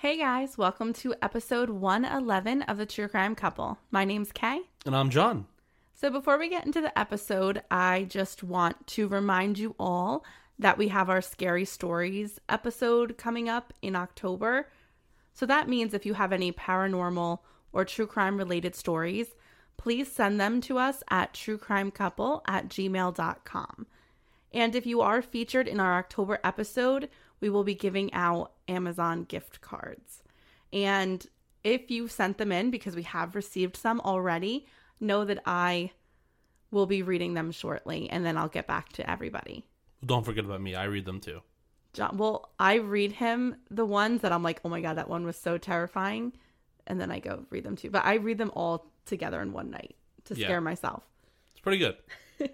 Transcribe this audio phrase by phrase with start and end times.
[0.00, 3.80] Hey guys, welcome to episode 111 of the True Crime Couple.
[3.90, 4.60] My name's Kay.
[4.86, 5.48] And I'm John.
[5.92, 10.24] So, before we get into the episode, I just want to remind you all
[10.56, 14.68] that we have our Scary Stories episode coming up in October.
[15.34, 17.40] So, that means if you have any paranormal
[17.72, 19.34] or true crime related stories,
[19.78, 23.86] please send them to us at truecrimecouple at gmail.com.
[24.52, 27.08] And if you are featured in our October episode,
[27.40, 30.22] we will be giving out Amazon gift cards.
[30.72, 31.26] And
[31.64, 34.66] if you've sent them in, because we have received some already,
[35.00, 35.92] know that I
[36.70, 39.64] will be reading them shortly and then I'll get back to everybody.
[40.04, 40.74] Don't forget about me.
[40.74, 41.40] I read them too.
[41.94, 45.24] John, well, I read him the ones that I'm like, oh my God, that one
[45.24, 46.32] was so terrifying.
[46.86, 47.90] And then I go read them too.
[47.90, 49.96] But I read them all together in one night
[50.26, 50.46] to Yeah.
[50.46, 51.04] scare myself.
[51.52, 51.96] It's pretty good.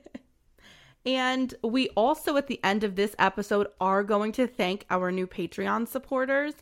[1.06, 5.26] And we also, at the end of this episode, are going to thank our new
[5.26, 6.54] Patreon supporters.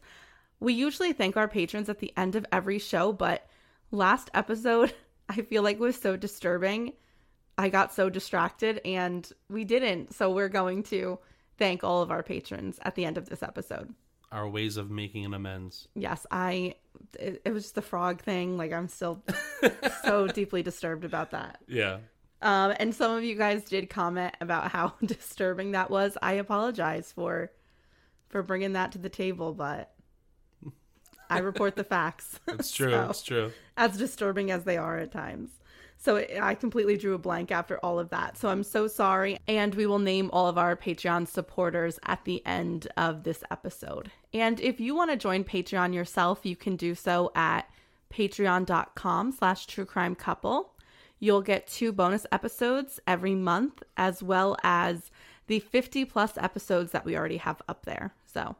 [0.58, 3.48] We usually thank our patrons at the end of every show, but
[3.90, 4.92] last episode,
[5.28, 6.92] I feel like was so disturbing.
[7.56, 10.14] I got so distracted and we didn't.
[10.14, 11.18] So we're going to
[11.58, 13.94] thank all of our patrons at the end of this episode.
[14.32, 15.88] Our ways of making an amends.
[15.94, 16.76] Yes, I,
[17.20, 18.56] it, it was just the frog thing.
[18.56, 19.22] Like, I'm still
[20.04, 21.58] so deeply disturbed about that.
[21.68, 21.98] Yeah.
[22.42, 26.18] Um, and some of you guys did comment about how disturbing that was.
[26.20, 27.50] I apologize for
[28.28, 29.92] for bringing that to the table, but
[31.30, 32.40] I report the facts.
[32.48, 32.90] It's true.
[32.90, 33.52] So, It's true.
[33.76, 35.50] as disturbing as they are at times.
[35.98, 38.36] So it, I completely drew a blank after all of that.
[38.36, 39.38] So I'm so sorry.
[39.46, 44.10] And we will name all of our Patreon supporters at the end of this episode.
[44.34, 47.68] And if you want to join Patreon yourself, you can do so at
[48.12, 50.71] patreon.com slash true crime couple.
[51.22, 55.12] You'll get two bonus episodes every month, as well as
[55.46, 58.12] the 50 plus episodes that we already have up there.
[58.26, 58.56] So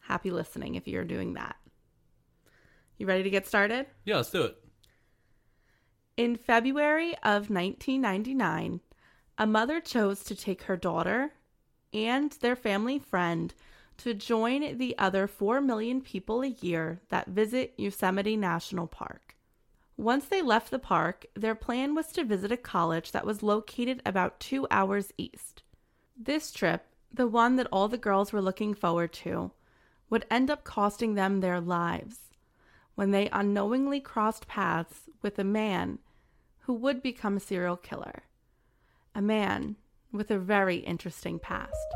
[0.00, 1.54] happy listening if you're doing that.
[2.98, 3.86] You ready to get started?
[4.04, 4.56] Yeah, let's do it.
[6.16, 8.80] In February of 1999,
[9.38, 11.34] a mother chose to take her daughter
[11.94, 13.54] and their family friend
[13.98, 19.31] to join the other 4 million people a year that visit Yosemite National Park.
[20.02, 24.02] Once they left the park, their plan was to visit a college that was located
[24.04, 25.62] about two hours east.
[26.16, 29.52] This trip, the one that all the girls were looking forward to,
[30.10, 32.32] would end up costing them their lives
[32.96, 36.00] when they unknowingly crossed paths with a man
[36.62, 38.24] who would become a serial killer.
[39.14, 39.76] A man
[40.10, 41.94] with a very interesting past.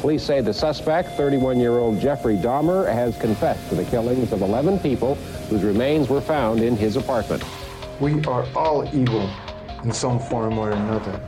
[0.00, 5.16] Police say the suspect, 31-year-old Jeffrey Dahmer, has confessed to the killings of 11 people
[5.48, 7.42] whose remains were found in his apartment.
[8.00, 9.30] We are all evil
[9.84, 11.20] in some form or another,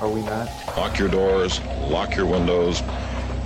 [0.00, 0.48] are we not?
[0.76, 2.82] Lock your doors, lock your windows.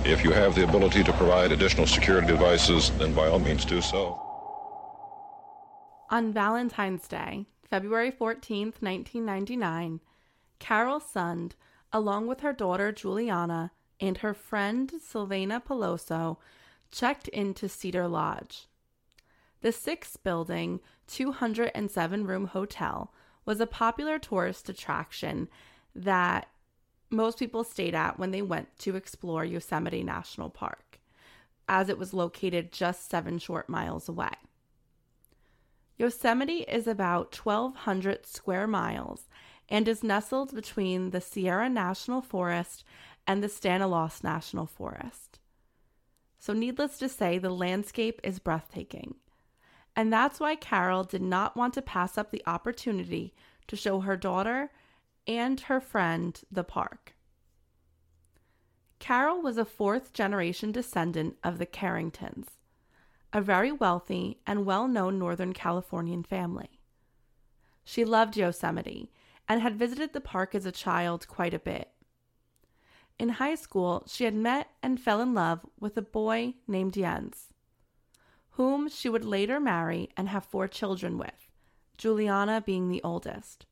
[0.03, 3.81] If you have the ability to provide additional security devices, then by all means do
[3.81, 4.19] so.
[6.09, 10.01] On Valentine's Day, February 14th, 1999,
[10.59, 11.53] Carole Sund,
[11.93, 13.71] along with her daughter Juliana
[14.01, 16.37] and her friend Sylvana Peloso,
[16.91, 18.67] checked into Cedar Lodge.
[19.61, 23.13] The six building, 207 room hotel
[23.45, 25.47] was a popular tourist attraction
[25.95, 26.47] that
[27.09, 30.99] most people stayed at when they went to explore Yosemite National Park,
[31.67, 34.31] as it was located just seven short miles away.
[35.97, 39.27] Yosemite is about 1,200 square miles
[39.69, 42.83] and is nestled between the Sierra National Forest
[43.27, 45.39] and the Stanislaus National Forest.
[46.39, 49.15] So, needless to say, the landscape is breathtaking.
[49.95, 53.33] And that's why Carole did not want to pass up the opportunity
[53.67, 54.71] to show her daughter
[55.27, 57.13] and her friend the park.
[58.99, 62.47] Carole was a fourth generation descendant of the Carringtons,
[63.33, 66.79] a very wealthy and well known Northern Californian family.
[67.83, 69.11] She loved Yosemite
[69.49, 71.89] and had visited the park as a child quite a bit.
[73.21, 77.53] In high school, she had met and fell in love with a boy named Jens,
[78.53, 81.51] whom she would later marry and have four children with,
[81.99, 83.67] Juliana being the oldest.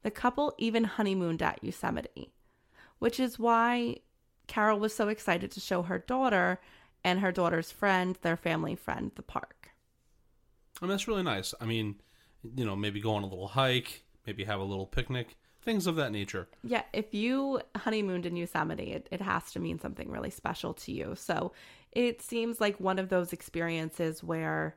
[0.00, 2.32] The couple even honeymooned at Yosemite,
[3.00, 3.96] which is why
[4.46, 6.58] Carole was so excited to show her daughter
[7.04, 9.72] and her daughter's friend, their family friend, the park.
[10.80, 11.52] I mean, that's really nice.
[11.60, 11.96] I mean,
[12.56, 15.96] you know, maybe go on a little hike, maybe have a little picnic, things of
[15.96, 16.46] that nature.
[16.62, 20.92] Yeah, if you honeymooned in Yosemite, it, it has to mean something really special to
[20.92, 21.14] you.
[21.16, 21.52] So
[21.92, 24.76] it seems like one of those experiences where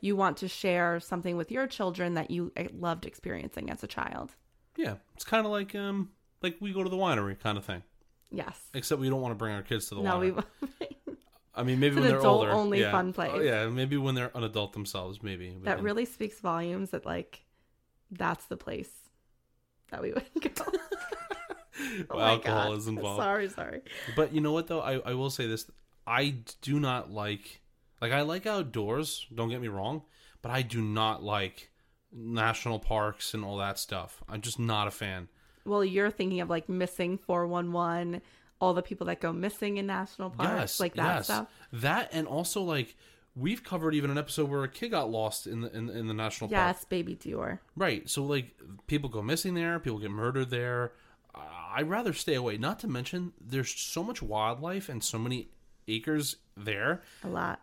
[0.00, 3.86] you want to share something with your children that you eh, loved experiencing as a
[3.88, 4.34] child.
[4.76, 6.10] Yeah, it's kind of like um,
[6.40, 7.82] like we go to the winery kind of thing.
[8.30, 8.58] Yes.
[8.74, 10.30] Except we don't want to bring our kids to the No, we.
[10.30, 10.44] winery.
[11.54, 12.92] I mean, maybe It's when an they're older, only yeah.
[12.92, 13.32] fun place.
[13.34, 15.56] Oh, yeah, maybe when they're an adult themselves, maybe.
[15.64, 17.44] that can- really speaks volumes that like
[18.12, 18.90] that's the place
[19.90, 20.64] that we would go.
[22.10, 22.78] Oh alcohol God.
[22.78, 23.22] is involved.
[23.22, 23.82] Sorry, sorry.
[24.16, 24.80] But you know what though?
[24.80, 25.70] I, I will say this.
[26.06, 27.60] I do not like
[28.00, 30.02] like I like outdoors, don't get me wrong,
[30.42, 31.70] but I do not like
[32.12, 34.22] national parks and all that stuff.
[34.28, 35.28] I'm just not a fan.
[35.64, 38.22] Well, you're thinking of like missing 411,
[38.60, 40.80] all the people that go missing in national parks, yes.
[40.80, 41.24] like that yes.
[41.24, 41.48] stuff.
[41.72, 42.96] That and also like
[43.36, 46.14] we've covered even an episode where a kid got lost in the in, in the
[46.14, 46.58] national park.
[46.76, 47.58] Yes, baby Dior.
[47.76, 48.08] Right.
[48.08, 48.52] So like
[48.86, 50.92] people go missing there, people get murdered there.
[51.34, 51.40] Uh,
[51.74, 52.56] I'd rather stay away.
[52.58, 55.48] Not to mention there's so much wildlife and so many
[55.86, 57.02] acres there.
[57.24, 57.60] A lot.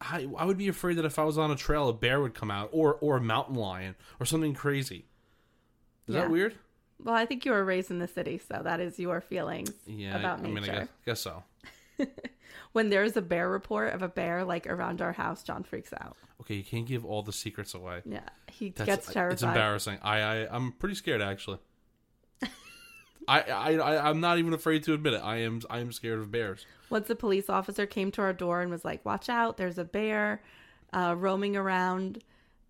[0.00, 2.32] I, I would be afraid that if I was on a trail, a bear would
[2.34, 5.06] come out, or or a mountain lion, or something crazy.
[6.06, 6.22] Is Yeah.
[6.22, 6.54] that weird?
[7.02, 10.16] Well, I think you were raised in the city, so that is your feelings Yeah,
[10.16, 10.54] about I nature.
[10.54, 11.42] mean, I guess, guess so.
[12.72, 16.16] When there's a bear report of a bear like around our house, John freaks out.
[16.40, 18.02] Okay, you can't give all the secrets away.
[18.04, 19.32] Yeah, he That's, gets terrified.
[19.32, 19.98] It's embarrassing.
[20.02, 21.58] I, I I'm pretty scared actually.
[23.28, 25.22] I, I I I'm not even afraid to admit it.
[25.24, 26.66] I am I am scared of bears.
[26.90, 29.56] Once a police officer came to our door and was like, "Watch out!
[29.56, 30.42] There's a bear
[30.92, 32.22] uh, roaming around."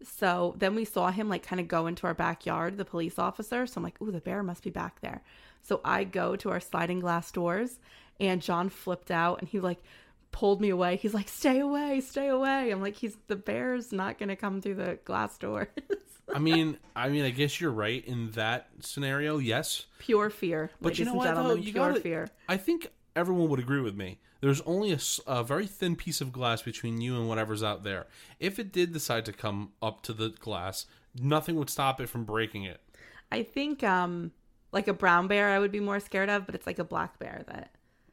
[0.02, 3.66] So then we saw him like kind of go into our backyard, the police officer.
[3.66, 5.22] So I'm like, "Ooh, the bear must be back there."
[5.62, 7.78] So I go to our sliding glass doors,
[8.20, 9.82] and John flipped out and he like
[10.30, 10.96] pulled me away.
[10.96, 14.76] He's like, "Stay away, stay away!" I'm like, "He's the bear's not gonna come through
[14.76, 15.68] the glass door."
[16.34, 19.38] I mean, I mean, I guess you're right in that scenario.
[19.38, 21.54] Yes, pure fear, but you know what though?
[21.54, 22.28] You pure gotta, fear.
[22.48, 24.18] I think everyone would agree with me.
[24.40, 28.06] There's only a very thin piece of glass between you and whatever's out there.
[28.38, 30.86] If it did decide to come up to the glass,
[31.20, 32.80] nothing would stop it from breaking it.
[33.32, 34.32] I think um
[34.70, 37.18] like a brown bear I would be more scared of, but it's like a black
[37.18, 37.70] bear that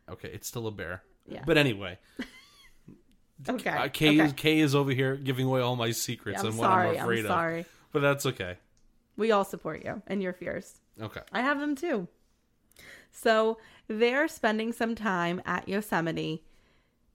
[0.09, 1.03] Okay, it's still a bear.
[1.27, 1.43] Yeah.
[1.45, 1.97] But anyway,
[3.49, 3.69] Okay.
[3.69, 4.19] uh, Kay okay.
[4.25, 6.89] is Kay is over here giving away all my secrets I'm and what sorry.
[6.97, 7.29] I'm afraid I'm of.
[7.31, 7.65] sorry.
[7.91, 8.57] But that's okay.
[9.17, 10.79] We all support you and your fears.
[11.01, 11.21] Okay.
[11.31, 12.07] I have them too.
[13.11, 13.57] So
[13.87, 16.43] they're spending some time at Yosemite.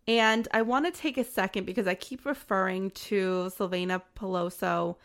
[0.08, 4.96] And I want to take a second because I keep referring to Sylvana Peloso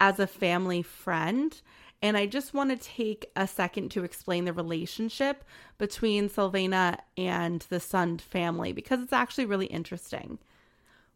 [0.00, 1.58] as a family friend.
[2.02, 5.44] And I just want to take a second to explain the relationship
[5.78, 10.40] between Sylvana and the Sund family because it's actually really interesting.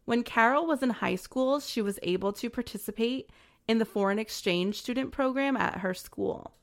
[0.05, 3.29] When Carole was in high school, she was able to participate
[3.67, 6.53] in the foreign exchange student program at her school.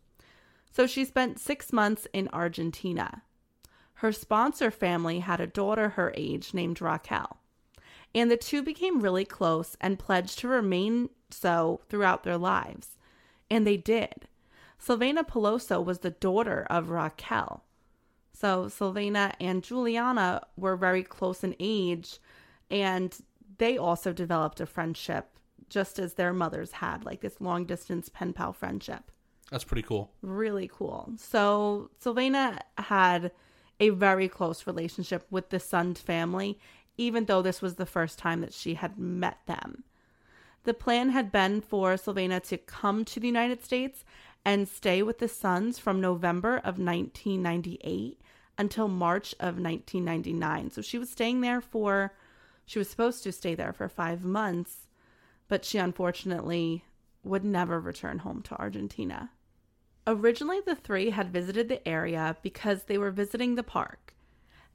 [0.72, 3.22] So she spent six months in Argentina.
[3.98, 7.40] Her sponsor family had a daughter her age named Raquel.
[8.14, 12.96] And the two became really close and pledged to remain so throughout their lives.
[13.50, 14.28] And they did.
[14.84, 17.64] Sylvana Peloso was the daughter of Raquel.
[18.32, 22.18] So Sylvana and Juliana were very close in age,
[22.70, 23.16] and
[23.58, 25.38] they also developed a friendship
[25.70, 29.10] just as their mothers had, like this long distance pen pal friendship
[29.50, 30.10] That's pretty cool.
[30.20, 31.12] really cool.
[31.16, 33.30] So Sylvana had
[33.80, 36.58] a very close relationship with the Sund family,
[36.96, 39.84] even though this was the first time that she had met them.
[40.64, 44.04] The plan had been for Sylvana to come to the United States
[44.44, 48.20] and stay with the Sunds from November of 1998
[48.58, 50.70] until March of 1999.
[50.70, 52.14] So she was staying there for,
[52.64, 54.88] she was supposed to stay there for five months,
[55.48, 56.84] but she unfortunately
[57.22, 59.30] would never return home to Argentina.
[60.06, 64.14] Originally, the three had visited the area because they were visiting the park.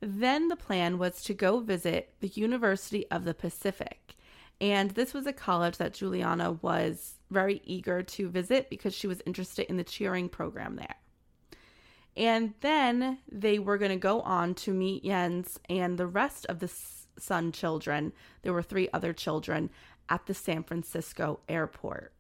[0.02, 4.16] Then the plan was to go visit the University of the Pacific.
[4.62, 9.22] And this was a college that Juliana was very eager to visit because she was
[9.25, 10.96] interested in the cheering program there.
[12.18, 16.60] And then they were going to go on to meet Jens and the rest of
[16.60, 16.70] the
[17.20, 18.12] Sund children.
[18.42, 19.70] There were three other children
[20.10, 22.13] at the San Francisco airport.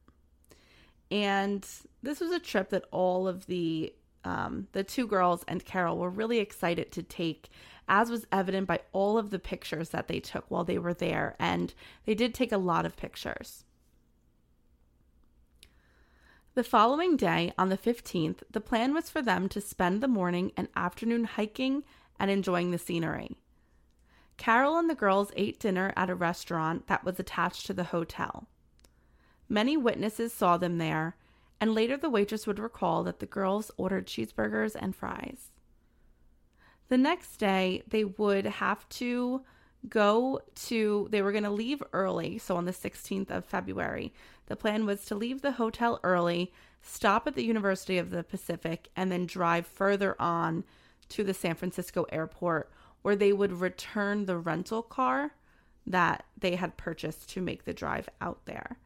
[1.11, 1.67] And
[2.03, 3.93] this was a trip that all of the
[4.25, 7.49] um, the two girls and Carole were really excited to take,
[7.89, 11.35] as was evident by all of the pictures that they took while they were there.
[11.39, 11.73] And
[12.05, 13.65] they did take a lot of pictures.
[16.55, 20.51] The following day, on the 15th, the plan was for them to spend the morning
[20.57, 21.83] and afternoon hiking
[22.19, 23.37] and enjoying the scenery.
[24.37, 28.47] Carole and the girls ate dinner at a restaurant that was attached to the hotel.
[29.47, 31.15] Many witnesses saw them there,
[31.59, 35.51] and later the waitress would recall that the girls ordered cheeseburgers and fries.
[36.89, 39.43] The next day, they would have to
[39.87, 42.37] go to, they were going to leave early.
[42.37, 44.13] So on the 16th of February,
[44.47, 48.89] the plan was to leave the hotel early, stop at the University of the Pacific,
[48.95, 50.63] and then drive further on
[51.09, 55.31] to the San Francisco airport where they would return the rental car
[55.87, 58.77] that they had purchased to make the drive out there.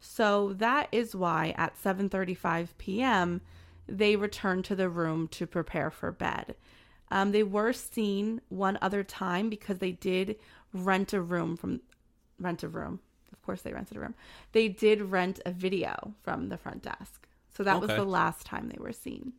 [0.00, 3.40] So that is why at 7:35 p.m.
[3.88, 6.54] they returned to the room to prepare for bed.
[7.10, 10.36] Um, they were seen one other time because they did
[10.72, 11.80] rent a room from
[12.38, 13.00] rent a room.
[13.32, 14.14] Of course, they rented a room.
[14.52, 17.26] They did rent a video from the front desk.
[17.54, 19.32] So that was the last time they were seen.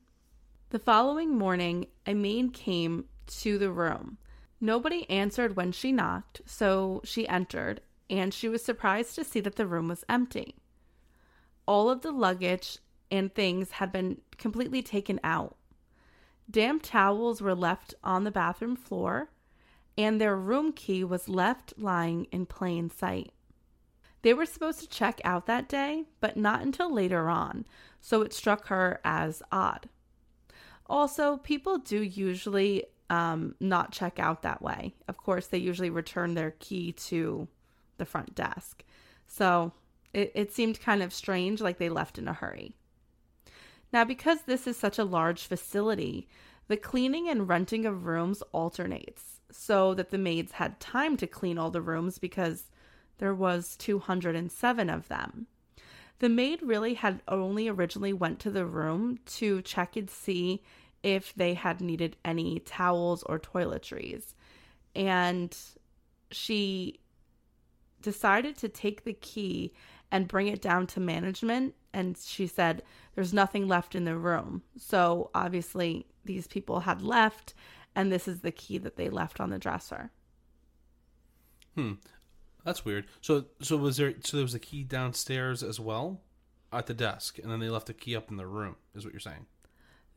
[0.72, 4.18] The following morning, a maid came to the room.
[4.62, 9.56] Nobody answered when she knocked, so she entered, and she was surprised to see that
[9.56, 10.56] the room was empty.
[11.66, 15.56] All of the luggage and things had been completely taken out.
[16.50, 19.29] Damp towels were left on the bathroom floor,
[19.98, 23.32] and their room key was left lying in plain sight.
[24.22, 27.65] They were supposed to check out that day, but not until later on,
[28.01, 29.89] so it struck her as odd.
[30.88, 34.96] Also, people do usually um, not check out that way.
[35.08, 37.48] Of course, they usually return their key to
[37.98, 38.84] the front desk.
[39.27, 39.72] So
[40.13, 42.75] it, it seemed kind of strange, like they left in a hurry.
[43.91, 46.27] Now, because this is such a large facility,
[46.67, 51.58] the cleaning and renting of rooms alternates so that the maids had time to clean
[51.58, 52.65] all the rooms because
[53.17, 55.48] there was 207 of them.
[56.19, 60.62] The maid really had only originally went to the room to check and see
[61.01, 64.34] if they had needed any towels or toiletries.
[64.96, 65.58] And
[66.31, 67.00] she
[68.01, 69.74] decided to take the key
[70.12, 72.84] and bring it down to management and she said
[73.15, 74.62] there's nothing left in the room.
[74.77, 77.53] So obviously these people had left
[77.96, 80.12] and this is the key that they left on the dresser.
[81.75, 81.93] Hmm.
[82.63, 83.08] That's weird.
[83.22, 86.22] So so was there so there was a key downstairs as well
[86.72, 89.13] at the desk and then they left the key up in the room is what
[89.13, 89.46] you're saying.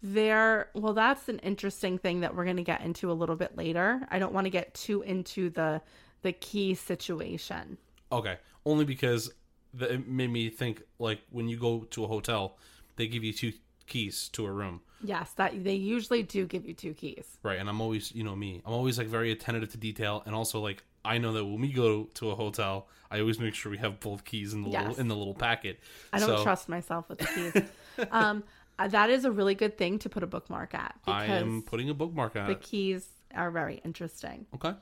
[0.05, 3.57] There, well, that's an interesting thing that we're going to get into a little bit
[3.57, 4.05] later.
[4.11, 5.81] I don't want to get too into the
[6.23, 7.79] the key situation.
[8.11, 8.39] Okay.
[8.65, 9.33] Only because
[9.75, 12.57] the, it made me think like when you go to a hotel,
[12.97, 13.53] they give you two
[13.87, 14.81] keys to a room.
[15.05, 17.27] Yes, that they usually do give you two keys.
[17.43, 17.59] Right.
[17.59, 20.23] And I'm always, you know, me, I'm always like very attentive to detail.
[20.27, 23.55] And also like, I know that when we go to a hotel, I always make
[23.55, 24.83] sure we have both keys in the Yes.
[24.83, 25.81] little, in the little packet.
[26.13, 27.53] I don't So trust myself with the keys.
[28.13, 28.45] um,
[28.79, 31.63] uh, that is a really good thing to put a bookmark at I because am
[31.63, 34.47] putting a bookmark at the keys are very interesting.
[34.55, 34.75] Okay.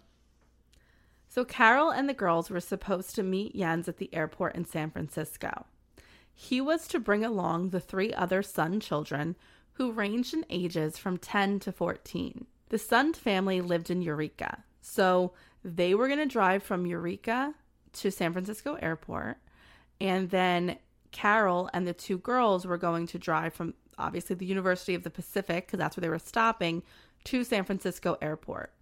[1.30, 4.90] So Carole and the girls were supposed to meet Jens at the airport in San
[4.90, 5.64] Francisco.
[6.34, 9.36] He was to bring along the three other Sund children
[9.74, 12.46] who ranged in ages from 10 to 14.
[12.70, 15.32] The Sund family lived in Eureka, so
[15.64, 17.54] they were going to drive from Eureka
[17.92, 19.38] to San Francisco airport,
[20.00, 20.78] and then
[21.12, 25.10] Carole and the two girls were going to drive from obviously the University of the
[25.10, 26.82] Pacific, because that's where they were stopping,
[27.22, 28.72] to San Francisco airport.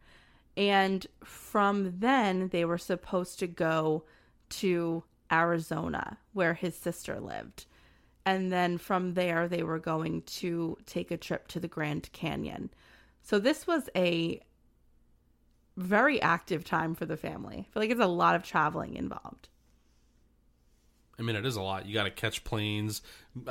[0.58, 4.02] And from then, they were supposed to go
[4.50, 7.66] to Arizona, where his sister lived.
[8.26, 12.70] And then from there, they were going to take a trip to the Grand Canyon.
[13.22, 14.40] So this was a
[15.76, 17.58] very active time for the family.
[17.58, 19.48] I feel like it's a lot of traveling involved.
[21.20, 21.86] I mean, it is a lot.
[21.86, 23.02] You got to catch planes,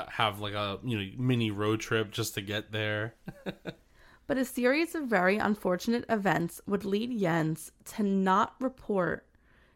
[0.09, 3.15] have like a you know mini road trip just to get there.
[4.27, 9.25] But a series of very unfortunate events would lead Jens to not report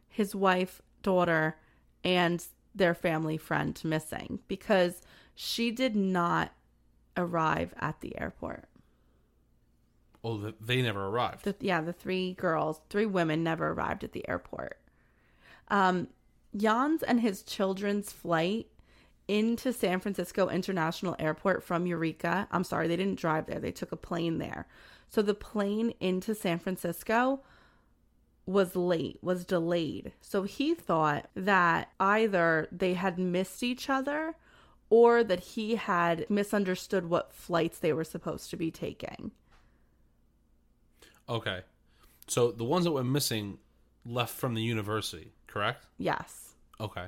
[0.09, 1.57] his wife, daughter,
[2.03, 5.01] and their family friend missing because
[5.33, 6.51] she did not
[7.15, 8.65] arrive at the airport.
[10.23, 11.45] Oh, th- they never arrived.
[11.45, 14.79] The, yeah, the three girls, three women never arrived at the airport.
[15.69, 16.09] Um,
[16.55, 18.67] Jens and his children's flight
[19.31, 22.49] into San Francisco International Airport from Eureka.
[22.51, 23.61] I'm sorry, they didn't drive there.
[23.61, 24.67] They took a plane there.
[25.07, 27.39] So the plane into San Francisco
[28.45, 30.11] was late, was delayed.
[30.19, 34.35] So he thought that either they had missed each other
[34.89, 39.31] or that he had misunderstood what flights they were supposed to be taking.
[41.29, 41.61] Okay,
[42.27, 43.59] so the ones that were missing
[44.05, 45.85] left from the university, correct?
[45.97, 46.55] Yes.
[46.81, 47.05] Okay.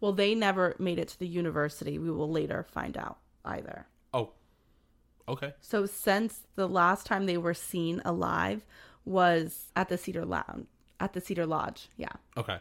[0.00, 1.98] Well, they never made it to the university.
[1.98, 3.86] We will later find out either.
[4.14, 4.30] Oh.
[5.28, 5.54] Okay.
[5.60, 8.64] So, since the last time they were seen alive
[9.04, 10.66] was at the Cedar Lounge,
[10.98, 12.12] at the Cedar Lodge, yeah.
[12.36, 12.58] Okay.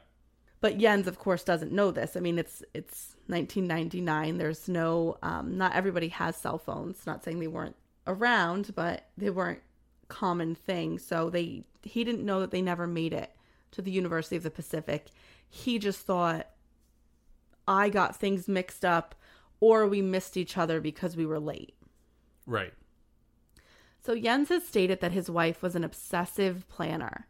[0.61, 2.17] But Jens, of course, doesn't know this.
[2.17, 4.37] I mean, it's it's 1999.
[4.37, 7.05] There's no, um, not everybody has cell phones.
[7.05, 7.77] Not saying they weren't
[8.07, 9.61] around, but they weren't
[10.09, 10.99] common thing.
[10.99, 13.31] So they he didn't know that they never made it
[13.71, 15.07] to the University of the Pacific.
[15.49, 16.47] He just thought
[17.69, 19.13] I got things mixed up,
[19.59, 21.75] or we missed each other because we were late.
[22.47, 22.73] Right.
[24.03, 27.27] So Jens has stated that his wife was an obsessive planner.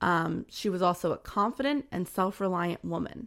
[0.00, 3.26] Um, she was also a confident and self reliant woman.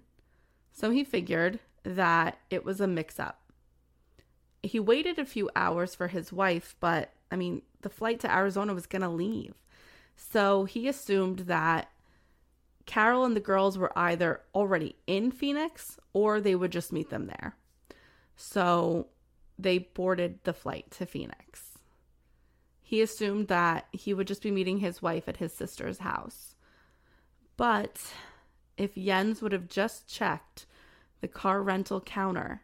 [0.71, 3.41] So he figured that it was a mix up.
[4.63, 8.73] He waited a few hours for his wife, but I mean, the flight to Arizona
[8.73, 9.55] was going to leave.
[10.15, 11.89] So he assumed that
[12.85, 17.27] Carole and the girls were either already in Phoenix or they would just meet them
[17.27, 17.55] there.
[18.35, 19.07] So
[19.57, 21.79] they boarded the flight to Phoenix.
[22.81, 26.55] He assumed that he would just be meeting his wife at his sister's house.
[27.57, 28.13] But
[28.77, 30.65] if Jens would have just checked
[31.21, 32.61] the car rental counter,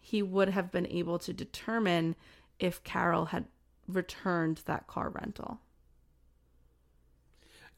[0.00, 2.16] he would have been able to determine
[2.58, 3.44] if Carole had
[3.86, 5.60] returned that car rental.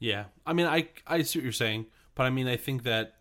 [0.03, 3.15] Yeah, I mean, I I see what you're saying, but I mean, I think that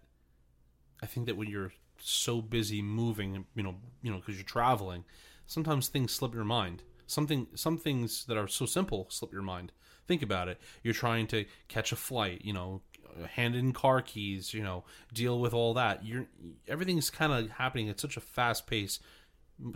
[1.00, 5.04] I think that when you're so busy moving, you know, you know, because you're traveling,
[5.46, 6.82] sometimes things slip your mind.
[7.06, 9.70] Something, some things that are so simple slip your mind.
[10.08, 10.60] Think about it.
[10.82, 12.82] You're trying to catch a flight, you know,
[13.30, 14.82] hand in car keys, you know,
[15.14, 16.04] deal with all that.
[16.04, 16.26] You're
[16.66, 18.98] everything's kind of happening at such a fast pace.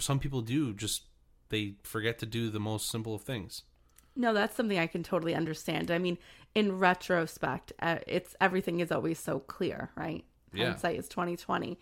[0.01, 1.05] Some people do just
[1.51, 3.63] they forget to do the most simple of things.
[4.17, 5.91] No, that's something I can totally understand.
[5.91, 6.17] I mean,
[6.55, 10.25] in retrospect, uh, it's everything is always so clear, right?
[10.53, 10.67] Yeah.
[10.67, 11.79] Hindsight is twenty twenty,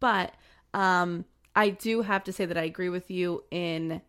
[0.00, 0.34] but
[0.72, 4.00] um, I do have to say that I agree with you in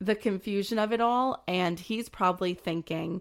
[0.00, 3.20] the confusion of it all, and he's probably thinking,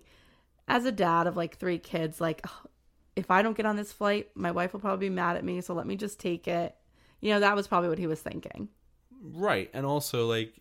[0.68, 2.70] as a dad of like three kids, like "Ugh,
[3.18, 5.60] if I don't get on this flight, my wife will probably be mad at me,
[5.60, 6.76] so let me just take it.
[7.20, 8.70] You know, that was probably what he was thinking.
[9.22, 10.54] Right, and also like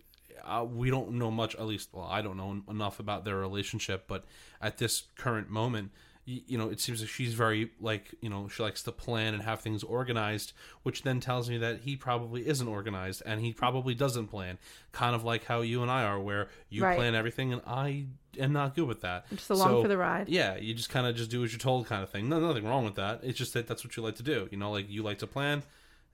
[0.45, 1.55] uh, we don't know much.
[1.57, 4.05] At least, well, I don't know enough about their relationship.
[4.09, 4.25] But
[4.61, 5.91] at this current moment,
[6.25, 9.35] you, you know, it seems like she's very like you know she likes to plan
[9.35, 10.53] and have things organized,
[10.83, 14.59] which then tells me that he probably isn't organized and he probably doesn't plan.
[14.93, 16.97] Kind of like how you and I are, where you Right.
[16.97, 18.07] plan everything and I
[18.39, 19.29] am not good with that.
[19.31, 20.29] Just along for the ride.
[20.29, 22.29] Yeah, you just kind of just do as you're told, kind of thing.
[22.29, 23.21] No, nothing wrong with that.
[23.23, 24.49] It's just that that's what you like to do.
[24.51, 25.63] You know, like you like to plan,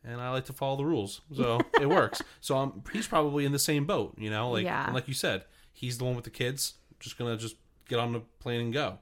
[0.05, 2.23] and I like to follow the rules, so it works.
[2.41, 4.15] So um, he's probably in the same boat.
[4.19, 4.91] You know, like Yeah.
[4.93, 7.57] like you said, he's the one with the kids, just gonna just
[7.89, 8.99] get on the plane and go.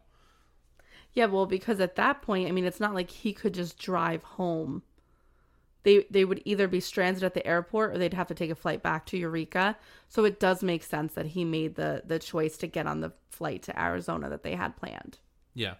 [1.14, 4.22] Yeah, well, because at that point, I mean, it's not like he could just drive
[4.22, 4.83] home.
[5.83, 8.55] They they would either be stranded at the airport or they'd have to take a
[8.55, 9.76] flight back to Eureka.
[10.09, 13.12] So it does make sense that he made the the choice to get on the
[13.31, 15.18] flight to Arizona that they had planned.
[15.55, 15.74] Yeah.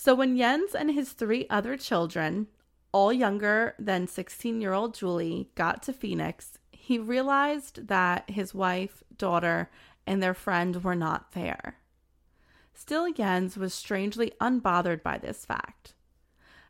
[0.00, 2.46] So when Jens and his three other children,
[2.90, 9.02] all younger than 16 year old Julie, got to Phoenix, he realized that his wife,
[9.18, 9.68] daughter,
[10.06, 11.80] and their friend were not there.
[12.72, 15.92] Still, Jens was strangely unbothered by this fact.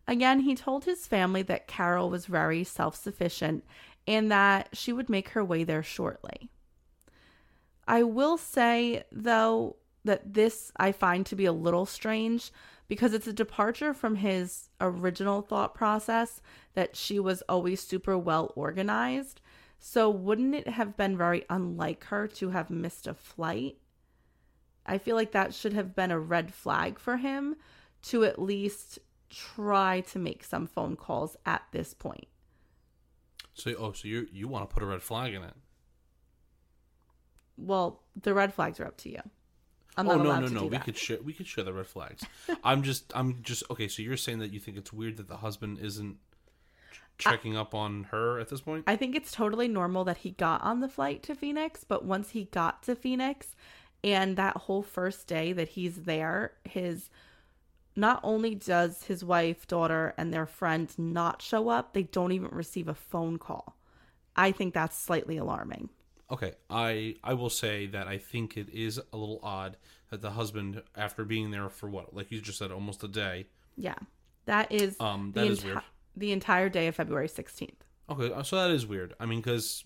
[0.09, 3.63] Again, he told his family that Carole was very self sufficient
[4.09, 6.51] and that she would make her way there shortly.
[7.87, 12.51] I will say, though, that this I find to be a little strange
[12.91, 16.43] because it's a departure from his original thought process
[16.75, 19.41] that she was always super well organized.
[19.79, 23.77] So, wouldn't it have been very unlike her to have missed a flight?
[24.85, 27.55] I feel like that should have been a red flag for him
[28.07, 28.99] to at least
[29.31, 32.27] try to make some phone calls at this point.
[33.55, 35.55] So oh, so you you want to put a red flag in it?
[37.57, 39.21] Well, the red flags are up to you.
[40.01, 40.63] I'm oh not no no no!
[40.65, 40.85] We that.
[40.85, 42.25] could share we could share the red flags.
[42.65, 43.89] I'm just I'm just okay.
[43.89, 46.17] So you're saying that you think it's weird that the husband isn't
[46.93, 48.85] ch- checking up on her at this point?
[48.87, 52.31] I think it's totally normal that he got on the flight to Phoenix, but once
[52.31, 53.55] he got to Phoenix
[54.03, 57.11] and that whole first day that he's there, his
[57.97, 62.49] not only does his wife, daughter, and their friend not show up, they don't even
[62.51, 63.77] receive a phone call.
[64.37, 65.91] I think that's slightly alarming.
[66.31, 69.77] Okay, I I will say that I think it is a little odd
[70.11, 73.47] that the husband, after being there for what, like you just said, almost a day.
[73.77, 73.95] Yeah.
[74.47, 75.81] That is Um, the, is weird.
[76.17, 77.75] the entire day of February 16th.
[78.09, 79.15] Okay, uh, so that is weird.
[79.21, 79.85] I mean, because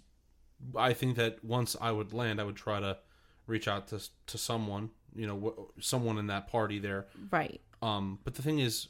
[0.76, 2.98] I think that once I would land, I would try to
[3.46, 7.06] reach out to to someone, you know, someone in that party there.
[7.30, 7.60] Right.
[7.82, 8.88] Um, but the thing is,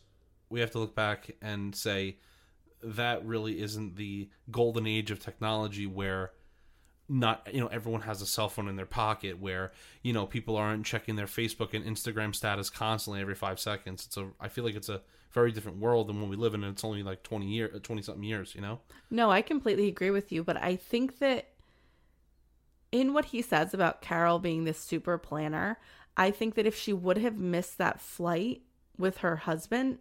[0.50, 2.18] we have to look back and say
[2.82, 6.32] that really isn't the golden age of technology where
[7.08, 10.56] not you know everyone has a cell phone in their pocket where you know people
[10.56, 14.64] aren't checking their Facebook and Instagram status constantly every 5 seconds it's a I feel
[14.64, 17.22] like it's a very different world than when we live in and it's only like
[17.22, 20.76] 20 year 20 something years you know No, I completely agree with you, but I
[20.76, 21.48] think that
[22.94, 25.78] in what he says about Carole being this super planner,
[26.16, 28.62] I think that if she would have missed that flight
[28.96, 29.98] with her husband,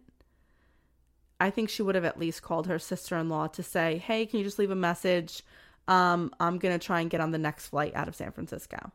[1.40, 4.26] I think she would have at least called her sister in law to say, Hey,
[4.26, 5.42] can you just leave a message?
[5.86, 8.90] Um, I'm going to try and get on the next flight out of San Francisco.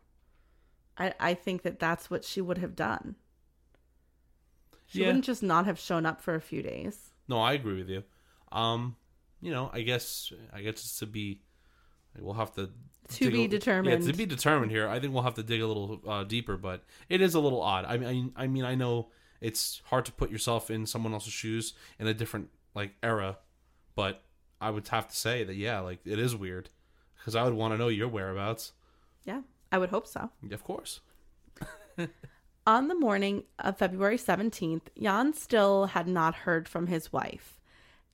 [0.98, 3.16] I, I think that that's what she would have done.
[4.88, 5.08] She Yeah.
[5.08, 7.12] wouldn't just not have shown up for a few days.
[7.28, 8.04] No, I agree with you.
[8.52, 8.96] Um,
[9.40, 11.42] you know, I guess I guess it's to be.
[12.18, 12.72] We'll have to
[13.10, 14.04] To be a- determined.
[14.04, 14.88] Yeah, to be determined here.
[14.90, 17.62] I think we'll have to dig a little uh, deeper, but it is a little
[17.62, 17.86] odd.
[17.86, 21.32] I mean, I, I mean, I know it's hard to put yourself in someone else's
[21.34, 23.38] shoes in a different like era,
[23.96, 24.24] but
[24.60, 26.70] I would have to say that yeah, like it is weird
[27.20, 28.72] because I would want to know your whereabouts.
[29.26, 30.32] Yeah, I would hope so.
[30.52, 31.02] Of course.
[32.68, 37.60] On the morning of February 17th, Jan still had not heard from his wife,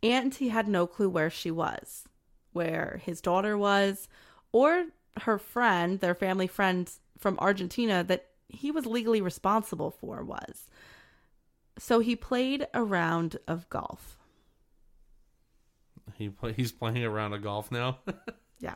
[0.02, 2.06] and he had no clue where she was,
[2.54, 4.08] where his daughter was,
[4.52, 4.86] or
[5.22, 10.70] her friend, their family friend from Argentina that he was legally responsible for was.
[11.78, 14.18] So he played a round of golf.
[16.13, 18.00] He play, he's playing a round of golf now.
[18.60, 18.76] Yeah.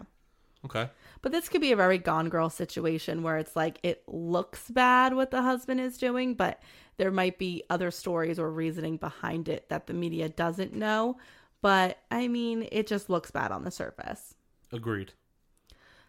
[0.65, 0.89] Okay.
[1.21, 5.13] But this could be a very gone girl situation where it's like it looks bad
[5.13, 6.61] what the husband is doing, but
[6.97, 11.17] there might be other stories or reasoning behind it that the media doesn't know.
[11.61, 14.35] But I mean, it just looks bad on the surface.
[14.71, 15.13] Agreed.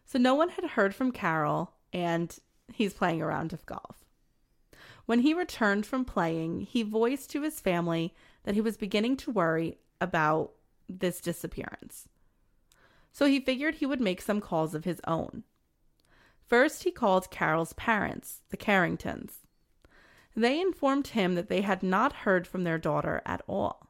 [0.05, 2.37] So no one had heard from Carole, and
[2.73, 4.05] he's playing a round of golf.
[5.07, 9.31] When he returned from playing, he voiced to his family that he was beginning to
[9.31, 10.53] worry about
[10.89, 12.09] this disappearance.
[13.13, 15.45] So he figured he would make some calls of his own.
[16.47, 19.47] First, he called Carole's parents, the Carringtons.
[20.37, 23.89] They informed him that they had not heard from their daughter at all.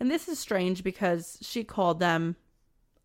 [0.00, 2.36] And this is strange because she called them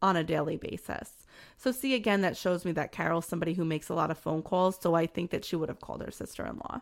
[0.02, 1.12] on a daily basis.
[1.58, 4.42] So, see, again, that shows me that Carole's somebody who makes a lot of phone
[4.42, 4.78] calls.
[4.82, 6.82] So, I think that she would have called her sister in law.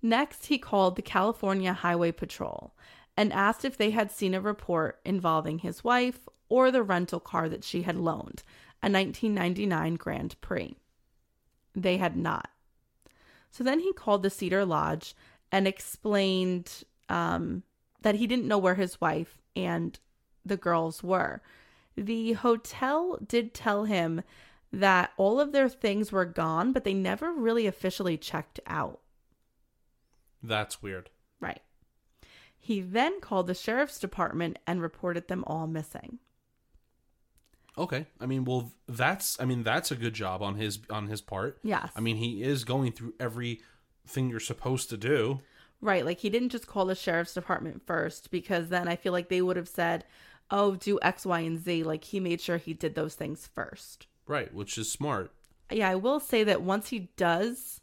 [0.00, 2.72] Next, he called the California Highway Patrol
[3.18, 7.48] and asked if they had seen a report involving his wife or the rental car
[7.48, 8.44] that she had loaned,
[8.80, 10.76] a 1999 Grand Prix.
[11.74, 12.48] They had not.
[13.50, 15.16] So then he called the Cedar Lodge
[15.50, 17.64] and explained um,
[18.02, 19.98] that he didn't know where his wife and
[20.46, 21.42] the girls were.
[21.96, 24.22] The hotel did tell him
[24.72, 29.00] that all of their things were gone, but they never really officially checked out.
[30.40, 31.10] That's weird.
[32.58, 36.18] He then called the sheriff's department and reported them all missing.
[37.78, 38.06] Okay.
[38.20, 41.58] I mean, well, that's I mean that's a good job on his on his part.
[41.62, 41.90] Yes.
[41.94, 45.40] I mean, he is going through everything you're supposed to do.
[45.80, 46.04] Right.
[46.04, 49.40] Like he didn't just call the sheriff's department first because then I feel like they
[49.40, 50.04] would have said,
[50.50, 51.84] oh, do X, Y, and Z.
[51.84, 54.08] Like he made sure he did those things first.
[54.26, 55.32] Right, which is smart.
[55.70, 57.80] Yeah, I will say that once he does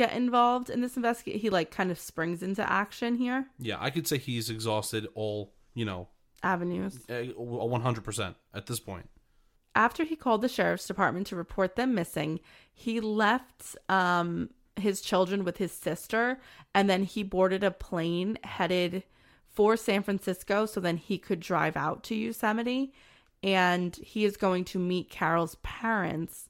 [0.00, 3.46] get involved in this investigation, he like kind of springs into action here.
[3.58, 6.08] Yeah, I could say he's exhausted all, you know,
[6.42, 6.98] Avenues.
[7.10, 9.10] eh, 100% at this point.
[9.74, 12.40] after he called the sheriff's department to report them missing,
[12.72, 16.40] he left um, his children with his sister
[16.74, 19.02] and then he boarded a plane headed
[19.46, 22.92] for San Francisco so then he could drive out to Yosemite.
[23.42, 26.48] And he is going to meet Carole's parents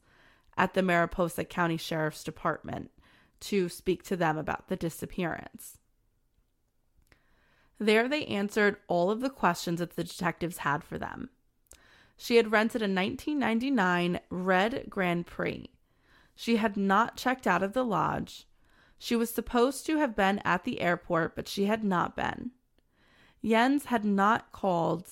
[0.57, 2.91] at the Mariposa County Sheriff's Department
[3.41, 5.79] to speak to them about the disappearance.
[7.79, 11.31] There, they answered all of the questions that the detectives had for them.
[12.17, 15.71] She had rented a 1999 red Grand Prix.
[16.37, 18.47] She had not checked out of the lodge.
[18.99, 22.51] She was supposed to have been at the airport, but she had not been.
[23.43, 25.07] Jens had not called,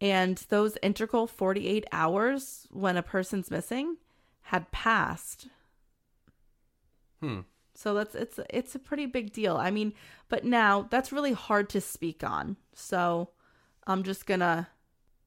[0.00, 3.98] and those integral 48 hours when a person's missing
[4.42, 5.48] had passed.
[7.20, 7.40] Hmm.
[7.78, 9.56] So that's it's it's a pretty big deal.
[9.56, 9.92] I mean,
[10.28, 12.56] but now that's really hard to speak on.
[12.74, 13.30] So
[13.86, 14.66] I'm just going to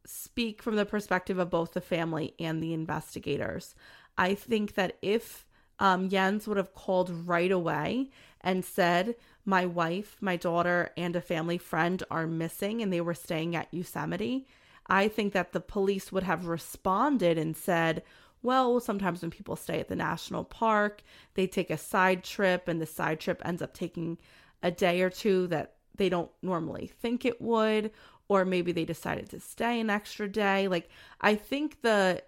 [0.06, 3.74] speak from the perspective of both the family and the investigators.
[4.18, 5.46] I think that if
[5.80, 8.10] um, Jens would have called right away
[8.42, 13.14] and said, My wife, my daughter, and a family friend are missing and they were
[13.14, 14.46] staying at Yosemite,
[14.88, 18.04] I think that the police would have responded and said,
[18.44, 21.04] well, sometimes when people stay at the national park,
[21.36, 24.18] they take a side trip, and the side trip ends up taking
[24.64, 27.92] a day or two that they don't normally think it would,
[28.28, 30.68] or maybe they decided to stay an extra day.
[30.68, 32.24] Like, I think the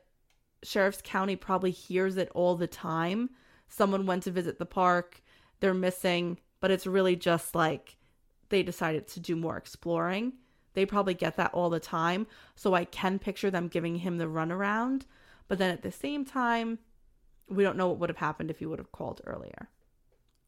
[0.64, 3.30] sheriff's county probably hears it all the time.
[3.68, 5.22] Someone went to visit the park,
[5.60, 7.98] they're missing, but it's really just like
[8.50, 10.34] they decided to do more exploring.
[10.74, 12.28] they probably get that all the time.
[12.56, 15.04] So I can picture them giving him the runaround.
[15.48, 16.80] But then at the same time,
[17.50, 19.70] we don't know what would have happened if he would have called earlier.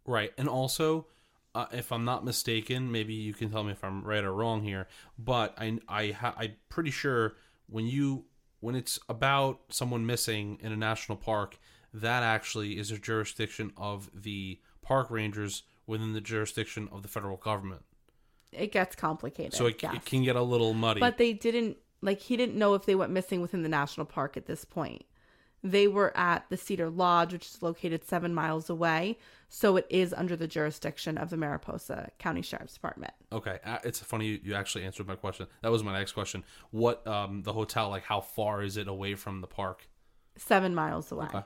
[0.06, 0.32] Right.
[0.38, 1.08] And also,
[1.54, 4.64] uh, if I'm not mistaken, maybe you can tell me if I'm right or wrong
[4.64, 7.36] here, but I I ha- I'm pretty sure
[7.68, 8.26] when you
[8.60, 11.58] when it's about someone missing in a national park,
[11.94, 17.38] that actually is a jurisdiction of the park rangers within the jurisdiction of the federal
[17.38, 17.84] government.
[18.52, 19.54] It gets complicated.
[19.54, 19.96] So it, yes.
[19.96, 21.00] it can get a little muddy.
[21.00, 24.38] But they didn't like he didn't know if they went missing within the national park
[24.38, 25.06] at this point.
[25.63, 29.18] They were at the Cedar Lodge, which is located seven miles away,
[29.50, 33.13] so it is under the jurisdiction of the Mariposa County Sheriff's Department.
[33.32, 35.48] Okay, uh, it's funny you, you actually answered my question.
[35.63, 36.44] That was my next question.
[36.70, 38.04] What um the hotel like?
[38.04, 39.88] How far is it away from the park?
[40.38, 41.26] Seven miles away.
[41.34, 41.44] Okay.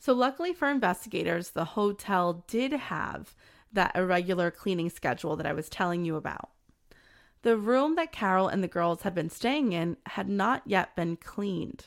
[0.00, 3.36] So, luckily for investigators, the hotel did have
[3.72, 6.50] that irregular cleaning schedule that I was telling you about.
[7.42, 11.16] The room that Carole and the girls had been staying in had not yet been
[11.16, 11.86] cleaned.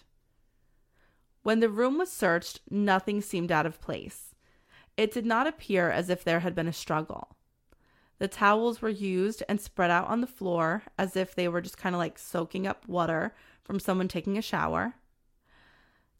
[1.43, 4.35] When the room was searched, nothing seemed out of place.
[4.97, 7.35] It did not appear as if there had been a struggle.
[8.17, 11.77] The towels were used and spread out on the floor as if they were just
[11.77, 14.95] kind of like soaking up water from someone taking a shower.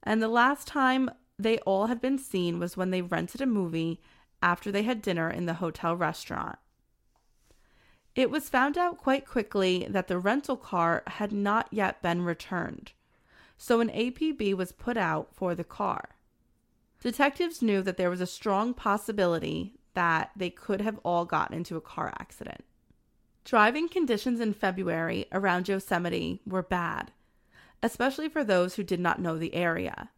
[0.03, 4.01] And the last time they all had been seen was when they rented a movie
[4.41, 6.57] after they had dinner in the hotel restaurant.
[8.15, 12.93] It was found out quite quickly that the rental car had not yet been returned,
[13.57, 16.15] so an APB was put out for the car.
[17.01, 21.75] Detectives knew that there was a strong possibility that they could have all gotten into
[21.75, 22.63] a car accident.
[23.43, 27.11] Driving conditions in February around Yosemite were bad,
[27.83, 30.09] especially for those who did not know the area.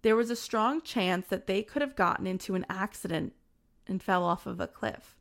[0.00, 3.34] There was a strong chance that they could have gotten into an accident
[3.86, 5.14] and fell off of a cliff.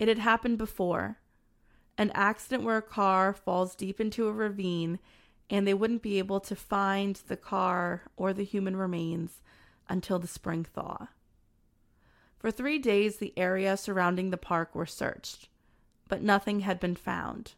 [0.00, 1.18] It had happened before
[1.98, 4.98] an accident where a car falls deep into a ravine
[5.50, 9.42] and they wouldn't be able to find the car or the human remains
[9.90, 11.08] until the spring thaw.
[12.38, 15.50] For three days, the area surrounding the park were searched,
[16.08, 17.52] but nothing had been found.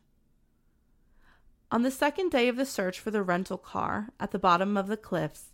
[1.71, 4.89] On the second day of the search for the rental car at the bottom of
[4.89, 5.53] the cliffs,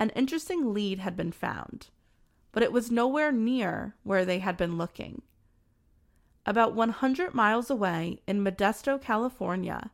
[0.00, 1.90] an interesting lead had been found,
[2.50, 5.22] but it was nowhere near where they had been looking.
[6.46, 9.90] About 100 miles away in Modesto, California,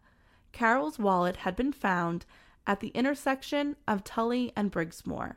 [0.53, 2.27] Carole's wallet had been found
[2.67, 5.37] at the intersection of Tully and Briggsmore.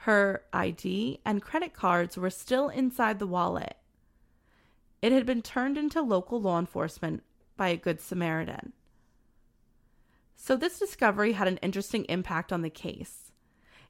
[0.00, 3.76] Her ID and credit cards were still inside the wallet.
[5.02, 7.22] It had been turned into local law enforcement
[7.56, 8.72] by a Good Samaritan.
[10.34, 13.32] So, this discovery had an interesting impact on the case.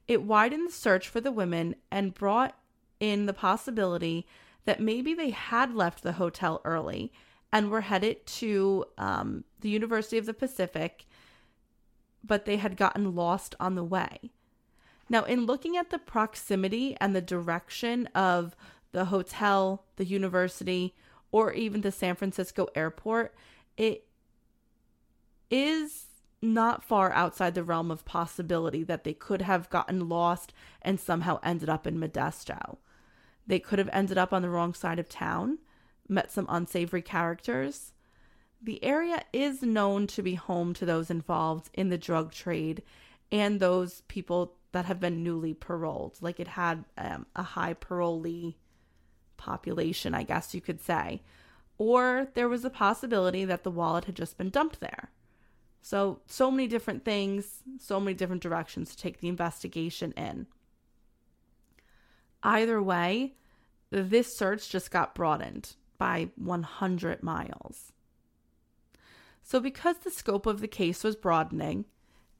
[0.07, 2.57] It widened the search for the women and brought
[2.99, 4.25] in the possibility
[4.67, 7.13] that maybe they had left the hotel early
[7.53, 11.05] and were headed to um, the University of the Pacific,
[12.21, 14.29] but they had gotten lost on the way.
[15.09, 18.57] Now, in looking at the proximity and the direction of
[18.91, 20.93] the hotel, the university,
[21.31, 23.33] or even the San Francisco airport,
[23.77, 24.05] it
[25.49, 26.07] is
[26.41, 30.51] not far outside the realm of possibility that they could have gotten lost
[30.81, 32.79] and somehow ended up in Modesto.
[33.47, 35.59] They could have ended up on the wrong side of town,
[36.07, 37.93] met some unsavory characters.
[38.61, 42.83] The area is known to be home to those involved in the drug trade
[43.31, 46.17] and those people that have been newly paroled.
[46.21, 48.55] Like it had um, a high parolee
[49.37, 51.21] population, I guess you could say.
[51.77, 55.11] Or there was a possibility that the wallet had just been dumped there.
[55.81, 60.47] So, so many different things, so many different directions to take the investigation in.
[62.43, 63.33] Either way,
[63.89, 67.91] this search just got broadened by 100 miles.
[69.43, 71.85] So, because the scope of the case was broadening,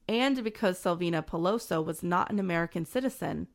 [0.08, 3.48] and because Silvina Peloso was not an American citizen,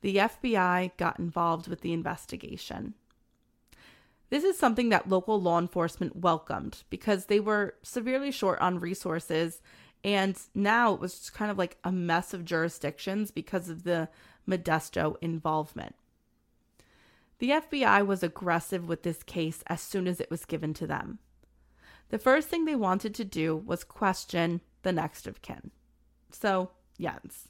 [0.00, 2.94] the FBI got involved with the investigation.
[4.28, 9.60] This is something that local law enforcement welcomed because they were severely short on resources,
[10.02, 14.08] and now it was kind of like a mess of jurisdictions because of the
[14.48, 15.94] Modesto involvement.
[17.38, 21.18] The FBI was aggressive with this case as soon as it was given to them.
[22.08, 25.70] The first thing they wanted to do was question the next of kin.
[26.30, 27.48] So, Jens.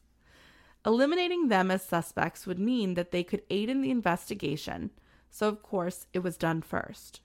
[0.85, 4.91] Eliminating them as suspects would mean that they could aid in the investigation,
[5.31, 7.21] so of course it was done first.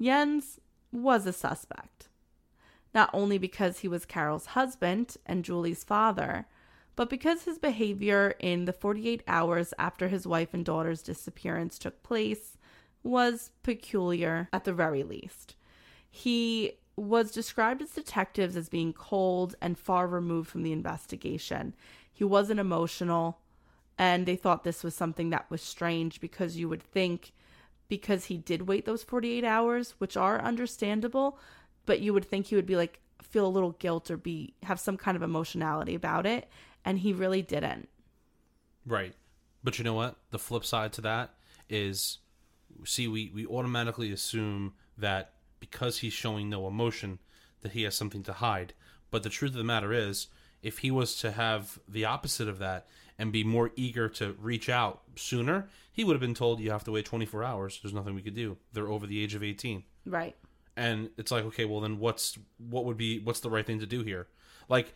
[0.00, 0.60] Jens
[0.92, 2.08] was a suspect,
[2.94, 6.46] not only because he was Carole's husband and Julie's father,
[6.96, 12.02] but because his behavior in the 48 hours after his wife and daughter's disappearance took
[12.02, 12.58] place
[13.02, 15.54] was peculiar at the very least.
[16.10, 21.74] He was described as detectives as being cold and far removed from the investigation.
[22.12, 23.38] He wasn't emotional,
[23.98, 27.32] and they thought this was something that was strange because you would think
[27.88, 31.38] because he did wait those 48 hours, which are understandable,
[31.86, 34.80] but you would think he would be like feel a little guilt or be have
[34.80, 36.48] some kind of emotionality about it,
[36.84, 37.88] and he really didn't.
[38.86, 39.14] Right.
[39.64, 40.16] But you know what?
[40.30, 41.34] The flip side to that
[41.68, 42.18] is
[42.84, 47.18] see we we automatically assume that because he's showing no emotion
[47.60, 48.74] that he has something to hide.
[49.10, 50.26] But the truth of the matter is
[50.62, 52.86] if he was to have the opposite of that
[53.18, 56.84] and be more eager to reach out sooner, he would have been told you have
[56.84, 57.78] to wait 24 hours.
[57.82, 58.56] There's nothing we could do.
[58.72, 60.34] They're over the age of 18 Right.
[60.76, 63.86] and it's like okay well then what's what would be what's the right thing to
[63.86, 64.26] do here
[64.68, 64.92] like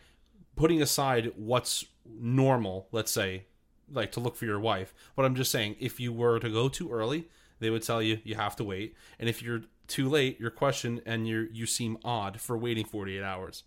[0.57, 1.85] putting aside what's
[2.19, 3.45] normal let's say
[3.91, 6.67] like to look for your wife but i'm just saying if you were to go
[6.67, 7.27] too early
[7.59, 11.01] they would tell you you have to wait and if you're too late you're questioned
[11.05, 13.63] and you you seem odd for waiting 48 hours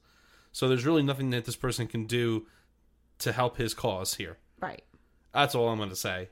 [0.53, 2.47] so there's really nothing that this person can do
[3.19, 4.83] to help his cause here Right.
[5.33, 6.29] that's all i'm going to say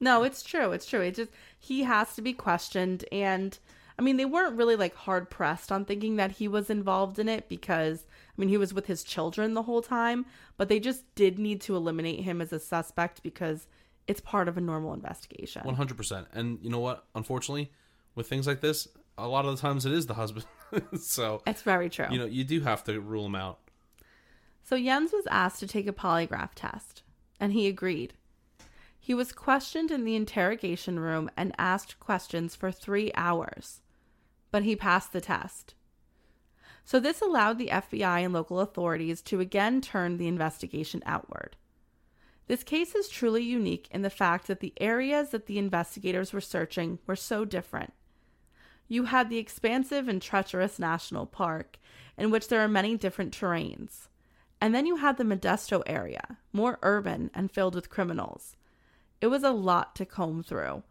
[0.00, 0.72] No, it's true.
[0.72, 1.00] It's true.
[1.00, 3.56] It just he has to be questioned and
[3.96, 7.28] I mean they weren't really like hard pressed on thinking that he was involved in
[7.28, 8.04] it because
[8.36, 10.24] I mean he was with his children the whole time,
[10.56, 13.66] but they just did need to eliminate him as a suspect because
[14.06, 15.62] it's part of a normal investigation.
[15.64, 17.70] 100% and you know what unfortunately
[18.14, 20.46] with things like this a lot of the times it is the husband
[20.98, 22.06] so It's very true.
[22.10, 23.58] you know you do have to rule him out
[24.64, 27.02] So Jens was asked to take a polygraph test,
[27.38, 28.14] and he agreed.
[28.98, 33.82] He was questioned in the interrogation room and asked questions for three hours,
[34.52, 35.74] but he passed the test.
[36.84, 41.56] So, this allowed the FBI and local authorities to again turn the investigation outward.
[42.48, 46.40] This case is truly unique in the fact that the areas that the investigators were
[46.40, 47.92] searching were so different.
[48.88, 51.78] You had the expansive and treacherous national park,
[52.18, 54.08] in which there are many different terrains.
[54.60, 58.56] And then you had the Modesto area, more urban and filled with criminals.
[59.20, 60.82] It was a lot to comb through,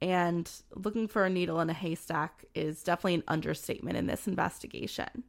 [0.00, 5.24] and looking for a needle in a haystack is definitely an understatement in this investigation.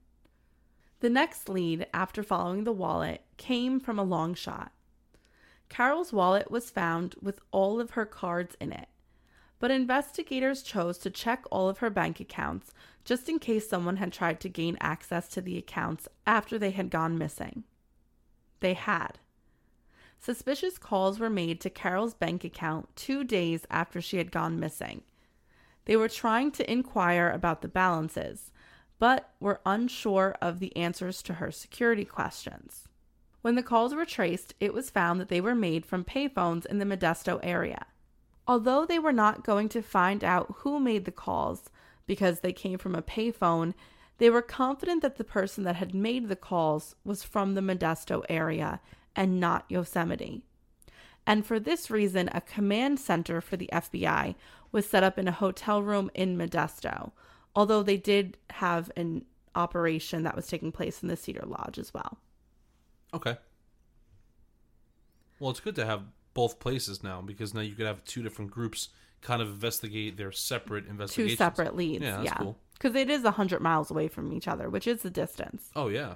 [1.01, 4.73] The next lead after following the wallet came from a long shot.
[5.69, 8.89] Carole's wallet was found with all of her cards in it,
[9.59, 12.73] but investigators chose to check all of her bank accounts
[13.05, 16.89] just in case someone had tried to gain access to the accounts after they had
[16.89, 17.63] gone missing.
[18.59, 19.19] They had.
[20.17, 25.03] Suspicious calls were made to Carole's bank account two days after she had gone missing.
[25.85, 28.51] They were trying to inquire about the balances,
[28.99, 32.88] but were unsure of the answers to her security questions.
[33.41, 36.79] When the calls were traced, it was found that they were made from payphones in
[36.79, 37.85] the Modesto area.
[38.45, 41.69] Although they were not going to find out who made the calls
[42.05, 43.73] because they came from a payphone,
[44.17, 48.23] they were confident that the person that had made the calls was from the Modesto
[48.27, 48.81] area
[49.15, 50.43] and not Yosemite.
[51.25, 54.35] And for this reason, a command center for the FBI
[54.71, 57.12] was set up in a hotel room in Modesto,
[57.55, 61.93] although they did have an operation that was taking place in the Cedar Lodge as
[61.93, 62.17] well.
[63.13, 63.38] okay
[65.39, 68.51] well it's good to have both places now because now you could have two different
[68.51, 68.89] groups
[69.21, 71.33] kind of investigate their separate investigations.
[71.33, 72.35] Two separate leads, yeah yeah.
[72.35, 75.69] cool Because it is 100 miles away from each other, which is the distance.
[75.75, 76.15] oh yeah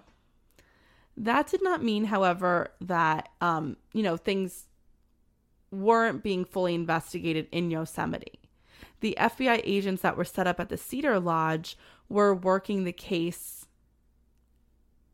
[1.17, 4.67] That did not mean, however, that um, you know, things
[5.71, 8.39] weren't being fully investigated in Yosemite.
[9.03, 13.67] The FBI agents that were set up at the Cedar Lodge were working the case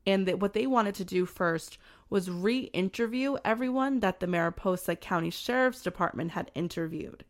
[0.05, 5.31] and that what they wanted to do first was re-interview everyone that the Mariposa County
[5.31, 7.25] Sheriff's Department had interviewed.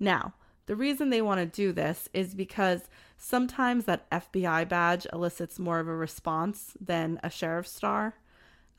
[0.00, 0.34] Now,
[0.66, 5.78] the reason they want to do this is because sometimes that FBI badge elicits more
[5.78, 8.16] of a response than a sheriff's star.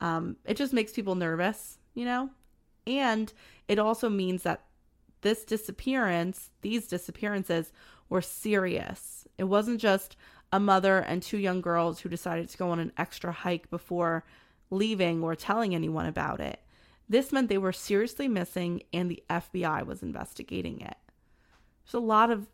[0.02, 2.28] Um, it just makes people nervous, you know?
[2.86, 3.32] And
[3.68, 4.66] it also means that
[5.22, 7.72] this disappearance, these disappearances,
[8.08, 9.26] were serious.
[9.38, 10.16] It wasn't just
[10.52, 14.24] a mother and two young girls who decided to go on an extra hike before
[14.70, 16.60] leaving or telling anyone about it.
[17.08, 20.96] This meant they were seriously missing and the FBI was investigating it.
[21.84, 22.46] There's a lot of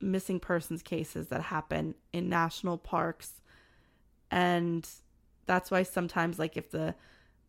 [0.00, 3.40] missing persons cases that happen in national parks.
[4.30, 4.88] And
[5.46, 6.94] that's why sometimes, like, if the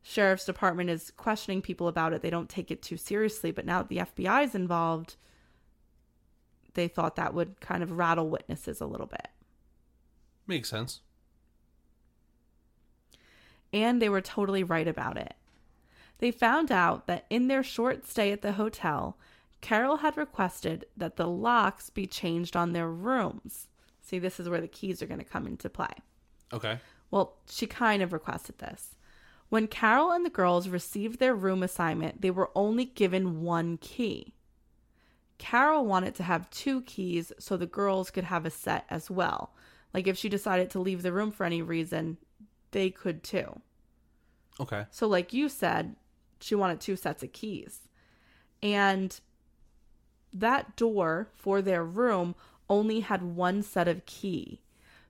[0.07, 3.51] sheriff's department is questioning people about it, they don't take it too seriously.
[3.51, 5.15] But now that the FBI is involved,
[6.73, 9.27] they thought that would kind of rattle witnesses a little bit.
[10.47, 11.01] makes sense
[13.73, 15.33] and they were totally right about it.
[16.19, 19.17] They found out that in their short stay at the hotel,
[19.59, 23.67] Carole had requested that the locks be changed on their rooms
[24.05, 25.89] See, this is where the keys are going to come into play.
[26.53, 26.77] Okay.
[27.09, 28.94] Well, she kind of requested this.
[29.49, 34.33] When Carole and the girls received their room assignment, they were only given one key.
[35.37, 39.53] Carole wanted to have two keys so the girls could have a set as well.
[39.93, 42.17] Like if she decided to leave the room for any reason,
[42.71, 43.61] they could too.
[44.59, 44.85] Okay.
[44.89, 45.95] So, like you said,
[46.39, 47.81] she wanted two sets of keys.
[48.63, 49.19] And
[50.33, 52.35] that door for their room
[52.69, 54.61] only had one set of key.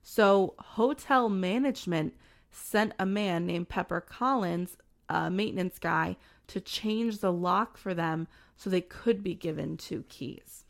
[0.02, 2.14] So, hotel management
[2.56, 4.76] sent a man named Pepper Collins,
[5.08, 6.16] a maintenance guy,
[6.48, 8.26] to change the lock for them
[8.56, 10.64] so they could be given two keys.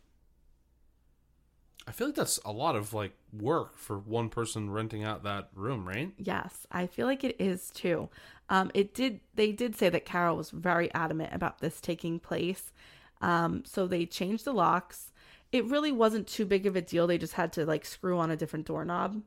[1.86, 5.50] I feel like that's a lot of like work for one person renting out that
[5.54, 6.12] room, right?
[6.18, 8.08] Yes, I feel like it is too.
[8.48, 9.20] Um, it did.
[9.34, 12.72] They did say that Carole was very adamant about this taking place,
[13.20, 15.12] um, so they changed the locks.
[15.52, 17.06] It really wasn't too big of a deal.
[17.06, 19.22] They just had to like screw on a different doorknob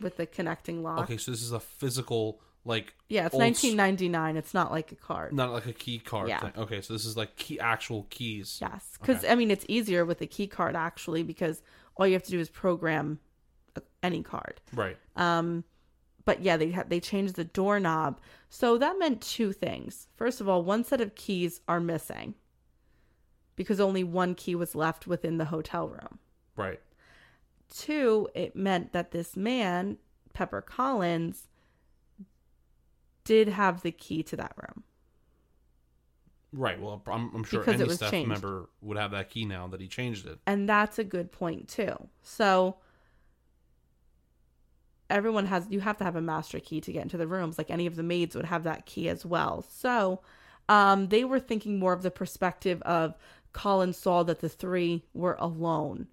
[0.00, 1.00] with the connecting lock.
[1.00, 4.36] Okay, so this is a physical like Yeah, it's old 1999.
[4.36, 5.32] It's not like a card.
[5.32, 6.38] not like a key card Yeah.
[6.40, 6.52] thing.
[6.56, 8.58] Okay, so this is like key actual keys.
[8.60, 9.32] Yes, because Okay.
[9.32, 11.62] I mean it's easier with the key card actually because
[11.96, 13.18] all you have to do is program
[14.02, 14.60] any card.
[14.74, 14.96] Right.
[15.16, 15.64] Um,
[16.24, 20.06] but yeah, they ha- they changed the doorknob, so that meant two things.
[20.14, 22.34] First of all, one set of keys are missing
[23.56, 26.18] because only one key was left within the hotel room.
[26.56, 26.80] Right.
[27.74, 29.96] Two, it meant that this man,
[30.34, 31.48] Pepper Collins,
[33.24, 34.84] did have the key to that room.
[36.52, 36.78] Right.
[36.80, 38.28] Well, I'm, I'm sure Because any staff changed.
[38.28, 40.38] member would have that key now that he changed it.
[40.46, 42.08] And that's a good point too.
[42.22, 42.76] So
[45.08, 47.70] everyone has you have to have a master key to get into the rooms like
[47.70, 49.62] any of the maids would have that key as well.
[49.62, 50.20] So
[50.68, 53.14] um they were thinking more of the perspective of
[53.52, 56.08] Collins saw that the three were alone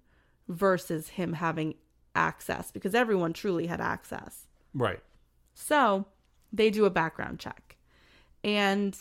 [0.50, 1.74] versus him having
[2.14, 4.46] access because everyone truly had access.
[4.74, 5.00] Right.
[5.54, 6.06] So
[6.52, 7.76] they do a background check.
[8.42, 8.96] And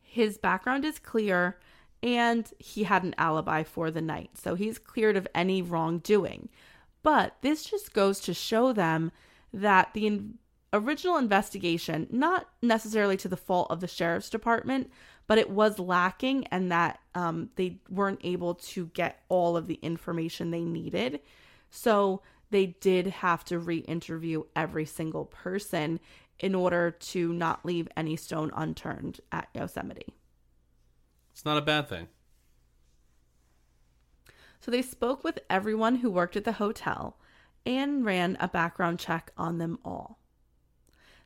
[0.00, 1.58] his background is clear
[2.02, 4.30] and he had an alibi for the night.
[4.34, 6.48] So he's cleared of any wrongdoing.
[7.02, 9.10] But this just goes to show them
[9.52, 10.38] that the in-
[10.72, 14.90] original investigation, not necessarily to the fault of the sheriff's department,
[15.32, 19.78] but it was lacking and that um, they weren't able to get all of the
[19.80, 21.20] information they needed.
[21.70, 22.20] So
[22.50, 26.00] they did have to re interview every single person
[26.38, 30.12] in order to not leave any stone unturned at Yosemite.
[31.32, 32.08] It's not a bad thing.
[34.60, 37.16] So they spoke with everyone who worked at the hotel
[37.64, 40.18] and ran a background check on them all.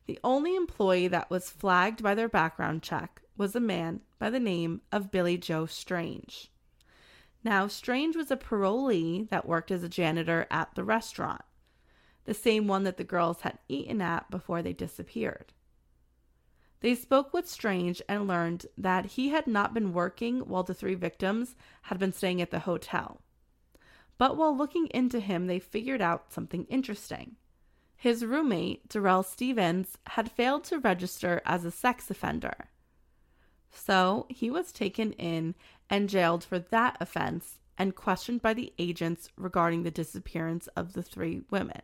[0.06, 4.40] The only employee that was flagged by their background check was a man by the
[4.40, 6.50] name of Billy Joe Strange.
[7.44, 11.42] Now, Strange was a parolee that worked as a janitor at the restaurant,
[12.24, 15.52] the same one that the girls had eaten at before they disappeared.
[16.80, 20.94] They spoke with Strange and learned that he had not been working while the three
[20.94, 23.22] victims had been staying at the hotel.
[24.18, 27.36] But while looking into him, they figured out something interesting.
[27.96, 32.68] His roommate, Darrell Stevens, had failed to register as a sex offender.
[33.76, 35.54] So he was taken in
[35.90, 41.02] and jailed for that offense and questioned by the agents regarding the disappearance of the
[41.02, 41.82] three women.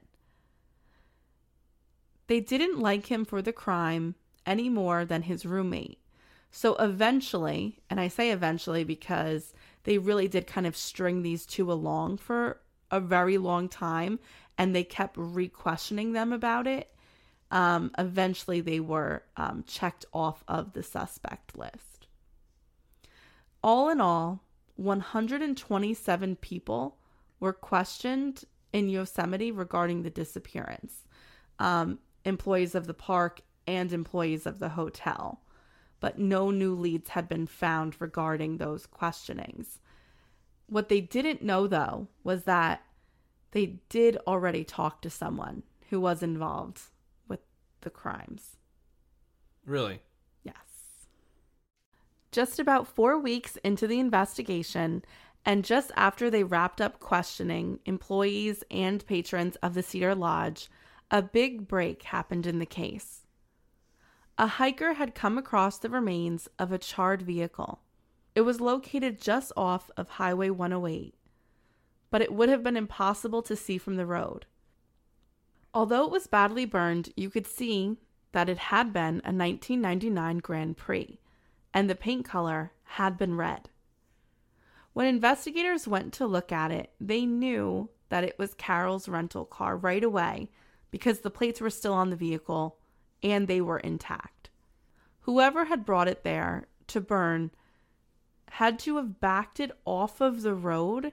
[2.29, 4.15] They didn't like him for the crime
[4.47, 5.99] any more than his roommate.
[6.51, 9.53] So eventually, and I say eventually because
[9.85, 14.19] they really did kind of string these two along for a very long time
[14.57, 16.95] and they kept re questioning them about it.
[17.53, 22.07] Um, eventually, they were um, checked off of the suspect list.
[23.63, 24.43] All in all,
[24.77, 26.97] 127 people
[27.39, 31.05] were questioned in Yosemite regarding the disappearance
[31.59, 35.43] um, employees of the park and employees of the hotel.
[36.01, 39.79] But no new leads had been found regarding those questionings.
[40.67, 42.83] What they didn't know, though, was that
[43.51, 46.81] they did already talk to someone who was involved
[47.83, 48.57] the crimes.
[49.65, 50.03] Really?
[50.43, 50.55] Yes.
[52.31, 55.05] Just about four weeks into the investigation,
[55.45, 60.71] and just after they wrapped up questioning employees and patrons of the Cedar Lodge,
[61.11, 63.27] a big break happened in the case.
[64.39, 67.81] A hiker had come across the remains of a charred vehicle.
[68.35, 71.15] It was located just off of Highway 108,
[72.11, 74.47] but it would have been impossible to see from the road.
[75.75, 77.97] Although it was badly burned, you could see
[78.33, 81.19] that it had been a 1999 Grand Prix,
[81.73, 83.71] and the paint color had been red.
[84.93, 89.77] When investigators went to look at it, they knew that it was Carole's rental car
[89.77, 90.51] right away
[90.91, 92.77] because the plates were still on the vehicle
[93.23, 94.51] and they were intact.
[95.21, 97.53] Whoever had brought it there to burn
[98.51, 101.13] had to have backed it off of the road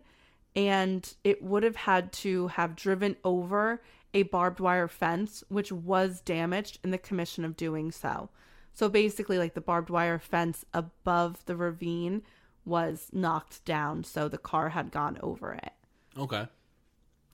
[0.56, 3.82] and it would have had to have driven over
[4.14, 8.30] a barbed wire fence, which was damaged in the commission of doing so.
[8.74, 12.24] So basically, like the barbed wire fence above the ravine
[12.66, 15.74] was knocked down, so the car had gone over it.
[16.18, 16.48] Okay.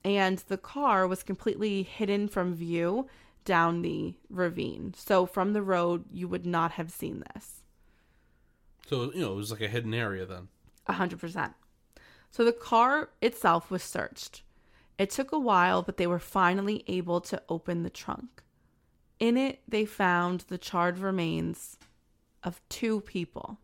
[0.04, 3.08] And the car was completely hidden from view
[3.44, 4.94] down the ravine.
[4.96, 7.62] So from the road, you would not have seen this.
[8.86, 10.48] So you know it was like a hidden area then.
[10.86, 11.54] A hundred percent.
[12.30, 14.42] So the car itself was searched.
[14.98, 18.42] It took a while, but they were finally able to open the trunk.
[19.18, 21.78] In it, they found the charred remains
[22.42, 23.58] of two people.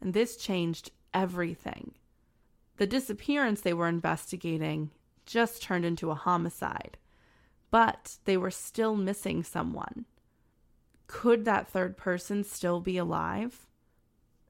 [0.00, 1.92] And this changed everything.
[2.76, 4.90] The disappearance they were investigating
[5.26, 6.98] just turned into a homicide,
[7.70, 10.04] but they were still missing someone.
[11.06, 13.66] Could that third person still be alive?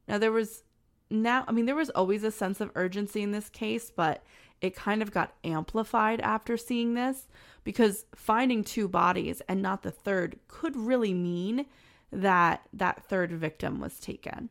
[0.09, 0.63] Now, there was
[1.11, 4.25] now, I mean, there was always a sense of urgency in this case, but
[4.65, 7.29] it kind of got amplified after seeing this
[7.65, 11.67] because finding two bodies and not the third could really mean
[12.11, 14.49] that that third victim was taken.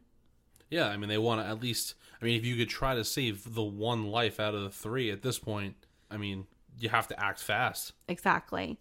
[0.69, 1.95] Yeah, I mean they want to at least.
[2.21, 5.09] I mean, if you could try to save the one life out of the three
[5.09, 5.75] at this point,
[6.11, 6.45] I mean,
[6.79, 7.93] you have to act fast.
[8.07, 8.79] Exactly.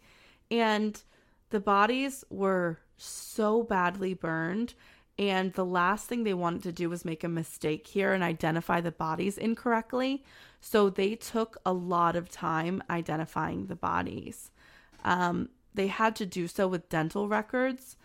[0.51, 1.03] And
[1.49, 4.75] the bodies were so badly burned.
[5.19, 8.81] And the last thing they wanted to do was make a mistake here and identify
[8.81, 10.25] the bodies incorrectly.
[10.65, 14.53] So they took a lot of time identifying the bodies.
[15.05, 17.97] Um, they had to do so with dental records.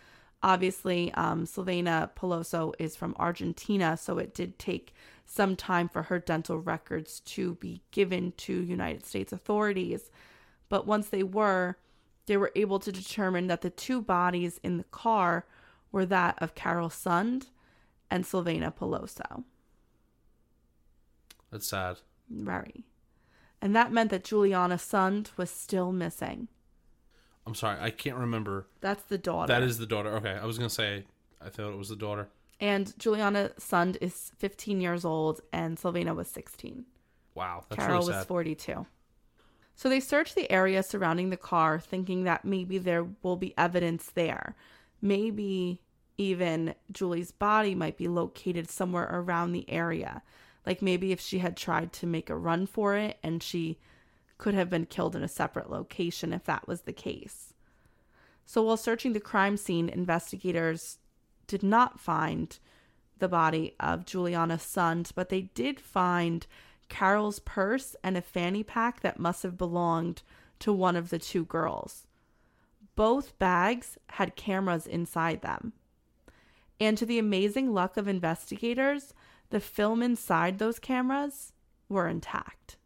[0.41, 6.17] Obviously, um, Silvana Pelosso is from Argentina, so it did take some time for her
[6.17, 10.09] dental records to be given to United States authorities.
[10.67, 11.77] But once they were,
[12.25, 15.45] they were able to determine that the two bodies in the car
[15.91, 17.49] were that of Carole Sund
[18.09, 19.43] and Silvana Pelosso.
[21.51, 21.99] That's sad.
[22.29, 22.85] Very.
[23.61, 26.47] And that meant that Juliana Sund was still missing.
[27.45, 28.67] I'm sorry, I can't remember.
[28.81, 29.51] That's the daughter.
[29.51, 30.09] That is the daughter.
[30.17, 31.05] Okay, I was gonna say
[31.41, 32.27] I thought it was the daughter.
[32.59, 36.85] And Juliana Sund is 15 years old, and Silvana was 16.
[37.35, 38.85] Wow, that's Carole really was 42.
[39.75, 44.11] So they searched the area surrounding the car, thinking that maybe there will be evidence
[44.15, 44.55] there.
[45.01, 45.81] Maybe
[46.17, 50.23] even Julie's body might be located somewhere around the area.
[50.67, 53.79] Like maybe if she had tried to make a run for it and she
[54.37, 57.53] could have been killed in a separate location if that was the case.
[58.45, 60.97] So while searching the crime scene, investigators
[61.47, 62.59] did not find
[63.19, 66.45] the body of Juliana's Sund, but they did find
[66.89, 70.21] Carole's purse and a fanny pack that must have belonged
[70.59, 72.05] to one of the two girls.
[72.97, 75.71] Both bags had cameras inside them.
[76.77, 79.13] And to the amazing luck of investigators,
[79.49, 81.53] the film inside those cameras
[81.89, 82.77] were intact.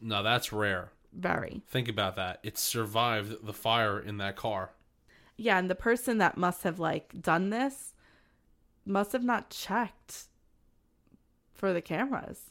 [0.00, 0.92] No, that's rare.
[1.12, 1.62] Very.
[1.68, 2.40] Think about that.
[2.42, 4.70] It survived the fire in that car.
[5.36, 7.94] Yeah, and the person that must have like done this
[8.84, 10.24] must have not checked
[11.52, 12.50] for the cameras.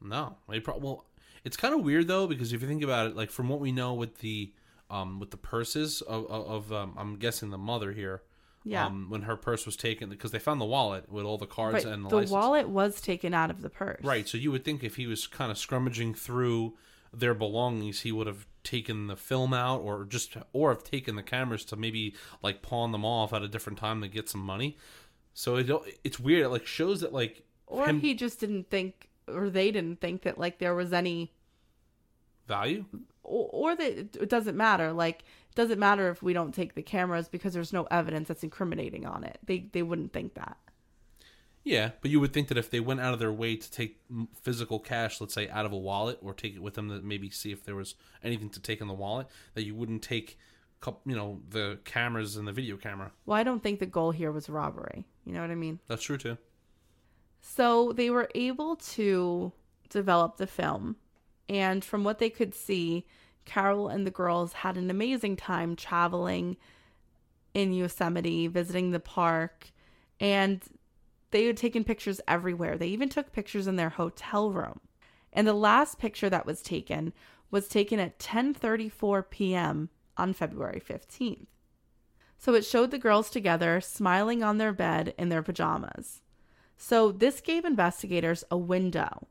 [0.00, 1.06] No, they pro- well,
[1.44, 3.72] it's kind of weird though because if you think about it, like from what we
[3.72, 4.52] know with the
[4.90, 8.22] um with the purses of of, of um, I'm guessing the mother here.
[8.62, 8.86] Yeah.
[8.86, 11.84] Um, when her purse was taken, because they found the wallet with all the cards
[11.84, 11.94] Right.
[11.94, 14.04] and the, The wallet was taken out of the purse.
[14.04, 14.28] Right.
[14.28, 16.74] So you would think if he was kind of scrummaging through
[17.12, 21.22] their belongings, he would have taken the film out, or just, or have taken the
[21.22, 24.76] cameras to maybe like pawn them off at a different time to get some money.
[25.32, 25.70] So it
[26.04, 26.44] it's weird.
[26.44, 30.22] It like shows that like Or him he just didn't think, or they didn't think
[30.22, 31.32] that like there was any,
[32.46, 32.84] value.
[33.22, 34.92] or, or that it doesn't matter.
[34.92, 39.06] Like, doesn't matter if we don't take the cameras because there's no evidence that's incriminating
[39.06, 39.38] on it.
[39.44, 40.56] They they wouldn't think that.
[41.62, 44.00] Yeah, but you would think that if they went out of their way to take
[44.40, 47.28] physical cash, let's say out of a wallet, or take it with them to maybe
[47.28, 50.38] see if there was anything to take in the wallet, that you wouldn't take,
[51.04, 53.12] you know, the cameras and the video camera.
[53.26, 55.06] Well, I don't think the goal here was robbery.
[55.26, 55.80] You know what I mean?
[55.86, 56.38] That's true too.
[57.42, 59.52] So they were able to
[59.90, 60.96] develop the film.
[61.48, 63.06] And from what they could see,
[63.44, 66.56] Carole and the girls had an amazing time traveling
[67.54, 69.70] in Yosemite, visiting the park,
[70.20, 70.62] and
[71.30, 72.76] they had taken pictures everywhere.
[72.76, 74.80] They even took pictures in their hotel room.
[75.32, 77.12] And the last picture that was taken
[77.50, 79.90] was taken at 10:34 p.m.
[80.16, 81.46] on February 15th.
[82.38, 86.22] So it showed the girls together smiling on their bed in their pajamas.
[86.76, 89.28] So this gave investigators a window.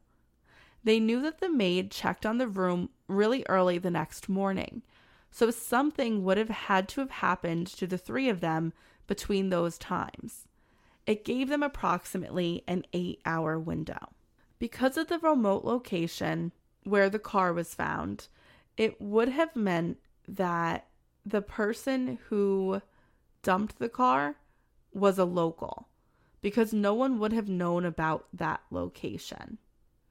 [0.83, 4.83] They knew that the maid checked on the room really early the next morning.
[5.31, 8.73] So something would have had to have happened to the three of them
[9.07, 10.47] between those times.
[11.05, 14.09] It gave them approximately an eight hour window.
[14.59, 16.51] Because of the remote location
[16.83, 18.27] where the car was found,
[18.77, 19.97] it would have meant
[20.27, 20.87] that
[21.25, 22.81] the person who
[23.41, 24.35] dumped the car
[24.93, 25.87] was a local
[26.41, 29.57] because no one would have known about that location.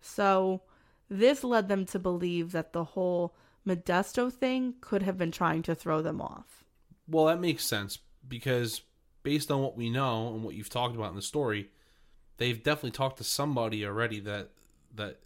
[0.00, 0.62] So,
[1.08, 3.34] this led them to believe that the whole
[3.66, 6.64] Modesto thing could have been trying to throw them off.
[7.06, 8.82] Well, that makes sense because
[9.22, 11.70] based on what we know and what you've talked about in the story,
[12.36, 14.50] they've definitely talked to somebody already that
[14.94, 15.20] that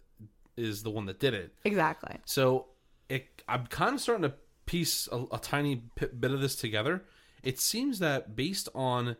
[0.55, 1.53] is the one that did it.
[1.63, 2.17] Exactly.
[2.25, 2.67] So
[3.09, 7.03] it, I'm kind of starting to piece a, a tiny bit of this together.
[7.41, 9.15] It seems that based on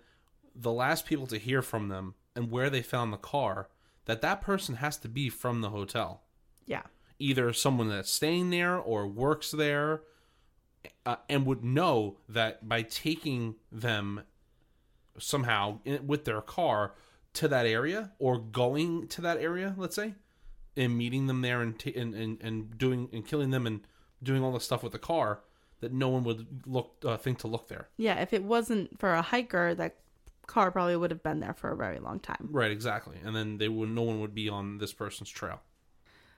[0.55, 3.69] the last people to hear from them and where they found the car,
[4.05, 6.23] that that person has to be from the hotel.
[6.65, 6.83] Yeah.
[7.19, 10.01] Either someone that's staying there or works there,
[11.05, 14.23] uh, and would know that by taking them
[15.17, 16.93] somehow in, with their car
[17.33, 20.13] to that area or going to that area, let's say,
[20.75, 23.81] and meeting them there and, t- and, and and doing and killing them and
[24.21, 25.41] doing all the stuff with the car
[25.81, 27.89] that no one would look uh, think to look there.
[27.97, 29.97] Yeah, if it wasn't for a hiker, that
[30.47, 32.49] car probably would have been there for a very long time.
[32.51, 33.17] Right, exactly.
[33.23, 35.61] And then they would no one would be on this person's trail.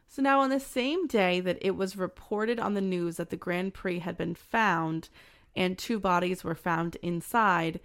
[0.08, 3.38] So now, on the same day that it was reported on the news that the
[3.38, 5.10] Grand Prix had been found
[5.56, 7.80] and two bodies were found inside,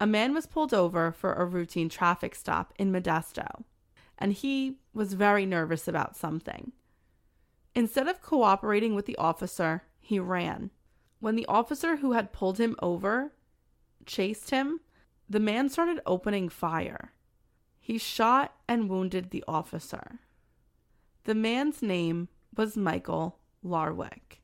[0.00, 3.64] a man was pulled over for a routine traffic stop in Modesto,
[4.18, 6.72] and he was very nervous about something.
[7.74, 10.70] Instead of cooperating with the officer, he ran.
[11.20, 13.32] When the officer who had pulled him over
[14.04, 14.80] chased him,
[15.28, 17.12] the man started opening fire.
[17.80, 20.20] He shot and wounded the officer.
[21.26, 24.38] The man's name was Michael Larwick.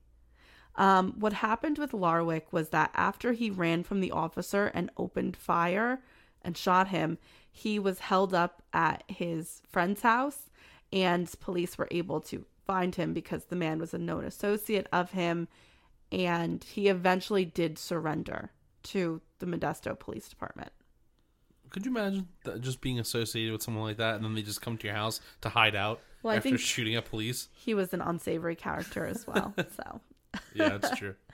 [0.75, 5.37] Um, what happened with Larwick was that after he ran from the officer and opened
[5.37, 6.03] fire
[6.43, 7.19] and shot him,
[7.53, 10.51] he was held up at his friend's house,
[10.93, 15.13] and police were able to find him because the man was a known associate of
[15.13, 15.47] him,
[16.11, 18.51] and he eventually did surrender
[18.83, 20.73] to the Modesto Police Department.
[21.71, 22.27] Could you imagine
[22.59, 25.21] just being associated with someone like that, and then they just come to your house
[25.43, 27.49] to hide out Well, I after think- shooting at police?
[27.53, 30.01] He was an unsavory character as well, so.
[30.55, 31.15] Yeah, that's true.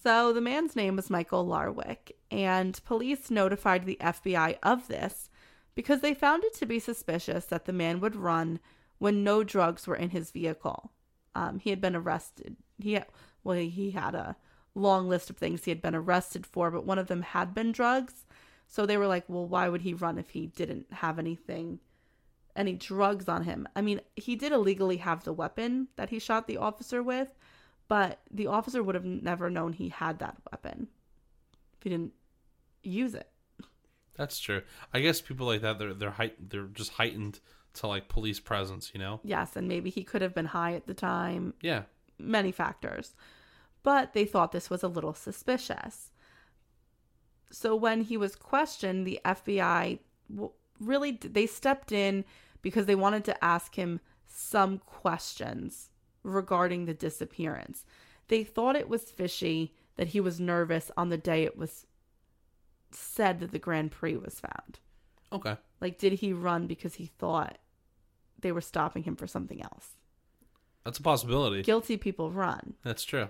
[0.00, 5.28] So the man's name was Michael Larwick, and police notified the FBI of this
[5.74, 8.60] because they found it to be suspicious that the man would run
[8.98, 10.92] when no drugs were in his vehicle.
[11.34, 12.56] Um, he had been arrested.
[12.78, 13.06] He had,
[13.42, 14.36] well, he had a
[14.76, 17.72] long list of things he had been arrested for, but one of them had been
[17.72, 18.24] drugs.
[18.68, 21.80] So they were like, well, why would he run if he didn't have anything,
[22.58, 23.66] any drugs on him?
[23.74, 27.28] I mean, he did illegally have the weapon that he shot the officer with,
[27.86, 30.88] but the officer would have never known he had that weapon
[31.78, 32.12] if he didn't
[32.82, 33.30] use it.
[34.14, 34.62] That's true.
[34.92, 37.40] I guess people like that they're they're height they're just heightened
[37.74, 39.20] to like police presence, you know?
[39.22, 41.54] Yes, and maybe he could have been high at the time.
[41.62, 41.82] Yeah.
[42.18, 43.14] Many factors.
[43.84, 46.10] But they thought this was a little suspicious.
[47.50, 50.00] So when he was questioned, the FBI
[50.80, 52.24] really they stepped in
[52.62, 55.90] because they wanted to ask him some questions
[56.22, 57.84] regarding the disappearance.
[58.28, 61.86] They thought it was fishy that he was nervous on the day it was
[62.90, 64.78] said that the Grand Prix was found.
[65.32, 65.56] Okay.
[65.80, 67.58] Like, did he run because he thought
[68.38, 69.96] they were stopping him for something else?
[70.84, 71.62] That's a possibility.
[71.62, 72.74] Guilty people run.
[72.82, 73.28] That's true.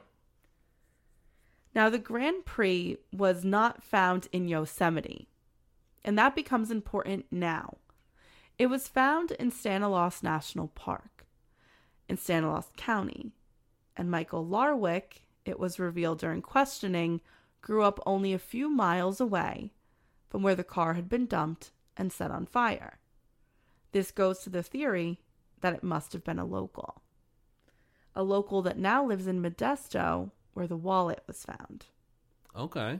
[1.74, 5.28] Now, the Grand Prix was not found in Yosemite,
[6.04, 7.78] and that becomes important now.
[8.58, 11.26] It was found in Stanislaus National Park
[12.08, 13.30] in Stanislaus County,
[13.96, 17.20] and Michael Larwick, it was revealed during questioning,
[17.60, 19.72] grew up only a few miles away
[20.28, 22.98] from where the car had been dumped and set on fire.
[23.92, 25.20] This goes to the theory
[25.60, 27.02] that it must have been a local.
[28.16, 31.86] A local that now lives in Modesto, where the wallet was found.
[32.56, 32.98] Okay.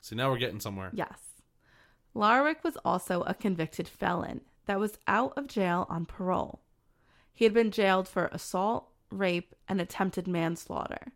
[0.00, 0.90] See, now we're getting somewhere.
[0.94, 1.18] Yes.
[2.14, 6.60] Larwick was also a convicted felon that was out of jail on parole.
[7.32, 11.12] He had been jailed for assault, rape, and attempted manslaughter.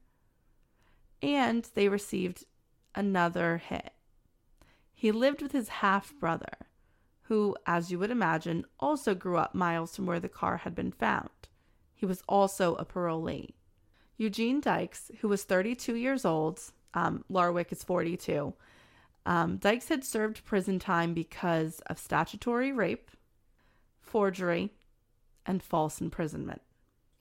[1.22, 2.44] And they received
[2.94, 3.92] another hit.
[4.92, 6.66] He lived with his half brother,
[7.22, 10.92] who, as you would imagine, also grew up miles from where the car had been
[10.92, 11.30] found.
[11.94, 13.54] He was also a parolee.
[14.16, 16.60] Eugene Dykes, who was 32 years old,
[16.94, 18.52] um, Larwick is 42.
[19.24, 23.10] Um, Dykes had served prison time because of statutory rape,
[24.08, 24.72] forgery,
[25.46, 26.62] and false imprisonment.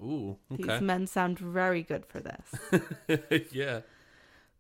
[0.02, 3.52] Ooh, These men sound very good for this.
[3.52, 3.82] yeah.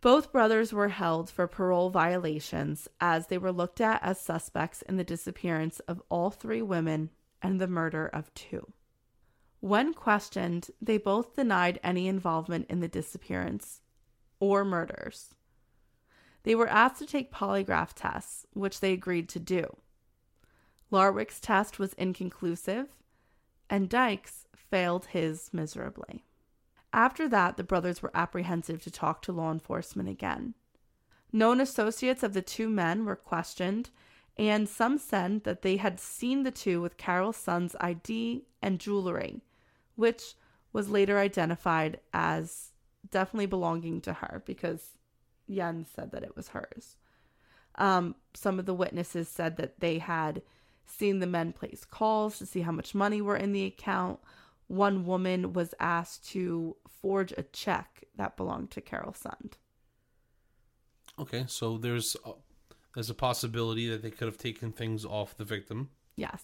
[0.01, 4.97] Both brothers were held for parole violations as they were looked at as suspects in
[4.97, 7.09] the disappearance of all three women
[7.41, 8.71] and the murder of two.
[9.59, 13.81] When questioned, they both denied any involvement in the disappearance
[14.39, 15.33] or murders.
[16.43, 19.77] They were asked to take polygraph tests, which they agreed to do.
[20.91, 22.87] Larwick's test was inconclusive,
[23.69, 26.23] and Dykes failed his miserably.
[26.93, 30.53] After that, the brothers were apprehensive to talk to law enforcement again.
[31.31, 33.89] Known associates of the two men were questioned,
[34.37, 39.41] and some said that they had seen the two with Carole Sund's ID and jewelry,
[39.95, 40.35] which
[40.71, 42.71] was later identified as
[43.09, 44.97] definitely belonging to her because
[45.49, 46.95] Jens said that it was hers.
[47.75, 50.41] Um, some of the witnesses said that they had
[50.89, 54.19] seen the men place calls to see how much money were in the account.
[54.67, 59.53] One woman was asked to forge a check that belonged to Carole Sund.
[61.19, 62.31] Okay, so there's a,
[62.93, 65.89] there's a possibility that they could have taken things off the victim.
[66.15, 66.43] Yes.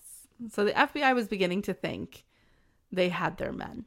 [0.51, 2.23] So the FBI was beginning to think
[2.91, 3.85] they had their men.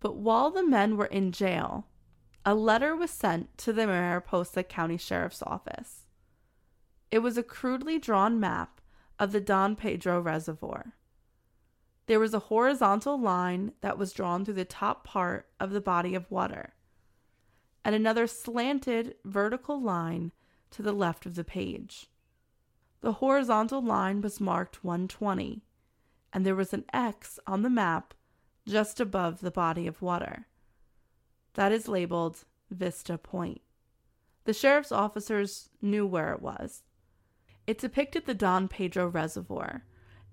[0.00, 1.86] But while the men were in jail,
[2.44, 6.04] a letter was sent to the Mariposa County Sheriff's Office.
[7.10, 8.80] It was a crudely drawn map
[9.18, 10.94] of the Don Pedro Reservoir.
[12.06, 16.14] There was a horizontal line that was drawn through the top part of the body
[16.14, 16.74] of water,
[17.84, 20.32] and another slanted vertical line
[20.70, 22.06] to the left of the page.
[23.00, 25.62] The horizontal line was marked 120,
[26.32, 28.14] and there was an X on the map
[28.66, 30.46] just above the body of water.
[31.54, 33.60] That is labeled Vista Point.
[34.44, 36.82] The sheriff's officers knew where it was.
[37.66, 39.84] It depicted the Don Pedro Reservoir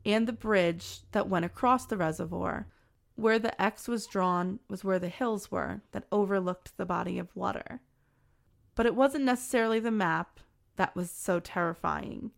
[0.05, 2.67] and the bridge that went across the reservoir.
[3.15, 7.35] Where the X was drawn was where the hills were that overlooked the body of
[7.35, 7.81] water.
[8.75, 10.39] But it wasn't necessarily the map
[10.77, 12.31] that was so terrifying,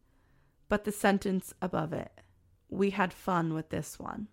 [0.68, 2.12] but the sentence above it.
[2.70, 4.28] We had fun with this one.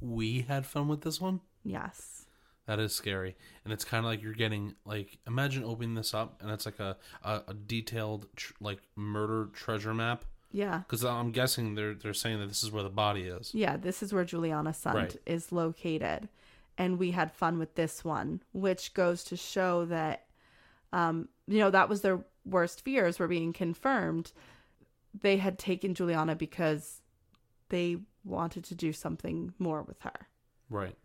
[0.00, 1.40] We had fun with this one.
[1.64, 2.25] Yes.
[2.66, 6.40] That is scary, and it's kind of like you're getting like imagine opening this up
[6.42, 10.78] and it's like a a, a detailed tr- like murder treasure map Yeah.
[10.78, 13.54] because I'm guessing they're they're saying that this is where the body is.
[13.54, 15.16] Yeah, this is where Juliana Sund Right.
[15.26, 16.28] is located.
[16.78, 20.26] And we had fun with this one, which goes to show that,
[20.92, 24.32] um, you know, that was their worst fears were being confirmed.
[25.18, 27.00] They had taken Juliana because
[27.70, 30.26] they wanted to do something more with her.
[30.68, 30.96] Right.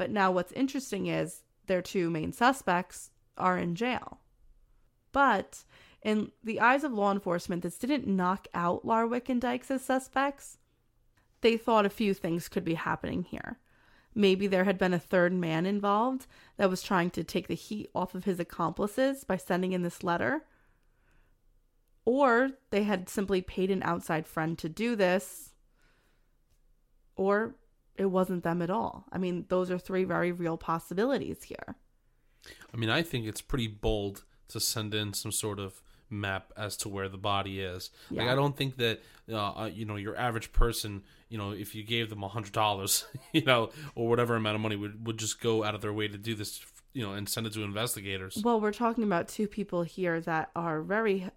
[0.00, 4.20] But now what's interesting is their two main suspects are in jail.
[5.12, 5.64] But
[6.00, 10.56] in the eyes of law enforcement, this didn't knock out Larwick and Dykes as suspects.
[11.42, 13.58] They thought a few things could be happening here.
[14.14, 16.26] Maybe there had been a third man involved
[16.56, 20.02] that was trying to take the heat off of his accomplices by sending in this
[20.02, 20.46] letter.
[22.06, 25.50] Or they had simply paid an outside friend to do this.
[27.16, 27.56] Or
[27.96, 29.04] it wasn't them at all.
[29.12, 31.76] I mean, those are three very real possibilities here.
[32.72, 36.76] I mean, I think it's pretty bold to send in some sort of map as
[36.78, 37.90] to where the body is.
[38.10, 41.74] Like, I don't think that uh, uh, you know your average person, you know, if
[41.74, 45.18] you gave them a hundred dollars, you know, or whatever amount of money, would would
[45.18, 47.62] just go out of their way to do this, you know, and send it to
[47.62, 48.40] investigators.
[48.42, 51.30] Well, we're talking about two people here that are very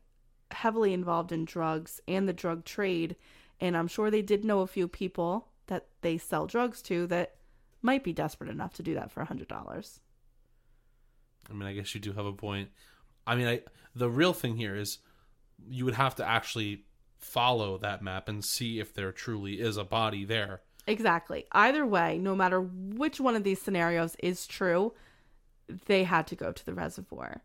[0.51, 3.15] heavily involved in drugs and the drug trade.
[3.59, 7.35] And I'm sure they did know a few people that they sell drugs to that
[7.81, 9.99] might be desperate enough to do that for a $100.
[11.49, 12.69] I mean, I guess you do have a point.
[13.27, 13.61] I mean, I
[13.95, 14.99] the real thing here is
[15.67, 16.85] you would have to actually
[17.17, 20.61] follow that map and see if there truly is a body there.
[20.87, 21.45] Exactly.
[21.51, 24.93] Either way, no matter which one of these scenarios is true,
[25.85, 27.41] they had to go to the reservoir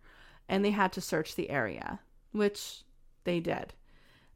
[0.49, 2.01] and they had to search the area,
[2.33, 2.83] which
[3.25, 3.75] they did.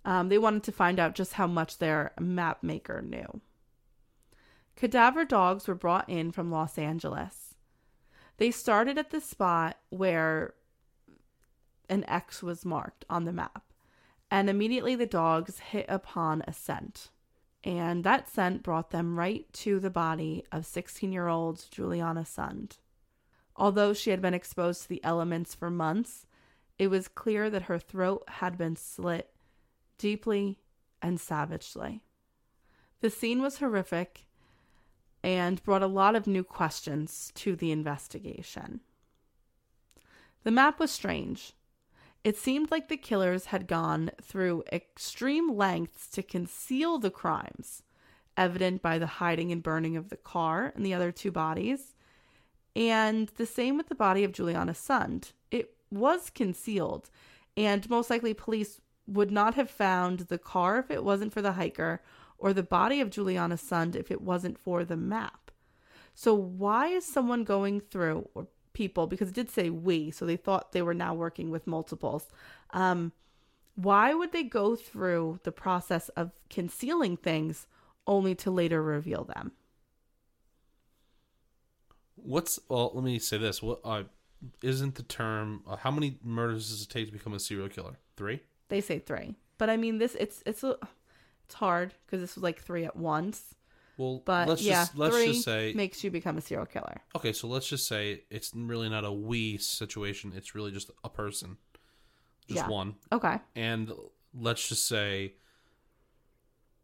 [0.05, 3.41] Um, they wanted to find out just how much their map maker knew.
[4.77, 7.55] Cadaver dogs were brought in from Los Angeles.
[8.39, 10.55] They started at the spot where
[11.89, 13.73] an X was marked on the map,
[14.31, 17.11] and immediately the dogs hit upon a scent
[17.65, 22.79] and that scent brought them right to the body of 16 year old Juliana Sund.
[23.57, 26.27] Although she had been exposed to the elements for months,
[26.79, 29.31] it was clear that her throat had been slit
[29.99, 30.59] deeply
[31.01, 32.03] and savagely.
[33.01, 34.27] The scene was horrific
[35.23, 38.81] and brought a lot of new questions to the investigation.
[40.45, 41.53] The map was strange.
[42.25, 47.83] It seemed like the killers had gone through extreme lengths to conceal the crimes
[48.37, 51.95] evident by the hiding and burning of the car and the other two bodies.
[52.75, 55.33] And the same with the body of Juliana Sund.
[55.51, 57.11] It was concealed,
[57.57, 61.53] and most likely police would not have found the car if it wasn't for the
[61.53, 62.01] hiker,
[62.43, 65.53] or the body of Juliana Sund if it wasn't for the map.
[66.15, 70.37] So, why is someone going through, or people, because it did say we, so they
[70.37, 72.29] thought they were now working with multiples.
[72.71, 73.13] Um,
[73.77, 77.67] why would they go through the process of concealing things
[78.07, 79.53] only to later reveal them?
[82.17, 82.93] What's well?
[82.93, 83.63] Let me say this.
[83.63, 84.05] What uh,
[84.63, 85.63] isn't the term?
[85.67, 87.97] Uh, how many murders does it take to become a serial killer?
[88.17, 88.41] Three.
[88.69, 90.15] They say three, but I mean this.
[90.21, 90.77] It's it's a,
[91.53, 93.55] it's hard because this was like three at once.
[93.99, 97.03] Well, But let's yeah, just let's three just say makes you become a serial killer.
[97.15, 97.35] okay.
[97.35, 100.33] So let's just say it's really not a we situation.
[100.35, 101.59] It's really just a person,
[102.49, 102.69] just Yeah.
[102.69, 102.95] one.
[103.13, 103.39] Okay.
[103.55, 103.93] And
[104.33, 105.35] let's just say,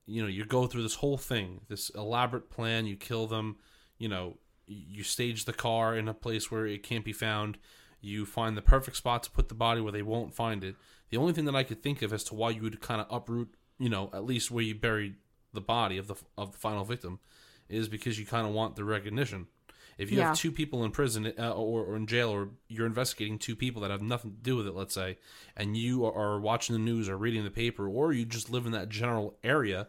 [0.04, 2.86] you know, you go through this whole thing, this elaborate plan.
[2.86, 3.56] You kill them.
[3.96, 7.56] You know, you stage the car in a place where it can't be found.
[8.02, 10.76] You find the perfect spot to put the body where they won't find it.
[11.08, 13.06] The only thing that I could think of as to why you would kind of
[13.10, 13.48] uproot,
[13.78, 15.16] you know, at least where you buried
[15.52, 17.20] the body of the of the final victim,
[17.68, 19.46] is because you kind of want the recognition.
[19.96, 20.28] If you Yeah.
[20.28, 23.82] have two people in prison uh, or, or in jail, or you're investigating two people
[23.82, 25.18] that have nothing to do with it, let's say,
[25.56, 28.70] and you are, watching the news or reading the paper, or you just live in
[28.72, 29.88] that general area,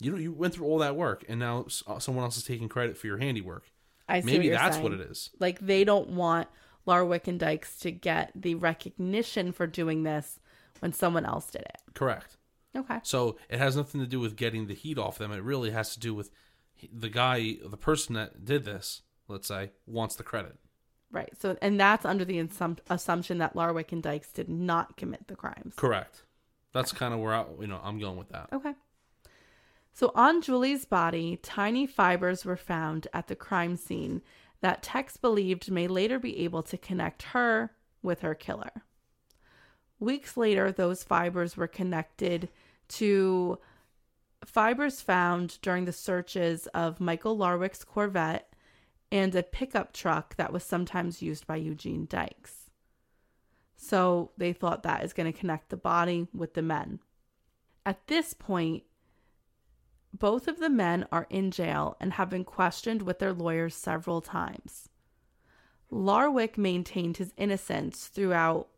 [0.00, 2.68] you know, you went through all that work, and now uh, someone else is taking
[2.68, 3.70] credit for your handiwork.
[4.08, 4.82] I see Maybe what that's saying.
[4.84, 5.30] what it is.
[5.38, 6.48] Like they don't want
[6.86, 10.40] Larwick and Dykes to get the recognition for doing this
[10.80, 11.78] when someone else did it.
[11.94, 12.36] Correct.
[12.76, 12.98] Okay.
[13.02, 15.32] So it has nothing to do with getting the heat off them.
[15.32, 16.30] It really has to do with
[16.92, 19.02] the guy, the person that did this.
[19.28, 20.56] Let's say wants the credit.
[21.12, 21.30] Right.
[21.40, 25.36] So, and that's under the assump- assumption that Larwick and Dykes did not commit the
[25.36, 25.74] crimes.
[25.76, 26.24] Correct.
[26.72, 28.48] That's kind of where I, you know I'm going with that.
[28.52, 28.74] Okay.
[29.92, 34.22] So, on Julie's body, tiny fibers were found at the crime scene
[34.60, 38.84] that techs believed may later be able to connect her with her killer.
[40.00, 42.48] Weeks later, those fibers were connected
[42.88, 43.58] to
[44.44, 48.52] fibers found during the searches of Michael Larwick's Corvette
[49.12, 52.70] and a pickup truck that was sometimes used by Eugene Dykes.
[53.76, 57.00] So they thought that is going to connect the body with the men.
[57.84, 58.84] At this point,
[60.12, 64.20] both of the men are in jail and have been questioned with their lawyers several
[64.20, 64.88] times.
[65.90, 68.68] Larwick maintained his innocence throughout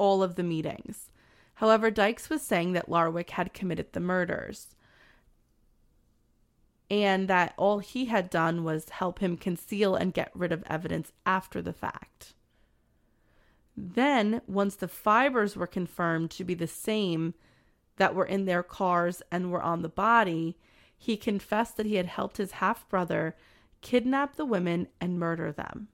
[0.00, 1.10] all of the meetings.
[1.56, 4.68] However, Dykes was saying that Larwick had committed the murders
[6.90, 11.12] and that all he had done was help him conceal and get rid of evidence
[11.26, 12.32] after the fact.
[13.76, 17.34] Then, once the fibers were confirmed to be the same
[17.96, 20.56] that were in their cars and were on the body,
[20.96, 23.36] he confessed that he had helped his half brother
[23.82, 25.88] kidnap the women and murder them.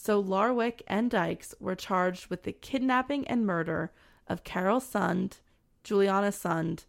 [0.00, 3.90] So Larwick and Dykes were charged with the kidnapping and murder
[4.28, 5.40] of Carole Sund,
[5.82, 6.84] Juliana Sund,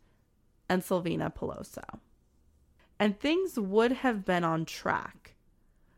[0.69, 2.01] and Silvina Pelosso.
[2.99, 5.33] And things would have been on track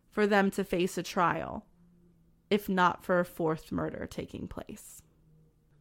[0.09, 1.65] for them to face a trial
[2.49, 5.01] if not for a fourth murder taking place.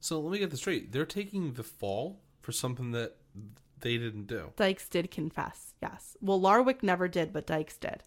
[0.00, 0.90] So let me get this straight.
[0.90, 3.16] They're taking the fall for something that
[3.78, 6.16] they didn't do, Dykes did confess, yes.
[6.20, 8.02] Well, Larwick never did, but Dykes did.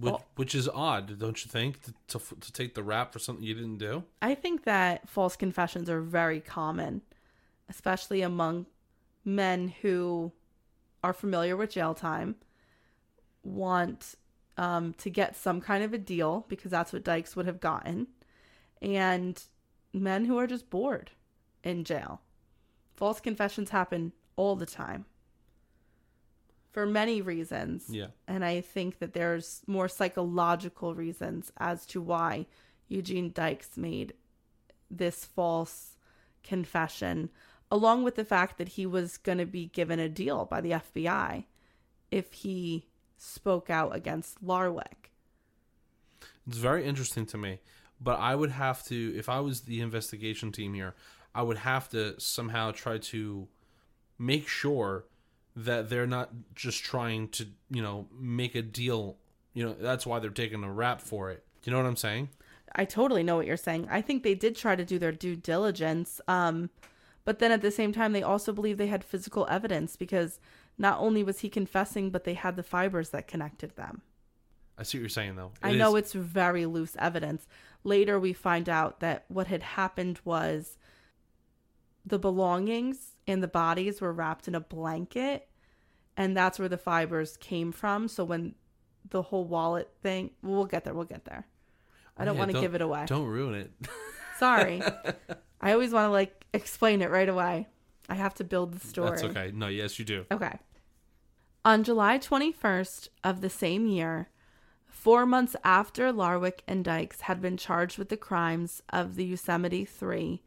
[0.00, 0.22] Which, Oh.
[0.36, 1.80] which is odd, don't you think?
[1.82, 4.04] To, to to take the rap for something you didn't do.
[4.22, 7.02] I think that false confessions are very common,
[7.68, 8.66] especially among
[9.24, 10.32] men who
[11.02, 12.36] are familiar with jail time,
[13.42, 14.14] want
[14.56, 18.08] um, to get some kind of a deal because that's what Dykes would have gotten,
[18.82, 19.42] and
[19.92, 21.12] men who are just bored
[21.62, 22.20] in jail.
[22.94, 25.06] False confessions happen all the time
[26.70, 27.86] for many reasons.
[27.88, 28.08] Yeah.
[28.26, 32.46] And I think that there's more psychological reasons as to why
[32.88, 34.14] Eugene Dykes made
[34.90, 35.96] this false
[36.42, 37.30] confession,
[37.70, 40.70] along with the fact that he was going to be given a deal by the
[40.70, 41.44] FBI
[42.10, 45.10] if he spoke out against Larwick.
[46.46, 47.60] It's very interesting to me,
[48.00, 50.94] but I would have to, if I was the investigation team here,
[51.34, 53.48] I would have to somehow try to
[54.18, 55.04] make sure
[55.64, 59.16] that they're not just trying to, you know, make a deal.
[59.54, 61.44] You know, that's why they're taking a rap for it.
[61.62, 62.28] Do you know what I'm saying?
[62.74, 63.88] I totally know what you're saying.
[63.90, 66.20] I think they did try to do their due diligence.
[66.28, 66.70] Um,
[67.24, 70.38] but then at the same time, they also believe they had physical evidence because
[70.76, 74.02] not only was he confessing, but they had the fibers that connected them.
[74.76, 75.50] I see what you're saying, though.
[75.62, 77.48] I It know is- it's very loose evidence.
[77.82, 80.78] Later, we find out that what had happened was
[82.06, 85.48] the belongings and the bodies were wrapped in a blanket,
[86.16, 88.08] and that's where the fibers came from.
[88.08, 88.54] So when
[89.10, 90.94] the whole wallet thing, we'll get there.
[90.94, 91.46] We'll get there.
[92.16, 93.04] I don't Yeah, want to give it away.
[93.06, 93.70] Don't ruin it.
[94.38, 94.82] Sorry.
[95.60, 97.68] I always want to like explain it right away.
[98.08, 99.10] I have to build the story.
[99.10, 99.52] That's okay.
[99.54, 100.24] No, yes, you do.
[100.30, 100.58] Okay.
[101.64, 104.30] On July 21st of the same year,
[104.86, 109.84] four months after Larwick and Dykes had been charged with the crimes of the Yosemite
[109.84, 110.42] Three,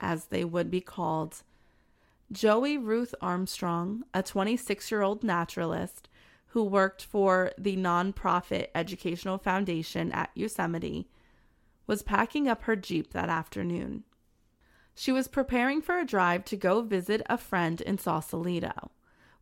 [0.00, 1.42] as they would be called,
[2.32, 6.08] Joie Ruth Armstrong, a 26 year old naturalist
[6.48, 11.08] who worked for the nonprofit Educational Foundation at Yosemite,
[11.88, 14.04] was packing up her Jeep that afternoon.
[14.94, 18.90] She was preparing for a drive to go visit a friend in Sausalito,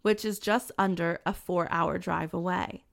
[0.01, 2.85] which is just under a four hour drive away.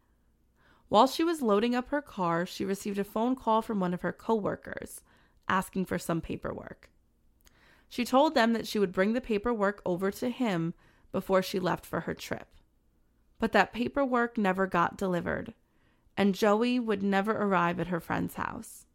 [0.89, 4.01] While she was loading up her car, she received a phone call from one of
[4.01, 5.01] her coworkers
[5.47, 6.89] asking for some paperwork.
[7.89, 10.73] She told them that she would bring the paperwork over to him
[11.11, 12.47] before she left for her trip.
[13.39, 15.53] But that paperwork never got delivered,
[16.17, 18.85] and Joie would never arrive at her friend's house.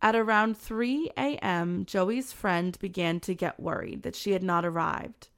[0.00, 5.28] At around 3 a.m., Joie's friend began to get worried that she had not arrived.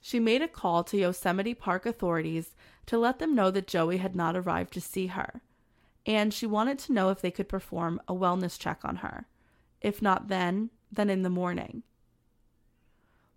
[0.00, 2.54] She made a call to Yosemite Park authorities
[2.84, 5.40] to let them know that Joie had not arrived to see her,
[6.04, 9.26] and she wanted to know if they could perform a wellness check on her.
[9.80, 11.82] If not then, then in the morning.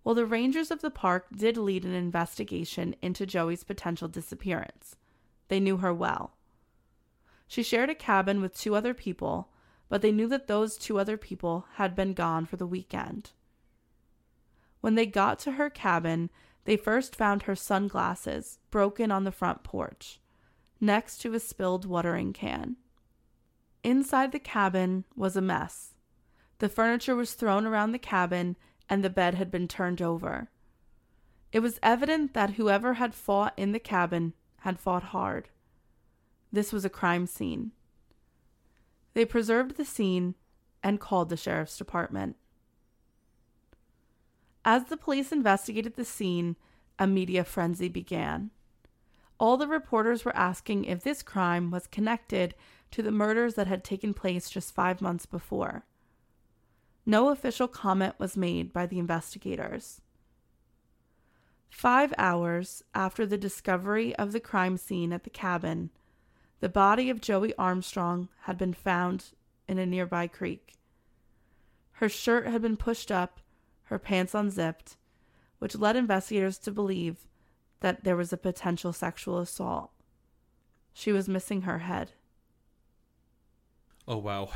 [0.02, 4.96] Well, the rangers of the park did lead an investigation into Joie's potential disappearance.
[5.48, 6.32] They knew her well.
[7.46, 9.48] She shared a cabin with two other people,
[9.88, 13.32] but they knew that those two other people had been gone for the weekend.
[14.80, 16.30] When they got to her cabin,
[16.64, 20.20] they first found her sunglasses broken on the front porch,
[20.80, 22.76] next to a spilled watering can.
[23.82, 25.94] Inside the cabin was a mess.
[26.60, 28.54] The furniture was thrown around the cabin
[28.88, 30.50] and the bed had been turned over.
[31.52, 35.48] It was evident that whoever had fought in the cabin had fought hard.
[36.52, 37.72] This was a crime scene.
[39.14, 40.34] They preserved the scene
[40.82, 42.36] and called the sheriff's department.
[44.62, 46.56] As the police investigated the scene,
[46.98, 48.50] a media frenzy began.
[49.38, 52.54] All the reporters were asking if this crime was connected
[52.90, 55.86] to the murders that had taken place just five months before.
[57.06, 60.00] No official comment was made by the investigators.
[61.70, 65.90] Five hours after the discovery of the crime scene at the cabin,
[66.60, 69.32] the body of Joie Armstrong had been found
[69.66, 70.74] in a nearby creek.
[71.92, 73.40] Her shirt had been pushed up,
[73.84, 74.96] her pants unzipped,
[75.58, 77.26] which led investigators to believe
[77.80, 79.90] that there was a potential sexual assault.
[80.92, 82.12] She was missing her head.
[84.06, 84.50] Oh wow.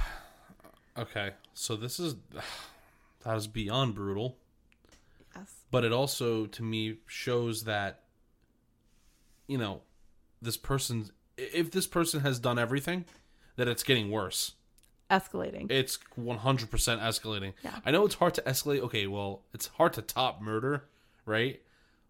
[0.99, 2.15] Okay, so this is
[3.25, 4.37] that is beyond brutal,
[5.35, 5.53] Yes.
[5.71, 8.01] but it also to me shows that
[9.47, 9.83] you know
[10.41, 13.05] this person if this person has done everything
[13.57, 14.53] that it's getting worse.
[15.11, 15.71] Escalating.
[15.71, 17.53] It's 100% escalating.
[17.63, 17.79] Yeah.
[17.85, 18.81] I know it's hard to escalate.
[18.81, 20.85] Okay, well, it's hard to top murder,
[21.27, 21.61] right?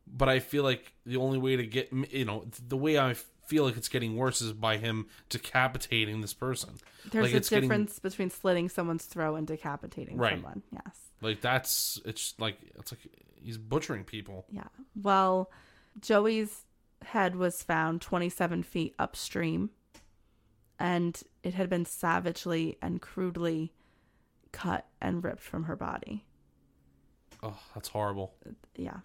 [0.06, 3.14] But I feel like the only way to get, you know, the way I
[3.46, 6.70] feel like it's getting worse is by him decapitating this person.
[7.10, 10.34] There's like a it's getting- difference between slitting someone's throat and decapitating Right.
[10.34, 10.62] someone.
[10.72, 10.98] Yes.
[11.20, 13.00] Like that's it's like it's like
[13.42, 14.46] he's butchering people.
[14.50, 14.68] Yeah.
[15.00, 15.50] Well,
[16.00, 16.64] Joie's
[17.02, 19.70] head was found 27 feet upstream,
[20.78, 23.72] and it had been savagely and crudely
[24.52, 26.24] cut and ripped from her body.
[27.42, 28.34] Oh, that's horrible.
[28.76, 28.98] Yeah.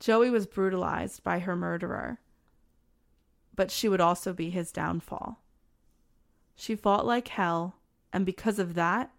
[0.00, 2.20] Joie was brutalized by her murderer,
[3.58, 5.42] but she would also be his downfall.
[6.54, 7.74] She fought like hell,
[8.12, 9.10] and because of that,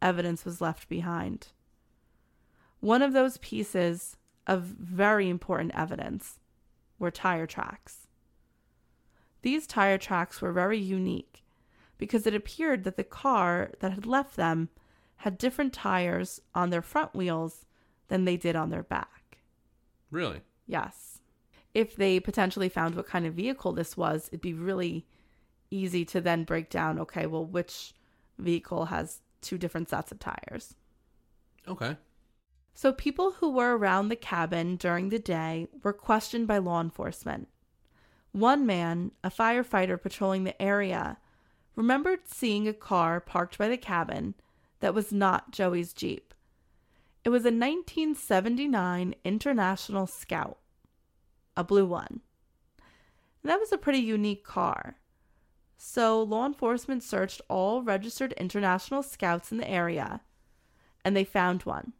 [0.00, 1.48] evidence was left behind.
[2.78, 4.16] One of those pieces
[4.46, 6.38] of very important evidence
[7.00, 8.06] were tire tracks.
[9.42, 11.42] These tire tracks were very unique
[11.98, 14.68] because it appeared that the car that had left them
[15.16, 17.66] had different tires on their front wheels
[18.06, 19.38] than they did on their back.
[20.08, 20.42] Really?
[20.68, 21.11] Yes.
[21.74, 25.06] If they potentially found what kind of vehicle this was, it'd be really
[25.70, 27.94] easy to then break down okay, well, which
[28.38, 30.74] vehicle has two different sets of tires.
[31.66, 31.96] Okay.
[32.74, 37.48] So, people who were around the cabin during the day were questioned by law enforcement.
[38.32, 41.18] One man, a firefighter patrolling the area,
[41.76, 44.34] remembered seeing a car parked by the cabin
[44.80, 46.32] that was not Joie's Jeep.
[47.24, 50.58] It was a 1979 International Scout,
[51.56, 52.20] a blue one.
[53.44, 54.96] That was a pretty unique car.
[55.76, 60.20] So, law enforcement searched all registered international scouts in the area,
[61.04, 61.92] and they found one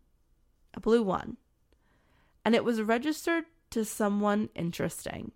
[0.74, 1.36] a blue one.
[2.44, 5.32] And it was registered to someone interesting.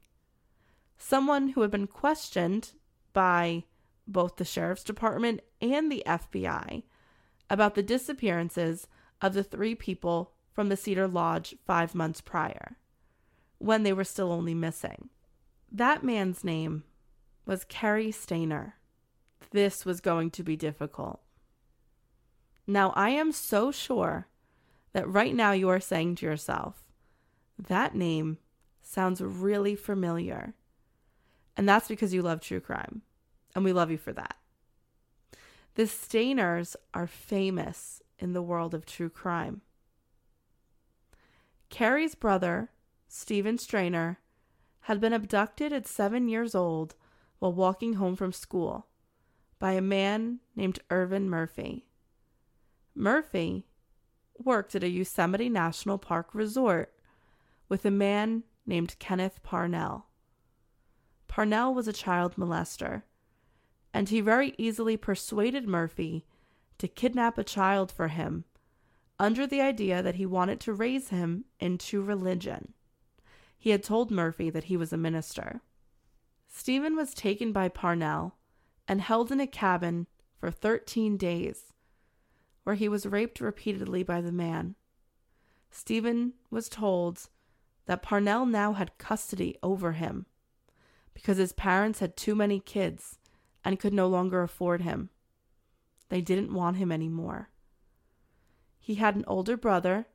[0.96, 2.72] Someone who had been questioned
[3.12, 3.64] by
[4.06, 6.84] both the sheriff's department and the FBI
[7.50, 8.86] about the disappearances
[9.20, 12.76] of the three people from the Cedar Lodge five months prior,
[13.58, 15.08] when they were still only missing.
[15.70, 16.84] That man's name
[17.44, 18.72] was Cary Stayner.
[19.50, 21.20] This was going to be difficult.
[22.66, 24.28] Now, I am so sure
[24.92, 26.84] that right now you are saying to yourself,
[27.58, 28.38] that name
[28.82, 30.54] sounds really familiar.
[31.56, 33.02] And that's because you love true crime.
[33.54, 34.36] And we love you for that.
[35.74, 39.60] The Stayners are famous in the world of true crime.
[41.68, 42.70] Cary's brother,
[43.08, 44.18] Stephen Stayner,
[44.80, 46.94] had been abducted at seven years old
[47.38, 48.86] while walking home from school
[49.58, 51.86] by a man named Ervin Murphy.
[52.94, 53.66] Murphy
[54.38, 56.94] worked at a Yosemite National Park resort
[57.68, 60.06] with a man named Kenneth Parnell.
[61.26, 63.02] Parnell was a child molester,
[63.92, 66.24] and he very easily persuaded Murphy
[66.78, 68.44] to kidnap a child for him
[69.18, 72.74] under the idea that he wanted to raise him into religion.
[73.58, 75.60] He had told Murphy that he was a minister.
[76.48, 78.36] Stephen was taken by Parnell
[78.88, 80.06] and held in a cabin
[80.38, 81.72] for 13 days,
[82.64, 84.74] where he was raped repeatedly by the man.
[85.70, 87.28] Stephen was told
[87.86, 90.26] that Parnell now had custody over him
[91.14, 93.18] because his parents had too many kids
[93.64, 95.10] and could no longer afford him.
[96.08, 97.50] They didn't want him anymore.
[98.78, 100.06] He had an older brother,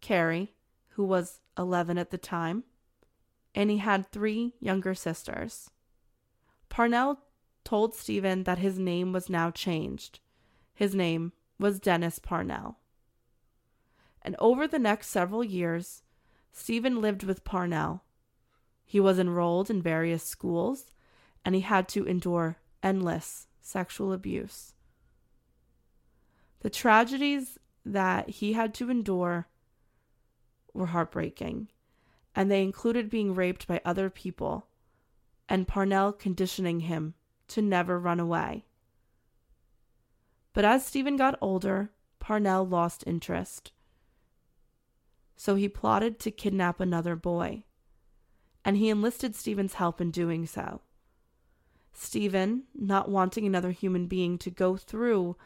[0.00, 0.54] Cary,
[0.90, 2.64] who was 11 at the time,
[3.54, 5.70] and he had three younger sisters.
[6.68, 7.20] Parnell
[7.64, 10.20] told Stephen that his name was now changed.
[10.74, 12.78] His name was Dennis Parnell.
[14.22, 16.02] And over the next several years,
[16.52, 18.04] Stephen lived with Parnell.
[18.84, 20.94] He was enrolled in various schools,
[21.44, 24.74] and he had to endure endless sexual abuse.
[26.60, 29.48] The tragedies that he had to endure
[30.74, 31.68] were heartbreaking,
[32.34, 34.66] and they included being raped by other people
[35.50, 37.14] and Parnell conditioning him
[37.48, 38.64] to never run away.
[40.52, 43.72] But as Stephen got older, Parnell lost interest.
[45.36, 47.64] So he plotted to kidnap another boy,
[48.64, 50.82] and he enlisted Stephen's help in doing so.
[51.92, 55.36] Stephen, not wanting another human being to go through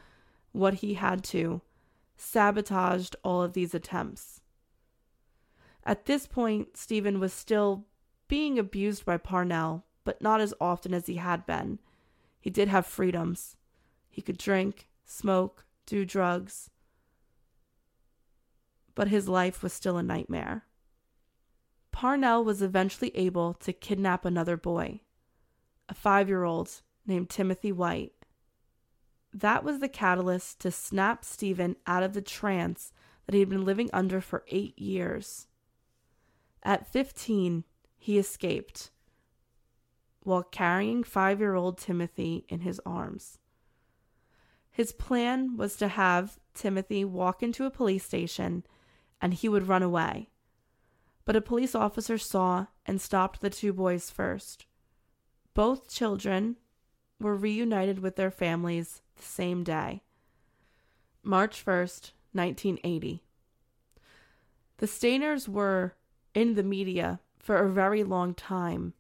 [0.52, 1.62] what he had to,
[2.16, 4.40] sabotaged all of these attempts.
[5.84, 7.84] At this point, Stephen was still
[8.26, 11.78] being abused by Parnell, but not as often as he had been.
[12.40, 13.56] He did have freedoms.
[14.10, 16.70] He could drink, smoke, do drugs.
[18.94, 20.64] But his life was still a nightmare.
[21.92, 25.00] Parnell was eventually able to kidnap another boy,
[25.88, 28.12] a five year old named Timothy White.
[29.32, 32.92] That was the catalyst to snap Stephen out of the trance
[33.26, 35.46] that he had been living under for eight years.
[36.64, 37.64] At 15,
[37.96, 38.90] he escaped
[40.22, 43.38] while carrying five year old Timothy in his arms.
[44.70, 48.64] His plan was to have Timothy walk into a police station
[49.20, 50.30] and he would run away.
[51.24, 54.66] But a police officer saw and stopped the two boys first.
[55.54, 56.56] Both children
[57.20, 60.02] were reunited with their families the same day,
[61.22, 63.22] March 1st, 1980.
[64.78, 65.94] The Stayners were
[66.34, 68.94] in the media for a very long time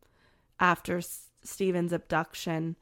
[0.60, 2.76] after S- Stephen's abduction.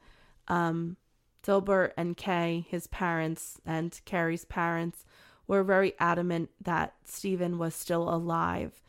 [0.47, 0.97] Um,
[1.41, 5.05] Delbert and Kay, his parents, and Cary's parents
[5.47, 8.81] were very adamant that Stephen was still alive.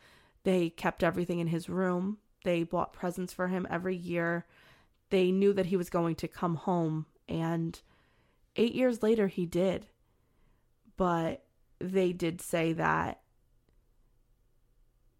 [0.43, 2.19] They kept everything in his room.
[2.43, 4.45] They bought presents for him every year.
[5.09, 7.79] They knew that he was going to come home, and
[8.55, 9.87] eight years later, he did.
[10.97, 11.43] But
[11.79, 13.19] they did say that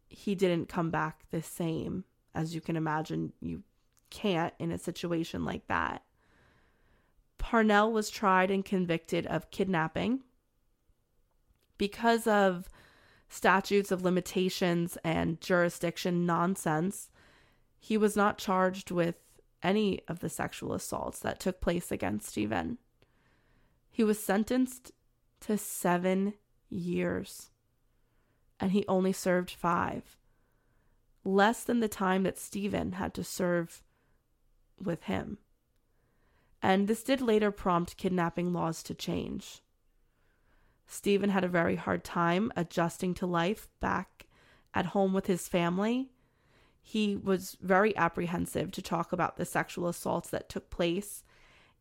[0.07, 2.05] he didn't come back the same
[2.35, 3.63] as you can imagine, you
[4.09, 6.03] can't in a situation like that.
[7.37, 10.21] Parnell was tried and convicted of kidnapping
[11.77, 12.69] because of
[13.29, 17.09] statutes of limitations and jurisdiction nonsense.
[17.79, 19.15] He was not charged with
[19.63, 22.77] any of the sexual assaults that took place against Stephen.
[23.89, 24.91] He was sentenced
[25.41, 26.33] to seven
[26.69, 27.49] years,
[28.59, 30.17] and he only served five
[31.27, 33.81] less than the time that Stephen had to serve
[34.79, 35.39] with him.
[36.61, 39.63] And this did later prompt kidnapping laws to change.
[40.85, 44.27] Stephen had a very hard time adjusting to life back
[44.75, 46.11] at home with his family,
[46.87, 51.23] he was very apprehensive to talk about the sexual assaults that took place.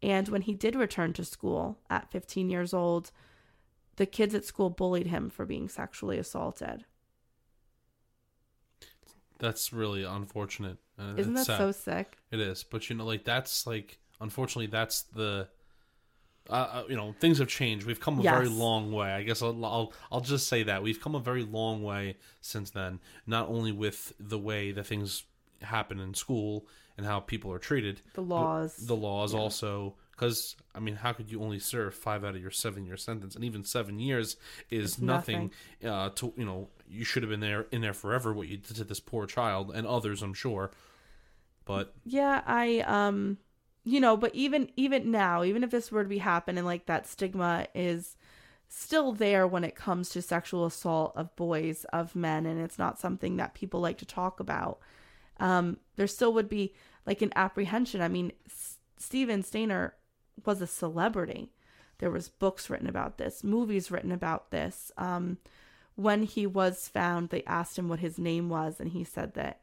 [0.03, 3.11] And when he did return to school at 15 years old,
[3.97, 6.85] the kids at school bullied him for being sexually assaulted.
[9.39, 10.79] That's really unfortunate.
[10.97, 11.59] and Isn't that sad.
[11.59, 12.17] so sick?
[12.31, 15.49] It is, but you know, like that's like unfortunately that's the.
[16.51, 17.87] Uh, uh, you know, things have changed.
[17.87, 19.11] We've come a very long way.
[19.11, 22.69] I guess I'll, I'll I'll just say that we've come a very long way since
[22.71, 23.01] then.
[23.27, 25.25] Not only with the way that things
[25.63, 26.67] happen in school
[26.99, 28.77] and how people are treated, The laws.
[28.77, 29.95] the laws also.
[30.17, 33.35] Because I mean, how could you only serve five out of your seven-year sentence?
[33.35, 34.37] And even seven years
[34.71, 35.51] is It's nothing.
[35.85, 38.33] Uh, to you know, you should have been there in there forever.
[38.33, 40.71] What you did to this poor child and others, I'm sure.
[41.65, 43.39] But Yeah, I um
[43.85, 46.87] you know, but even even now, even if this were to be happen and like
[46.87, 48.17] that stigma is
[48.69, 52.99] still there when it comes to sexual assault of boys, of men, and it's not
[53.01, 54.81] something that people like to talk about.
[55.41, 56.75] Um, there still would be
[57.07, 58.01] like an apprehension.
[58.03, 59.93] I mean, S- Steven Stayner
[60.45, 61.53] was a celebrity.
[61.99, 64.91] There was books written about this, movies written about this.
[64.97, 65.39] Um,
[65.95, 69.61] when he was found, they asked him what his name was, and he said that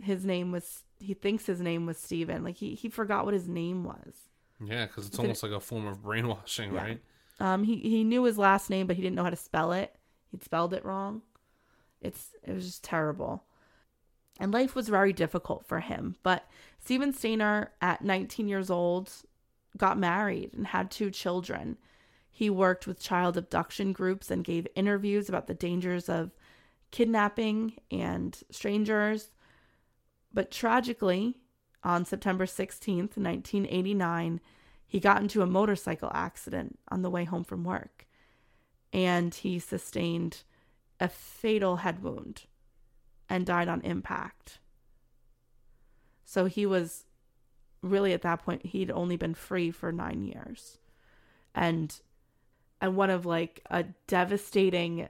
[0.00, 2.44] his name was he thinks his name was Steven.
[2.44, 4.14] Like he he forgot what his name was.
[4.64, 6.80] Yeah, because it's almost like a form of brainwashing, Yeah.
[6.82, 7.00] right?
[7.40, 9.94] Um he he knew his last name but he didn't know how to spell it.
[10.30, 11.22] He'd spelled it wrong.
[12.00, 13.44] It's it was just terrible.
[14.38, 16.16] And life was very difficult for him.
[16.22, 16.48] But
[16.78, 19.10] Steven Stayner at 19 years old
[19.80, 21.78] got married and had two children.
[22.30, 26.32] He worked with child abduction groups and gave interviews about the dangers of
[26.90, 29.30] kidnapping and strangers.
[30.34, 31.38] But tragically,
[31.82, 34.40] on September 16th, 1989,
[34.86, 38.06] he got into a motorcycle accident on the way home from work.
[38.92, 40.42] And he sustained
[41.00, 42.42] a fatal head wound
[43.30, 44.58] and died on impact.
[46.24, 47.06] So he was
[47.82, 50.78] really at that point, he'd only been free for nine years.
[51.54, 51.98] And
[52.80, 55.08] and one of like a devastating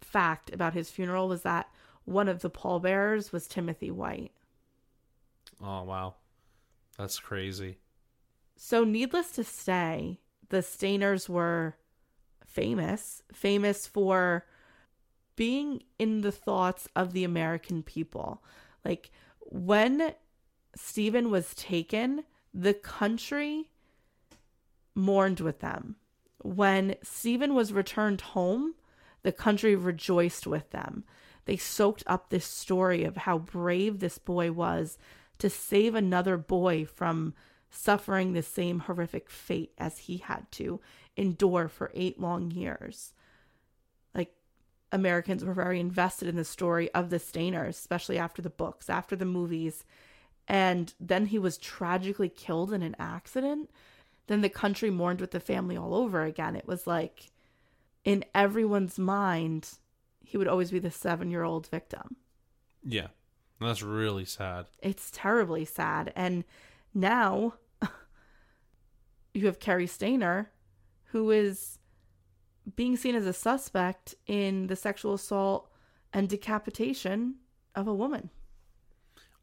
[0.00, 1.68] fact about his funeral was that
[2.04, 4.32] one of the pallbearers was Timothy White.
[5.62, 6.14] Oh wow,
[6.96, 7.78] that's crazy.
[8.56, 11.76] So, needless to say, the Stayners were
[12.46, 14.46] famous, famous for
[15.34, 18.42] being in the thoughts of the American people.
[18.82, 19.10] Like,
[19.40, 20.14] when
[20.76, 23.70] Stephen was taken, the country
[24.94, 25.96] mourned with them.
[26.42, 28.74] When Stephen was returned home,
[29.22, 31.04] the country rejoiced with them.
[31.46, 34.98] They soaked up this story of how brave this boy was
[35.38, 37.34] to save another boy from
[37.70, 40.80] suffering the same horrific fate as he had to
[41.16, 43.12] endure for eight long years.
[44.14, 44.32] Like,
[44.92, 49.16] Americans were very invested in the story of the Stayners, especially after the books, after
[49.16, 49.84] the movies.
[50.48, 53.70] And then he was tragically killed in an accident.
[54.26, 56.56] Then the country mourned with the family all over again.
[56.56, 57.30] It was like,
[58.04, 59.70] in everyone's mind,
[60.22, 62.16] he would always be the seven year old victim.
[62.84, 63.08] Yeah,
[63.60, 64.66] that's really sad.
[64.80, 66.12] It's terribly sad.
[66.14, 66.44] And
[66.94, 67.54] now
[69.34, 70.46] you have Cary Stayner,
[71.06, 71.78] who is
[72.74, 75.70] being seen as a suspect in the sexual assault
[76.12, 77.36] and decapitation
[77.74, 78.30] of a woman.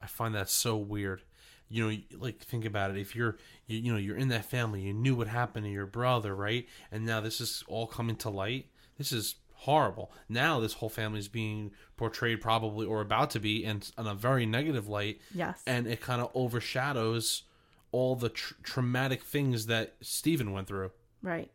[0.03, 1.21] I find that so weird.
[1.69, 2.97] You know, like think about it.
[2.97, 5.87] If you're, you, you know, you're in that family, you knew what happened to your
[5.87, 6.67] brother, right?
[6.91, 8.67] And now this is all coming to light.
[8.97, 10.11] This is horrible.
[10.27, 14.13] Now this whole family is being portrayed probably or about to be in, in a
[14.13, 15.21] very negative light.
[15.33, 15.63] Yes.
[15.65, 17.43] And it kind of overshadows
[17.91, 20.91] all the tr- traumatic things that Stephen went through.
[21.21, 21.49] Right.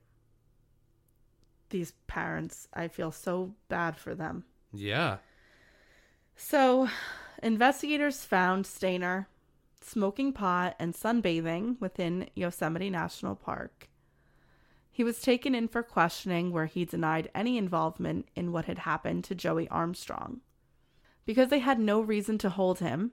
[1.69, 4.45] These parents, I feel so bad for them.
[4.73, 5.19] Yeah.
[6.35, 6.89] So,
[7.43, 9.27] investigators found Stayner
[9.81, 13.89] smoking pot and sunbathing within Yosemite National Park.
[14.91, 19.23] He was taken in for questioning, where he denied any involvement in what had happened
[19.25, 20.41] to Joie Armstrong.
[21.25, 23.13] Because they had no reason to hold him,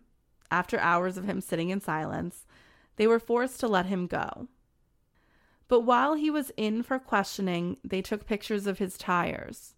[0.50, 2.46] after hours of him sitting in silence,
[2.96, 4.48] they were forced to let him go.
[5.68, 9.74] But while he was in for questioning, they took pictures of his tires.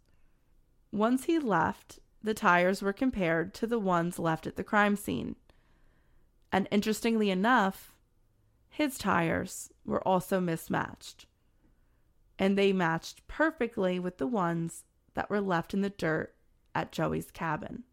[0.92, 5.36] Once he left, the tires were compared to the ones left at the crime scene.
[6.52, 7.94] And interestingly enough,
[8.70, 11.26] his tires were also mismatched.
[12.40, 14.84] And they matched perfectly with the ones
[15.14, 16.36] that were left in the dirt
[16.76, 17.84] at Joie's cabin.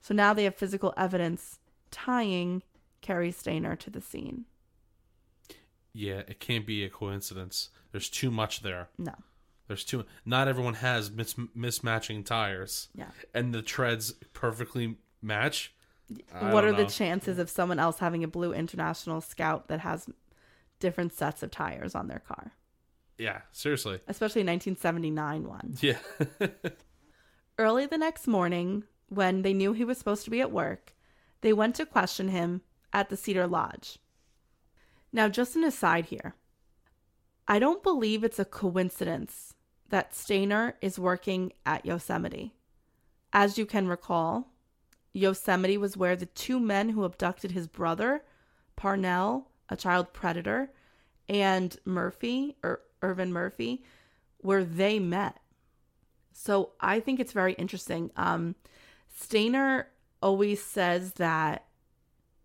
[0.00, 1.58] So now they have physical evidence
[1.90, 2.62] tying
[3.00, 4.44] Cary Stayner to the scene.
[5.92, 7.70] Yeah, it can't be a coincidence.
[7.92, 8.88] There's too much there.
[8.98, 9.14] No.
[9.66, 10.04] There's too.
[10.24, 12.88] Not everyone has mis- mismatching tires.
[12.94, 13.08] Yeah.
[13.32, 15.74] And the treads perfectly match.
[16.32, 20.08] I what are the chances of someone else having a blue International Scout that has
[20.78, 22.52] different sets of tires on their car?
[23.16, 24.00] Yeah, seriously.
[24.06, 25.76] Especially 1979 one.
[25.80, 25.98] Yeah.
[27.58, 30.94] Early the next morning, when they knew he was supposed to be at work,
[31.40, 32.62] they went to question him
[32.92, 33.98] at the Cedar Lodge.
[35.12, 36.34] Now, just an aside here
[37.46, 39.54] I don't believe it's a coincidence
[39.90, 42.54] that Stayner is working at Yosemite.
[43.32, 44.52] As you can recall,
[45.12, 48.24] Yosemite was where the two men who abducted his brother,
[48.76, 50.70] Parnell, a child predator,
[51.28, 53.84] and Murphy, or Irvin Murphy,
[54.38, 55.38] where they met.
[56.32, 58.10] So I think it's very interesting.
[58.16, 58.56] Um,
[59.20, 59.84] Stayner
[60.22, 61.66] always says that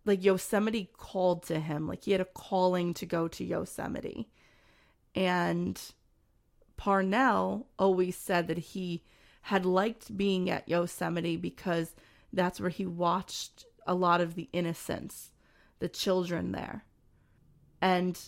[0.04, 4.28] like Yosemite called to him, like he had a calling to go to Yosemite.
[5.14, 5.80] And
[6.76, 9.02] Parnell always said that he
[9.42, 11.94] had liked being at Yosemite because
[12.32, 15.32] that's where he watched a lot of the innocents,
[15.78, 16.84] the children there.
[17.80, 18.18] And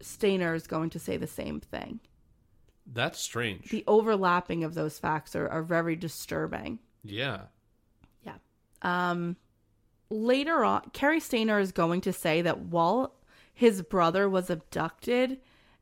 [0.00, 2.00] Stayner is going to say the same thing.
[2.86, 3.70] That's strange.
[3.70, 6.78] The overlapping of those facts are, are very disturbing.
[7.04, 7.42] yeah.
[8.24, 8.36] Yeah.
[8.82, 9.36] Um
[10.08, 13.14] later on Cary Stayner is going to say that while
[13.52, 15.38] his brother was abducted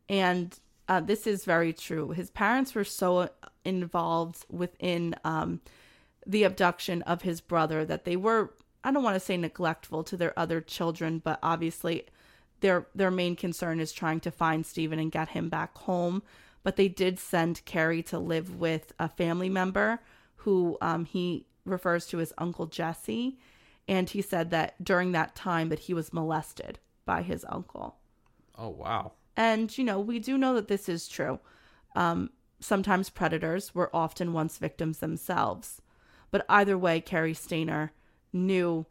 [0.08, 0.58] and
[0.88, 2.10] uh, this is very true.
[2.10, 3.30] His parents were so
[3.64, 5.60] involved within um,
[6.26, 8.52] the abduction of his brother that they were
[8.84, 12.04] I don't want to say neglectful to their other children, but obviously
[12.60, 16.22] their their main concern is trying to find Stephen and get him back home.
[16.62, 20.00] But they did send Cary to live with a family member
[20.36, 23.38] who um, he refers to as Uncle Jesse,
[23.88, 27.96] and he said that during that time that he was molested by his uncle.
[28.56, 29.12] Oh wow.
[29.36, 31.40] And, you know, we do know that this is true.
[31.96, 32.30] Um,
[32.60, 35.82] sometimes predators were often once victims themselves.
[36.30, 37.90] But either way, Cary Stayner
[38.32, 38.86] knew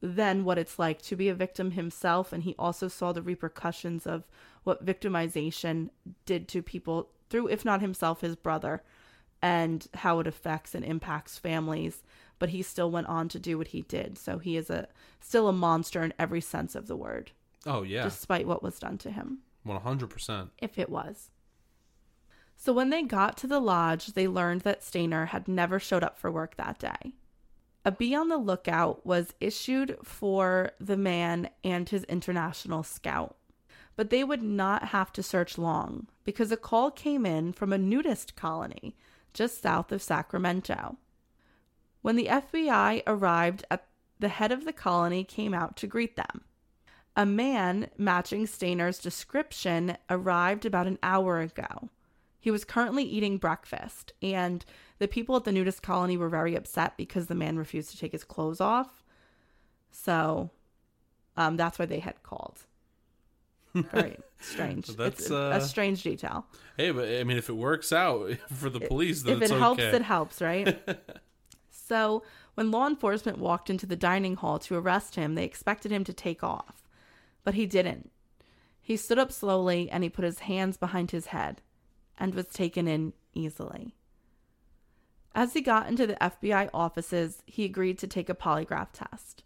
[0.00, 2.32] then what it's like to be a victim himself.
[2.32, 4.24] And he also saw the repercussions of
[4.62, 5.90] what victimization
[6.26, 8.82] did to people through, if not himself, his brother,
[9.42, 12.02] and how it affects and impacts families.
[12.38, 14.18] But he still went on to do what he did.
[14.18, 14.88] So he is a
[15.20, 17.32] still a monster in every sense of the word,
[17.66, 18.04] Oh yeah.
[18.04, 20.50] despite what was done to him One hundred percent.
[20.58, 21.30] if it was.
[22.56, 26.18] So when they got to the lodge, they learned that Stayner had never showed up
[26.18, 27.12] for work that day.
[27.84, 33.36] A be on the lookout was issued for the man and his international scout.
[33.96, 37.78] But they would not have to search long because a call came in from a
[37.78, 38.96] nudist colony
[39.34, 40.96] just south of Sacramento.
[42.02, 43.86] When the FBI arrived at
[44.20, 46.42] the head of the colony came out to greet them.
[47.16, 51.88] A man matching Stayner's description arrived about an hour ago.
[52.40, 54.64] He was currently eating breakfast, and
[54.98, 58.12] the people at the nudist colony were very upset because the man refused to take
[58.12, 59.02] his clothes off.
[59.90, 60.50] So
[61.36, 62.66] um, that's why they had called.
[63.74, 64.88] Very strange.
[64.88, 66.46] That's, uh, a strange detail.
[66.76, 69.82] Hey, but I mean, if it works out for the police, then if it helps,
[69.82, 69.96] okay.
[69.96, 70.78] it helps, right?
[71.70, 72.22] so
[72.54, 76.12] when law enforcement walked into the dining hall to arrest him, they expected him to
[76.12, 76.83] take off,
[77.44, 78.10] but he didn't.
[78.80, 81.62] He stood up slowly and he put his hands behind his head
[82.18, 83.94] and was taken in easily.
[85.34, 89.42] As he got into the FBI offices, he agreed to take a polygraph test.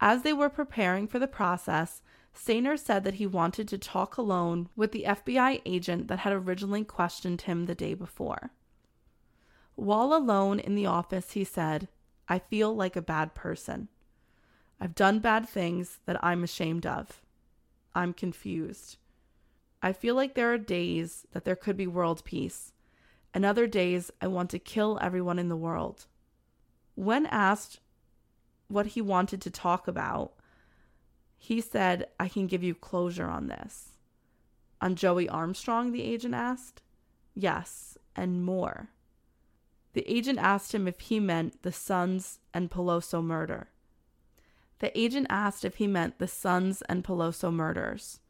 [0.00, 2.02] As they were preparing for the process,
[2.34, 6.84] Stayner said that he wanted to talk alone with the FBI agent that had originally
[6.84, 8.52] questioned him the day before.
[9.74, 11.88] While alone in the office, he said,
[12.28, 13.88] I feel like a bad person.
[14.80, 17.20] I've done bad things that I'm ashamed of.
[17.94, 18.96] I'm confused.
[19.82, 22.72] I feel like there are days that there could be world peace,
[23.32, 26.06] and other days I want to kill everyone in the world.
[26.94, 27.80] When asked
[28.68, 30.34] what he wanted to talk about,
[31.36, 33.90] he said, I can give you closure on this.
[34.80, 36.82] On Joie Armstrong, the agent asked.
[37.34, 38.90] Yes, and more.
[39.92, 43.68] The agent asked him if he meant the Sunds and Pelosso murder.
[44.80, 48.20] The agent asked if he meant the Sons and Peloso murders,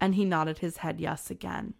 [0.00, 1.74] and he nodded his head yes again.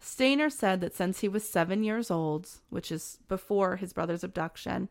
[0.00, 4.88] Stayner said that since he was seven years old, which is before his brother's abduction,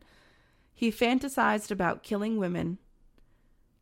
[0.74, 2.78] he fantasized about killing women.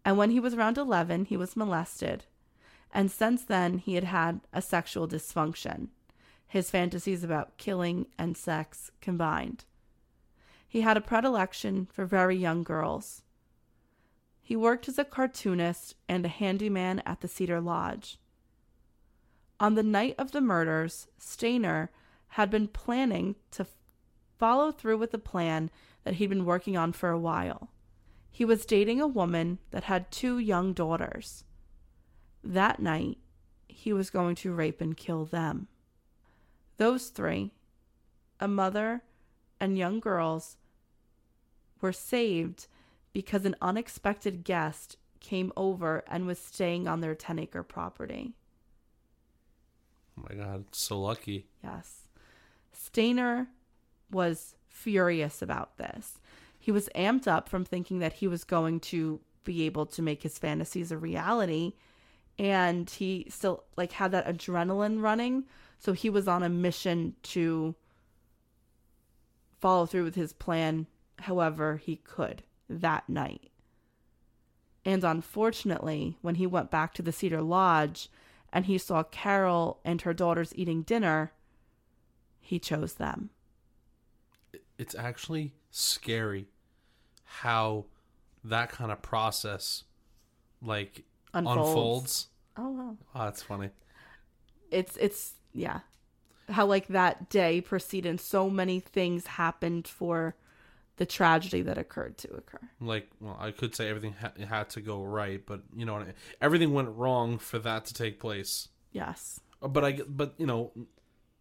[0.05, 2.24] And when he was around 11, he was molested.
[2.93, 5.89] And since then, he had had a sexual dysfunction,
[6.47, 9.65] his fantasies about killing and sex combined.
[10.69, 13.23] He had a predilection for very young girls.
[14.47, 18.16] He worked as a cartoonist and a handyman at the Cedar Lodge.
[19.59, 21.89] On the night of the murders, Stayner
[22.28, 23.66] had been planning to
[24.39, 25.68] follow through with a plan
[26.05, 27.73] that he'd been working on for a while.
[28.31, 31.43] He was dating a woman that had two young daughters.
[32.44, 33.18] That night,
[33.66, 35.66] he was going to rape and kill them.
[36.77, 37.51] Those three,
[38.39, 39.02] a mother
[39.59, 40.56] and young girls,
[41.81, 42.68] were saved
[43.17, 48.35] because an unexpected guest came over and was staying on their 10 acre property.
[50.19, 51.47] Oh my god, so lucky.
[51.65, 52.11] Yes.
[52.79, 53.47] Stayner
[54.11, 56.19] was furious about this.
[56.59, 60.23] He was amped up from thinking that he was going to be able to make
[60.23, 61.73] his fantasies a reality
[62.39, 65.45] and he still like had that adrenaline running,
[65.79, 67.75] so he was on a mission to
[69.59, 70.87] follow through with his plan
[71.19, 73.51] however he could that night.
[74.85, 78.09] And unfortunately, when he went back to the Cedar Lodge
[78.53, 81.33] and he saw Carole and her daughters eating dinner,
[82.41, 83.31] he chose them.
[84.79, 86.47] It's actually scary
[87.25, 87.87] how
[88.45, 89.85] that kind of process
[90.63, 91.69] like Unfolds.
[91.69, 92.27] unfolds.
[92.57, 92.97] Oh wow.
[93.15, 93.71] Oh, that's funny.
[94.71, 95.81] It's it's yeah.
[96.49, 100.37] How like that day preceded so many things happened for
[100.97, 102.60] the tragedy that occurred to occur.
[102.81, 106.05] Like, well, I could say everything ha- had to go right, but you know,
[106.40, 108.68] everything went wrong for that to take place.
[108.93, 109.40] Yes.
[109.62, 110.73] Uh, But I, but you know,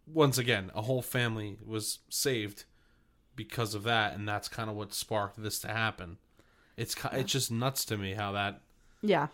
[0.07, 2.65] once again, a whole family was saved
[3.35, 6.17] because of that, and that's kind of what sparked this to happen.
[6.77, 8.61] It's ki it's just nuts to me how that
[9.01, 9.27] Yeah.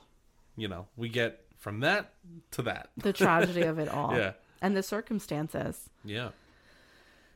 [0.55, 2.13] you know we get from that
[2.51, 2.89] to that.
[2.97, 4.15] The tragedy of it all.
[4.15, 4.33] Yeah.
[4.61, 5.89] And the circumstances.
[6.05, 6.29] Yeah,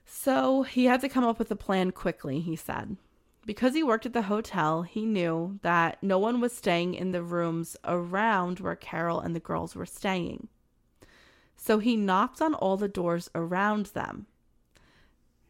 [0.06, 2.98] So he had to come up with a plan quickly, he said.
[3.45, 7.22] Because he worked at the hotel, he knew that no one was staying in the
[7.22, 10.48] rooms around where Carole and the girls were staying.
[11.56, 14.26] So he knocked on all the doors around them,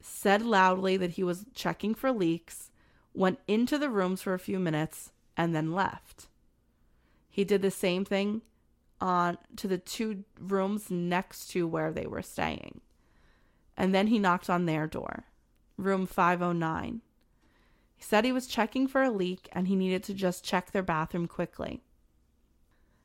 [0.01, 2.69] said loudly that he was checking for leaks,
[3.13, 6.27] went into the rooms for a few minutes, and then left.
[7.29, 8.41] He did the same thing
[9.01, 12.81] on to the two rooms next to where they were staying.
[13.77, 15.25] And then he knocked on their door,
[15.77, 17.01] room 509.
[17.95, 20.83] He said he was checking for a leak and he needed to just check their
[20.83, 21.81] bathroom quickly.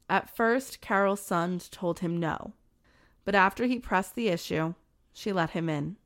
[0.09, 2.55] At first, Carole Sund told him no,
[3.25, 4.75] but after he pressed the issue,
[5.13, 5.97] she let him in.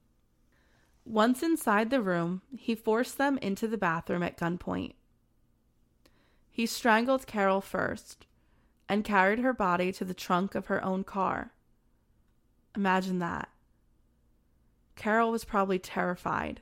[1.07, 4.95] Once inside the room, he forced them into the bathroom at gunpoint.
[6.51, 8.27] He strangled Carole first
[8.89, 11.53] and carried her body to the trunk of her own car.
[12.77, 13.49] Imagine that.
[14.97, 16.61] Carole was probably terrified.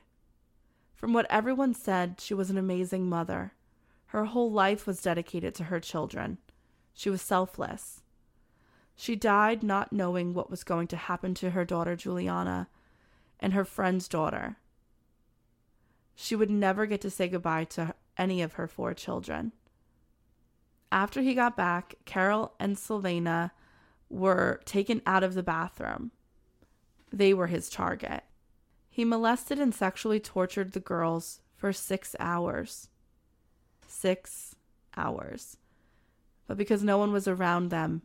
[0.93, 3.53] From what everyone said, she was an amazing mother.
[4.07, 6.37] Her whole life was dedicated to her children.
[6.93, 8.03] She was selfless.
[8.95, 12.69] She died not knowing what was going to happen to her daughter Juliana
[13.39, 14.57] and her friend's daughter.
[16.15, 19.51] She would never get to say goodbye to any of her four children.
[20.91, 23.51] After he got back, Carole and Silvina
[24.09, 26.11] were taken out of the bathroom.
[27.13, 28.23] They were his target.
[28.89, 32.89] He molested and sexually tortured the girls for six hours.
[33.87, 34.55] Six
[34.97, 35.57] hours.
[36.47, 38.01] But because no one was around them,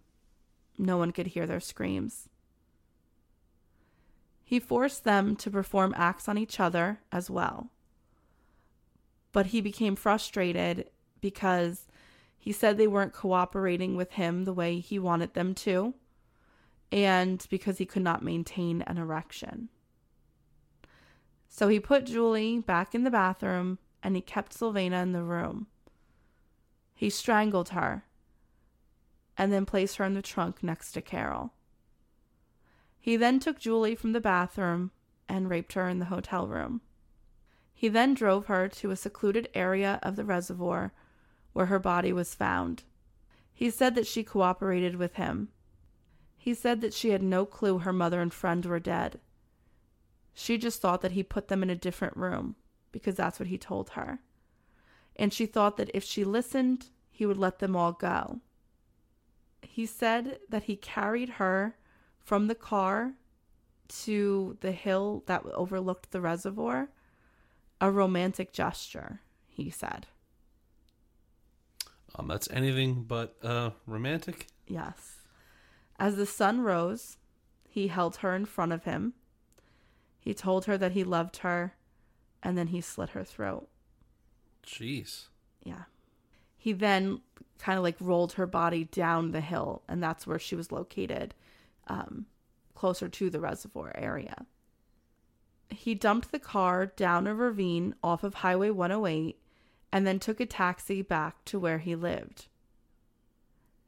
[0.76, 2.28] no one could hear their screams.
[4.44, 7.70] He forced them to perform acts on each other as well.
[9.32, 10.90] But he became frustrated
[11.22, 11.89] because
[12.39, 15.94] he said they weren't cooperating with him the way he wanted them to,
[16.90, 19.69] and because he could not maintain an erection.
[21.48, 25.66] So he put Julie back in the bathroom and he kept Silvina in the room.
[26.94, 28.05] He strangled her
[29.36, 31.52] and then placed her in the trunk next to Carole.
[32.98, 34.90] He then took Julie from the bathroom
[35.28, 36.81] and raped her in the hotel room.
[37.73, 40.93] He then drove her to a secluded area of the reservoir
[41.52, 42.82] where her body was found.
[43.52, 45.48] He said that she cooperated with him.
[46.39, 49.20] He said that she had no clue her mother and friend were dead.
[50.35, 52.55] She just thought that he put them in a different room
[52.93, 54.20] because that's what he told her.
[55.16, 58.40] And she thought that if she listened, he would let them all go.
[59.62, 61.77] He said that he carried her
[62.20, 63.15] from the car
[63.89, 66.89] to the hill that overlooked the reservoir,
[67.81, 70.06] a romantic gesture, he said.
[72.16, 74.47] um, that's anything but uh romantic.
[74.66, 75.18] Yes.
[75.99, 77.16] As the sun rose,
[77.69, 79.15] he held her in front of him.
[80.20, 81.75] He told her that he loved her,
[82.43, 83.69] and then he slit her throat.
[84.65, 85.27] Jeez.
[85.62, 85.85] Yeah.
[86.57, 87.20] He then
[87.59, 91.35] kind of like rolled her body down the hill, and that's where she was located,
[91.89, 92.27] um,
[92.75, 94.47] closer to the reservoir area.
[95.70, 99.39] he dumped the car down a ravine off of Highway 108
[99.93, 102.47] and then took a taxi back to where he lived.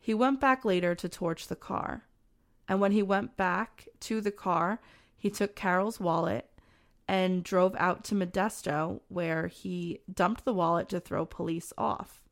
[0.00, 2.06] He went back later to torch the car.
[2.66, 4.80] And when he went back to the car,
[5.16, 6.48] he took Carole's wallet
[7.06, 12.22] and drove out to Modesto, where he dumped the wallet to throw police off,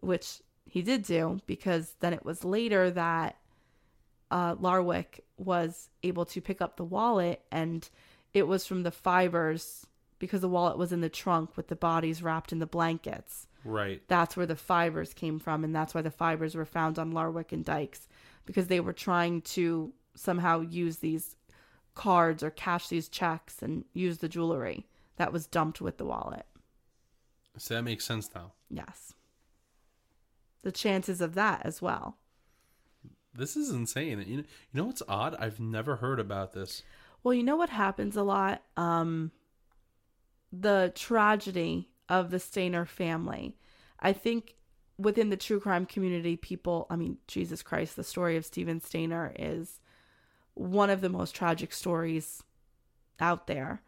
[0.00, 3.36] which he did do because then it was later that
[4.30, 7.88] uh, Larwick was able to pick up the wallet and
[8.32, 9.86] it was from the fibers
[10.18, 13.46] because the wallet was in the trunk with the bodies wrapped in the blankets.
[13.64, 14.02] Right.
[14.08, 17.52] That's where the fibers came from, and that's why the fibers were found on Larwick
[17.52, 18.08] and Dykes
[18.44, 21.36] because they were trying to somehow use these
[21.94, 24.86] cards or cash these checks and use the jewelry
[25.16, 26.46] that was dumped with the wallet.
[27.58, 28.52] So that makes sense now.
[28.70, 29.14] Yes.
[30.62, 32.16] The chances of that as well.
[33.34, 34.24] This is insane.
[34.26, 34.44] You know, you
[34.74, 35.36] know what's odd?
[35.38, 36.82] I've never heard about this.
[37.22, 38.62] Well, you know what happens a lot?
[38.76, 39.30] Um,
[40.52, 43.56] the tragedy of the Stayner family.
[44.00, 44.56] I think
[44.98, 49.32] within the true crime community, people, I mean, Jesus Christ, the story of Steven Stayner
[49.38, 49.80] is
[50.54, 52.42] one of the most tragic stories
[53.20, 53.82] out there.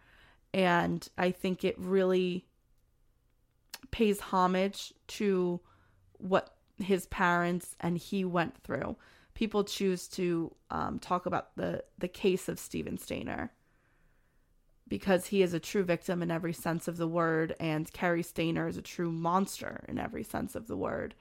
[0.52, 2.46] And I think it really
[3.90, 5.60] pays homage to
[6.18, 8.96] what his parents and he went through.
[9.34, 13.50] People choose to um, talk about the, the case of Steven Stayner
[14.86, 18.68] because he is a true victim in every sense of the word, and Cary Stayner
[18.68, 21.14] is a true monster in every sense of the word.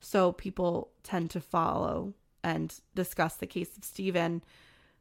[0.00, 4.42] So people tend to follow and discuss the case of Stephen,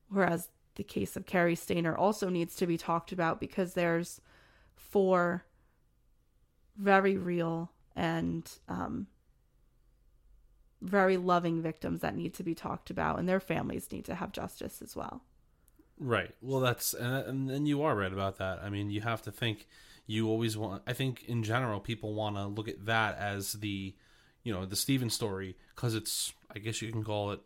[0.10, 4.22] whereas the case of Cary Stayner also needs to be talked about because there's
[4.76, 5.46] four
[6.78, 9.08] very real and um,
[10.82, 14.32] very loving victims that need to be talked about, and their families need to have
[14.32, 15.22] justice as well.
[16.00, 16.34] Right.
[16.42, 18.60] Well, that's and and you are right about that.
[18.64, 19.68] I mean, you have to think.
[20.08, 20.82] You always want.
[20.88, 23.94] I think in general, people want to look at that as the,
[24.44, 26.34] you know, the Steven story because it's.
[26.56, 27.42] I guess you can call it,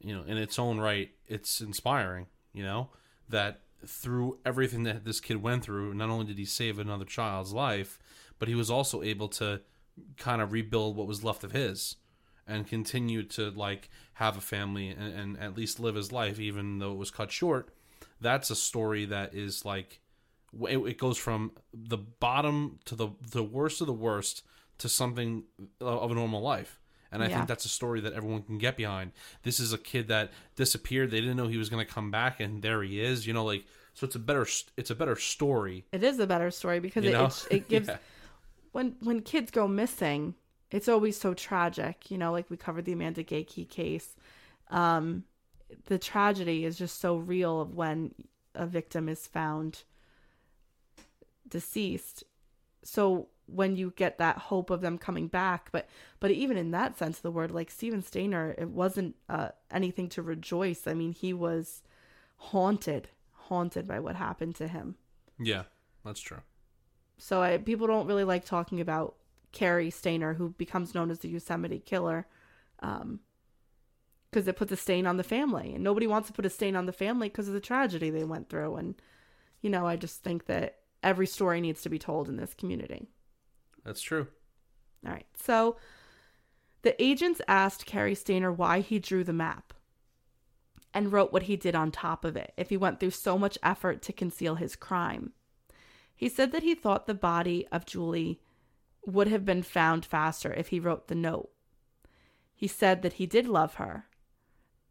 [0.00, 2.26] you know, in its own right, it's inspiring.
[2.52, 2.88] You know
[3.28, 7.52] that through everything that this kid went through, not only did he save another child's
[7.52, 7.98] life,
[8.38, 9.60] but he was also able to
[10.16, 11.96] kind of rebuild what was left of his
[12.46, 16.78] and continue to like have a family and, and at least live his life even
[16.78, 17.70] though it was cut short
[18.20, 20.00] that's a story that is like
[20.68, 24.42] it, it goes from the bottom to the the worst of the worst
[24.78, 25.44] to something
[25.80, 26.80] of a normal life
[27.12, 27.36] and I Yeah.
[27.38, 29.10] think that's a story that everyone can get behind.
[29.42, 31.10] This is a kid that disappeared.
[31.10, 33.26] They didn't know he was going to come back, and there he is.
[33.26, 33.64] You know, like
[33.94, 34.06] so.
[34.06, 34.46] It's a better.
[34.76, 35.84] It's a better story.
[35.90, 37.24] It is a better story because You it, know?
[37.26, 37.98] it it gives Yeah.
[38.70, 40.36] when when kids go missing,
[40.70, 42.12] it's always so tragic.
[42.12, 44.14] You know, like we covered the Amanda Gakey case.
[44.70, 45.24] Um,
[45.86, 48.14] the tragedy is just so real of when
[48.54, 49.84] a victim is found
[51.48, 52.24] deceased.
[52.82, 55.88] So when you get that hope of them coming back, but
[56.20, 60.08] but even in that sense of the word, like Steven Stayner, it wasn't uh, anything
[60.10, 60.86] to rejoice.
[60.86, 61.82] I mean, he was
[62.36, 64.96] haunted, haunted by what happened to him.
[65.38, 65.64] Yeah,
[66.04, 66.40] that's true.
[67.18, 69.16] So I, people don't really like talking about
[69.52, 72.26] Cary Stayner, who becomes known as the Yosemite Killer,
[74.30, 76.76] because it puts a stain on the family, and nobody wants to put a stain
[76.76, 78.76] on the family because of the tragedy they went through.
[78.76, 78.94] And
[79.60, 83.08] you know, I just think that every story needs to be told in this community.
[83.84, 84.28] That's true.
[85.04, 85.76] All right, so
[86.82, 89.74] the agents asked Cary Stayner why he drew the map
[90.92, 93.58] and wrote what he did on top of it if he went through so much
[93.62, 95.32] effort to conceal his crime.
[96.14, 98.40] He said that he thought the body of Julie
[99.06, 101.50] would have been found faster if he wrote the note.
[102.54, 104.06] He said that he did love her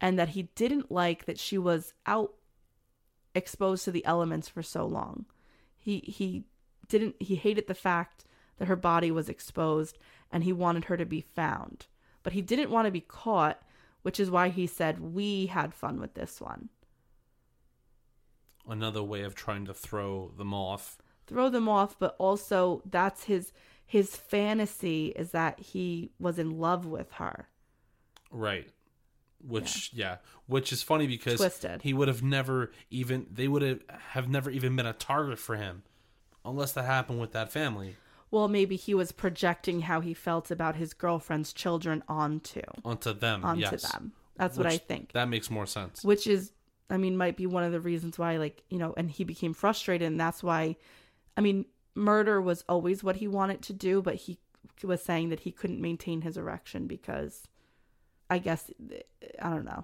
[0.02, 2.34] and that he didn't like that she was out
[3.36, 5.26] exposed to the elements for so long.
[5.78, 6.46] He he
[6.88, 8.26] didn't he hated the fact
[8.58, 9.98] that her body was exposed
[10.32, 11.88] and he wanted her to be found.
[12.24, 13.62] But he didn't want to be caught,
[14.02, 16.70] which is why he said we had fun with this one.
[18.68, 20.98] Another way of trying to throw them off.
[21.26, 23.52] throw them off but also that's his
[23.86, 27.48] his fantasy is that he was in love with her
[28.32, 28.70] Right.
[29.48, 30.18] Which yeah.
[30.48, 31.82] which is funny because Twisted.
[31.82, 33.80] he would have never even they would have
[34.10, 35.84] have never even been a target for him
[36.44, 37.95] unless that happened with that family
[38.32, 43.45] well maybe he was projecting how he felt about his girlfriend's children onto onto them.
[43.45, 43.91] onto yes.
[43.91, 46.03] them that's what i think That makes more sense.
[46.03, 46.52] which is
[46.90, 49.53] i mean might be one of the reasons why like you know and he became
[49.53, 50.76] frustrated and that's why
[51.38, 54.38] i mean murder was always what he wanted to do but he
[54.84, 57.48] was saying that he couldn't maintain his erection because
[58.30, 58.72] i guess
[59.42, 59.84] i don't know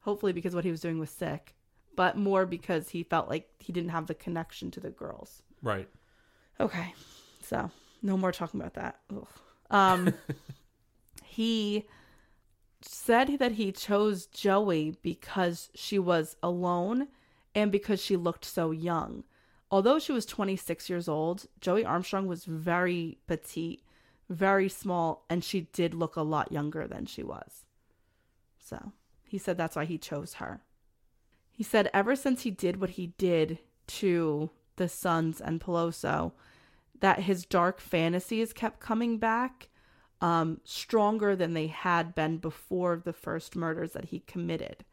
[0.00, 1.56] hopefully because what he was doing was sick
[1.96, 5.42] but more because he felt like he didn't have the connection to the girls.
[5.62, 5.88] Right.
[6.60, 6.94] Okay.
[7.42, 7.70] So,
[8.02, 9.00] no more talking about that.
[9.10, 9.26] Ugh.
[9.70, 10.14] Um
[11.24, 11.86] he
[12.82, 17.08] said that he chose Joie because she was alone
[17.54, 19.24] and because she looked so young.
[19.70, 23.82] Although she was 26 years old, Joie Armstrong was very petite,
[24.28, 27.64] very small, and she did look a lot younger than she was.
[28.58, 28.92] So,
[29.24, 30.62] he said that's why he chose her.
[31.50, 36.32] He said ever since he did what he did to the Sunds and Pelosso,
[37.00, 39.68] that his dark fantasies kept coming back
[40.20, 44.84] um, stronger than they had been before the first murders that he committed.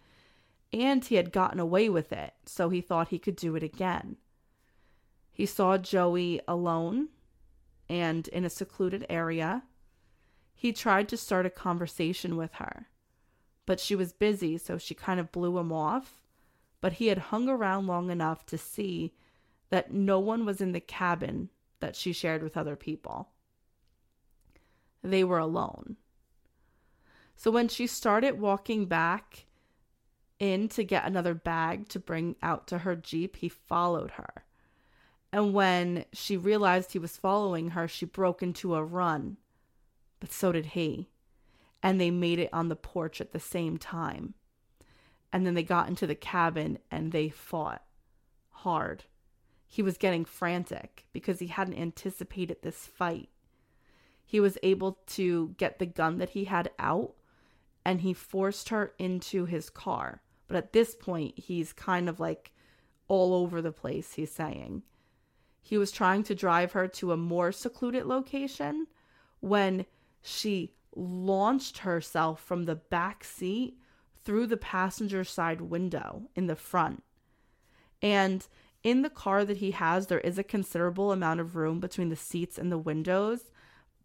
[0.71, 4.17] And he had gotten away with it, so he thought he could do it again.
[5.31, 7.09] He saw Joie alone
[7.89, 9.63] and in a secluded area.
[10.53, 12.87] He tried to start a conversation with her,
[13.65, 16.21] but she was busy, so she kind of blew him off.
[16.79, 19.13] But he had hung around long enough to see
[19.69, 21.49] that no one was in the cabin
[21.79, 23.29] that she shared with other people
[25.03, 25.97] they were alone.
[27.35, 29.45] So when she started walking back
[30.39, 34.45] in to get another bag to bring out to her Jeep, he followed her.
[35.33, 39.35] And when she realized he was following her, she broke into a run.
[40.21, 41.09] But so did he.
[41.81, 44.35] And they made it on the porch at the same time.
[45.33, 47.83] And then they got into the cabin and they fought
[48.51, 49.03] hard.
[49.67, 53.29] He was getting frantic because he hadn't anticipated this fight
[54.33, 57.13] he was able to get the gun that he had out
[57.85, 60.23] and he forced her into his car.
[60.47, 62.51] But at this point, he's kind of like
[63.07, 64.81] all over the place, he's saying.
[65.63, 68.85] He was trying to drive her to a more secluded location
[69.39, 69.85] when
[70.21, 73.79] she launched herself from the back seat
[74.23, 77.03] through the passenger side window in the front.
[78.01, 78.45] And
[78.83, 82.15] in the car that he has, there is a considerable amount of room between the
[82.15, 83.49] seats and the windows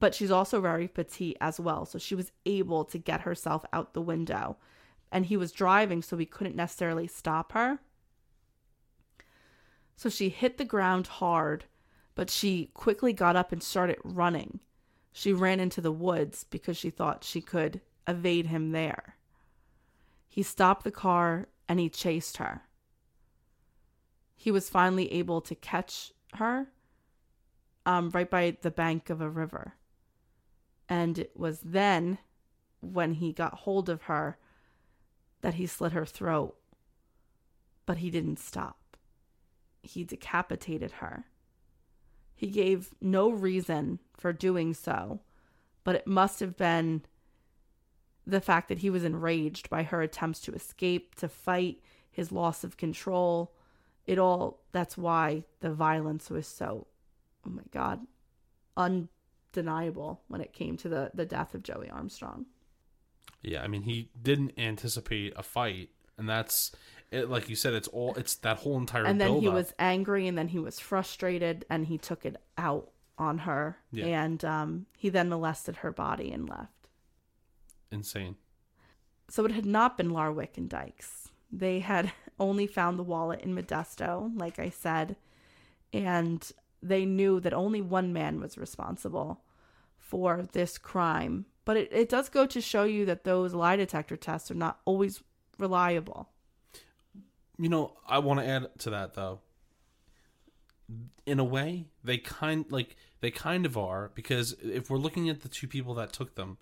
[0.01, 1.85] but she's also very petite as well.
[1.85, 4.56] So she was able to get herself out the window.
[5.10, 7.80] And he was driving, so he couldn't necessarily stop her.
[9.98, 11.64] So she hit the ground hard,
[12.14, 14.60] but she quickly got up and started running.
[15.10, 19.16] She ran into the woods because she thought she could evade him there.
[20.28, 22.62] He stopped the car and he chased her.
[24.36, 26.68] He was finally able to catch her
[27.84, 29.74] um, right by the bank of a river.
[30.88, 32.18] And it was then,
[32.78, 34.38] when he got hold of her,
[35.40, 36.54] that he slit her throat.
[37.84, 38.88] But he didn't stop.
[39.82, 41.24] He decapitated her.
[42.34, 45.20] He gave no reason for doing so,
[45.84, 47.02] but it must have been
[48.26, 51.80] the fact that he was enraged by her attempts to escape, to fight,
[52.10, 53.55] his loss of control.
[54.06, 56.86] It all, that's why the violence was so,
[57.46, 58.06] oh my God,
[58.76, 62.46] undeniable when it came to the the death of Joie Armstrong.
[63.42, 66.72] Yeah, I mean he didn't anticipate a fight, and that's
[67.10, 67.28] it.
[67.30, 69.05] Like you said, it's all it's that whole entire.
[69.05, 69.55] And then he buildup.
[69.55, 74.06] was angry, and then he was frustrated, and he took it out on her, Yeah.
[74.22, 76.89] and um, he then molested her body and left.
[77.90, 78.36] insane.
[79.28, 81.28] So it had not been Larwick and Dykes.
[81.51, 85.16] They had only found the wallet in Modesto, like I said,
[85.93, 86.51] and
[86.82, 89.40] they knew that only one man was responsible
[89.98, 91.47] for this crime.
[91.64, 94.78] But it, it does go to show you that those lie detector tests are not
[94.85, 95.22] always
[95.59, 96.28] reliable.
[97.59, 99.40] You know, I want to add to that though.
[101.26, 105.43] In a way, they kind like they kind of are because if we're looking at
[105.43, 106.56] the two people that took them,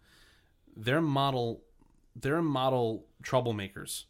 [0.77, 1.63] they're model
[2.15, 4.05] they're model troublemakers.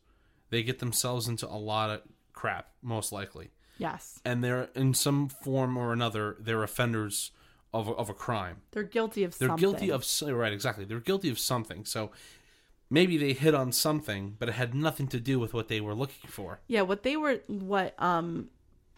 [0.51, 2.03] They get themselves into a lot of
[2.33, 3.51] crap most likely.
[3.79, 4.21] Yes.
[4.25, 7.33] And they're in some form or another they're offenders
[7.75, 8.59] of a, of a crime.
[8.71, 9.61] They're guilty of They're something.
[9.61, 10.85] guilty of right exactly.
[10.85, 11.85] They're guilty of something.
[11.85, 12.11] So
[12.91, 15.95] maybe they hit on something but it had nothing to do with what they were
[15.95, 16.61] looking for.
[16.67, 18.49] Yeah, what they were, what um,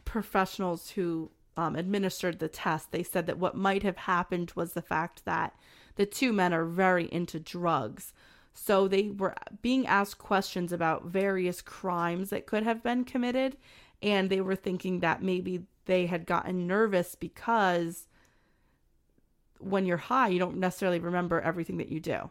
[0.04, 4.82] professionals who um, administered the test, they said that what might have happened was the
[4.82, 5.54] fact that
[5.96, 8.12] the two men are very into drugs.
[8.54, 13.56] So they were being asked questions about various crimes that could have been committed,
[14.02, 18.06] and they were thinking that maybe they had gotten nervous because
[19.58, 22.30] when you're high, you don't necessarily remember everything that you do.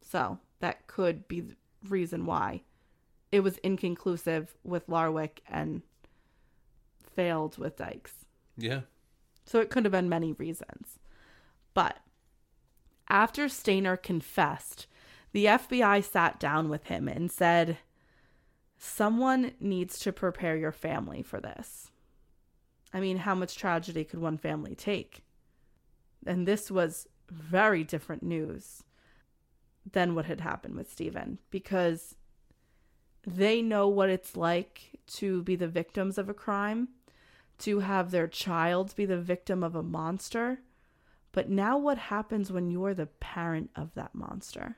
[0.00, 1.56] So that could be the
[1.88, 2.62] reason why
[3.30, 5.82] it was inconclusive with Larwick and
[7.14, 8.24] failed with Dykes.
[8.56, 8.80] Yeah.
[9.44, 10.98] So it could have been many reasons.
[11.74, 11.98] But
[13.08, 14.86] after Stayner confessed,
[15.32, 17.78] the FBI sat down with him and said,
[18.78, 21.90] Someone needs to prepare your family for this.
[22.94, 25.22] I mean, how much tragedy could one family take?
[26.24, 28.84] And this was very different news
[29.92, 32.14] than what had happened with Steven because
[33.26, 36.88] they know what it's like to be the victims of a crime,
[37.58, 40.60] to have their child be the victim of a monster.
[41.32, 44.76] But now, what happens when you're the parent of that monster?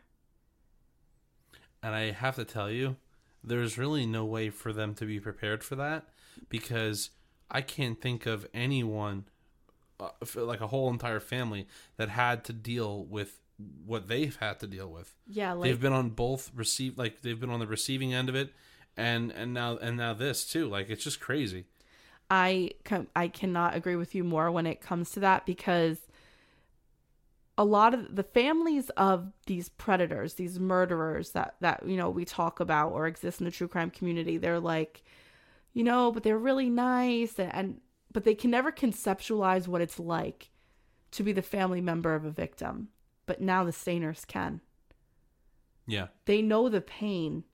[1.82, 2.96] And I have to tell you,
[3.42, 6.08] there's really no way for them to be prepared for that
[6.48, 7.10] because
[7.50, 9.24] I can't think of anyone,
[9.98, 11.66] uh, like a whole entire family,
[11.96, 13.40] that had to deal with
[13.84, 15.14] what they've had to deal with.
[15.26, 18.34] Yeah, like they've been on both receive, like they've been on the receiving end of
[18.34, 18.52] it,
[18.96, 20.68] and and now and now this too.
[20.68, 21.64] Like it's just crazy.
[22.30, 25.98] I can I cannot agree with you more when it comes to that because
[27.58, 32.24] a lot of the families of these predators, these murderers that that you know we
[32.24, 35.02] talk about or exist in the true crime community, they're like,
[35.72, 37.80] you know, but they're really nice and, and
[38.12, 40.50] but they can never conceptualize what it's like
[41.12, 42.88] to be the family member of a victim.
[43.30, 44.60] But now the Stayners can.
[45.86, 47.44] Yeah, They know the pain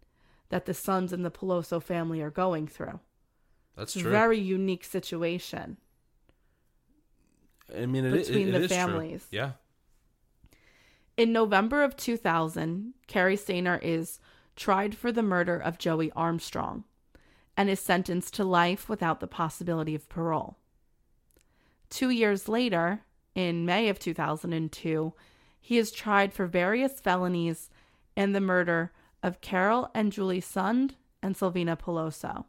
[0.48, 2.98] that the Sunds and the Pelosso family are going through.
[3.76, 4.10] that's true.
[4.10, 5.76] very unique situation.
[7.78, 8.74] I mean, it, between it the is true.
[8.74, 9.26] families.
[9.30, 9.50] Yeah,
[11.18, 14.18] In November of 2000, Cary Stayner is
[14.56, 16.84] tried for the murder of Joie Armstrong
[17.54, 20.56] and is sentenced to life without the possibility of parole.
[21.90, 23.02] Two years later,
[23.34, 25.12] in May of 2002,
[25.66, 27.70] he is tried for various felonies
[28.16, 32.44] and the murder of Carole and Julie Sund and Silvina Pelosso.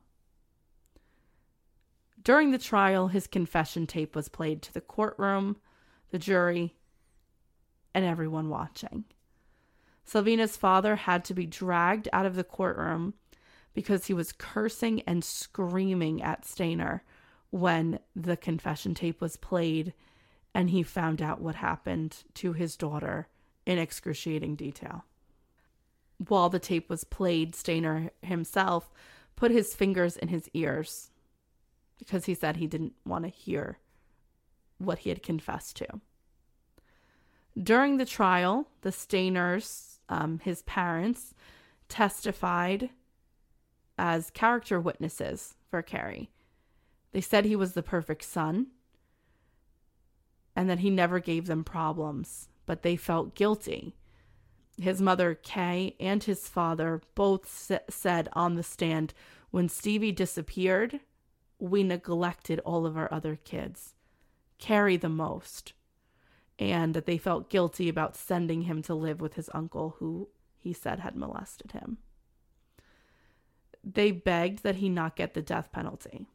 [2.24, 5.58] During the trial, his confession tape was played to the courtroom,
[6.12, 6.76] the jury,
[7.92, 9.06] and everyone watching.
[10.06, 13.16] Silvina's father had to be dragged out of the courtroom
[13.74, 17.02] because he was cursing and screaming at Stayner
[17.50, 19.96] when the confession tape was played
[20.58, 23.28] and he found out what happened to his daughter
[23.68, 25.06] in excruciating detail.
[26.18, 28.92] While the tape was played, Stayner himself
[29.36, 31.12] put his fingers in his ears
[32.00, 33.78] because he said he didn't want to hear
[34.80, 36.02] what he had confessed to.
[37.56, 41.36] During the trial, the Stayners, um, his parents,
[41.88, 42.90] testified
[43.96, 46.32] as character witnesses for Cary.
[47.12, 48.72] They said he was the perfect son
[50.58, 53.96] and that he never gave them problems, but they felt guilty.
[54.82, 59.14] His mother, Kay, and his father both sa- said on the stand
[59.52, 61.00] when Stevie disappeared,
[61.60, 63.94] we neglected all of our other kids,
[64.58, 65.74] Cary the most
[66.60, 70.28] and that they felt guilty about sending him to live with his uncle, who
[70.58, 71.98] he said had molested him.
[73.84, 76.28] They begged that he not get the death penalty.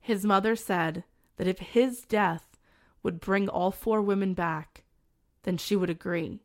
[0.00, 1.04] His mother said
[1.36, 2.55] that if his death
[3.06, 4.82] would bring all four women back,
[5.44, 6.40] then she would agree,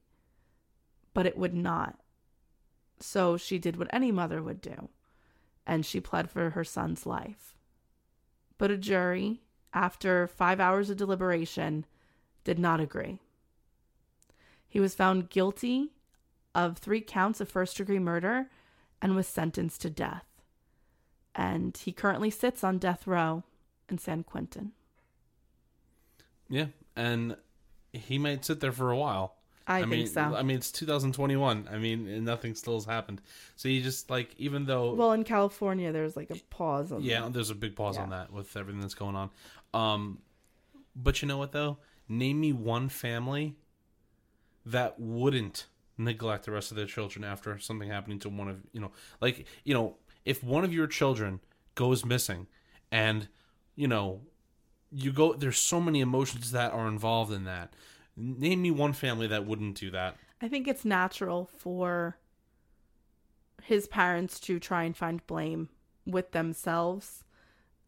[1.11, 1.97] but it would not.
[2.99, 4.89] So she did what any mother would do,
[5.65, 7.55] and she pled for her son's life.
[8.59, 9.41] But a jury,
[9.73, 11.87] after five hours of deliberation,
[12.43, 13.17] did not agree.
[14.69, 15.93] He was found guilty
[16.53, 18.51] of three counts of first degree murder
[19.01, 20.27] and was sentenced to death.
[21.33, 23.45] And he currently sits on death row
[23.89, 24.73] in San Quentin.
[26.51, 27.35] Yeah, and
[27.93, 29.35] he might sit there for a while.
[29.67, 30.21] I, think mean, so.
[30.21, 31.69] I mean, it's 2021.
[31.71, 33.21] I mean, nothing still has happened.
[33.55, 37.29] So you just like, even though, well, in California, there's like a pause on yeah,
[37.31, 39.29] there's a big pause on that with everything that's going on.
[39.73, 40.19] Um,
[40.95, 41.77] but you know what though?
[42.09, 43.55] Name me one family
[44.65, 45.67] that wouldn't
[45.97, 48.91] neglect the rest of their children after something happening to one of you know,
[49.21, 49.95] like you know,
[50.25, 51.39] if one of your children
[51.75, 52.47] goes missing,
[52.91, 53.27] and
[53.75, 54.21] you know,
[54.91, 55.33] you go.
[55.33, 57.73] There's so many emotions that are involved in that.
[58.17, 60.17] Name me one family that wouldn't do that.
[60.41, 62.17] I think it's natural for
[63.63, 65.69] his parents to try and find blame
[66.05, 67.23] with themselves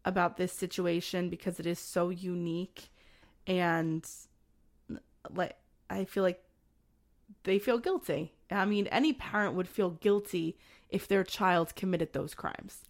[0.06, 2.90] about this situation because it is so unique
[3.48, 4.08] and
[5.34, 5.58] like
[5.90, 6.44] I feel like
[7.44, 8.34] they feel guilty.
[8.52, 10.58] I mean, any parent would feel guilty
[10.90, 12.84] if their child committed those crimes.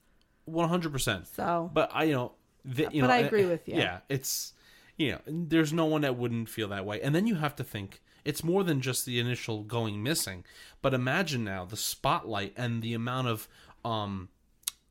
[0.45, 1.27] One hundred percent.
[1.27, 2.33] So, But I, you know,
[2.65, 3.75] the, But know, I agree with you.
[3.75, 4.53] Yeah, it's
[4.97, 7.01] you know, there's no one that wouldn't feel that way.
[7.01, 10.45] And then you have to think it's more than just the initial going missing.
[10.81, 13.47] But imagine now the spotlight and the amount of
[13.83, 14.29] um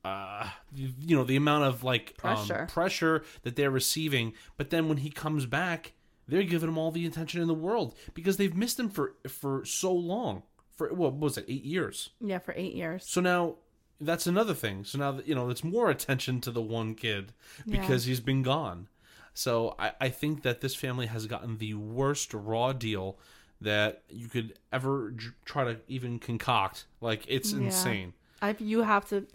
[0.03, 2.67] uh you know, the amount of like um, Pressure.
[2.69, 5.93] pressure that they're receiving, but then when he comes back,
[6.27, 9.63] they're giving him all the attention in the world because they've missed him for for
[9.65, 10.43] so long.
[10.75, 11.45] For what was it?
[11.47, 12.09] 8 years.
[12.19, 13.05] yeah, for 8 years.
[13.07, 13.55] So now
[14.01, 14.83] that's another thing.
[14.83, 17.33] So now that you know, it's more attention to the one kid
[17.69, 18.87] because he's been gone.
[19.33, 23.17] So I, I think that this family has gotten the worst raw deal
[23.61, 25.13] that you could ever
[25.45, 26.85] try to even concoct.
[27.01, 27.59] Like it's Yeah.
[27.59, 28.13] insane.
[28.41, 29.25] I you have to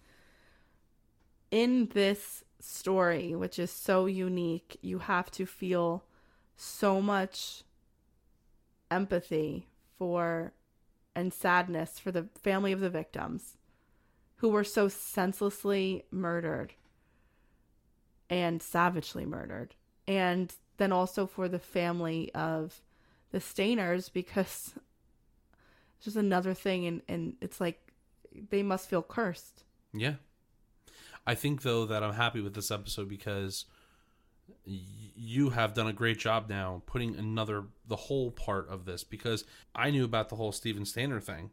[1.51, 6.05] in this story, which is so unique, you have to feel
[6.56, 7.62] so much
[8.90, 9.68] empathy
[9.98, 10.52] for
[11.14, 13.56] and sadness for the family of the victims
[14.39, 16.74] who were so senselessly murdered
[18.31, 19.74] and savagely murdered.
[20.06, 22.81] And then also for the family of
[23.31, 24.74] the Stayners because
[25.97, 27.93] it's just another thing and, and it's like
[28.51, 29.65] they must feel cursed.
[29.93, 30.15] Yeah.
[31.27, 33.66] I think though that I'm happy with this episode because
[34.65, 39.44] you have done a great job now putting another the whole part of this because
[39.74, 41.51] I knew about the whole Steven Stayner thing,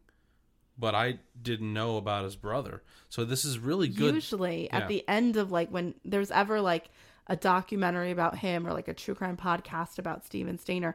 [0.78, 2.82] but I didn't know about his brother.
[3.08, 4.14] So this is really good.
[4.14, 4.78] Usually Yeah.
[4.78, 6.90] at the end of like when there's ever like
[7.28, 10.94] a documentary about him or like a true crime podcast about Steven Stayner,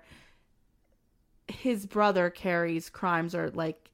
[1.48, 3.92] his brother Cary's crimes or like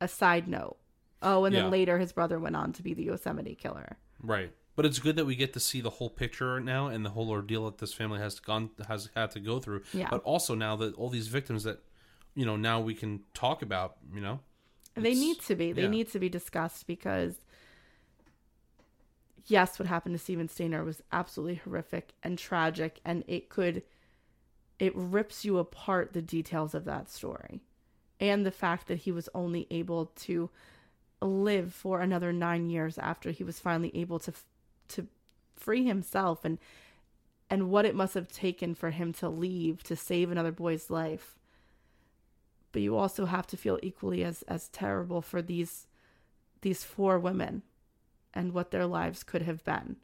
[0.00, 0.76] a side note.
[1.22, 1.70] Oh, and then Yeah.
[1.70, 3.96] later his brother went on to be the Yosemite killer.
[4.20, 4.52] Right.
[4.76, 7.30] But it's good that we get to see the whole picture now and the whole
[7.30, 9.82] ordeal that this family has gone has had to go through.
[9.92, 10.08] Yeah.
[10.10, 11.82] But also now that all these victims that
[12.34, 14.40] you know now we can talk about, you know.
[14.94, 15.72] They need to be.
[15.72, 15.88] They yeah.
[15.88, 17.34] need to be discussed because
[19.46, 23.82] yes, what happened to Steven Stayner was absolutely horrific and tragic and it could
[24.78, 27.60] it rips you apart the details of that story.
[28.20, 30.50] And the fact that he was only able to
[31.20, 34.32] live for another 9 years after he was finally able to
[34.88, 35.06] to
[35.56, 36.58] free himself and
[37.48, 41.38] and what it must have taken for him to leave to save another boy's life
[42.74, 45.86] but you also have to feel equally as as terrible for these
[46.60, 47.62] these four women
[48.34, 49.96] and what their lives could have been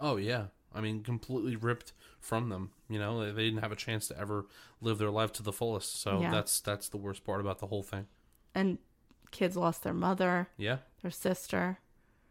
[0.00, 2.70] Oh yeah, I mean, completely ripped from them.
[2.88, 4.46] You know, they, didn't have a chance to ever
[4.80, 6.00] live their life to the fullest.
[6.00, 6.30] So Yeah.
[6.32, 8.06] that's that's the worst part about the whole thing.
[8.54, 8.78] and
[9.30, 11.78] kids lost their mother Yeah, their sister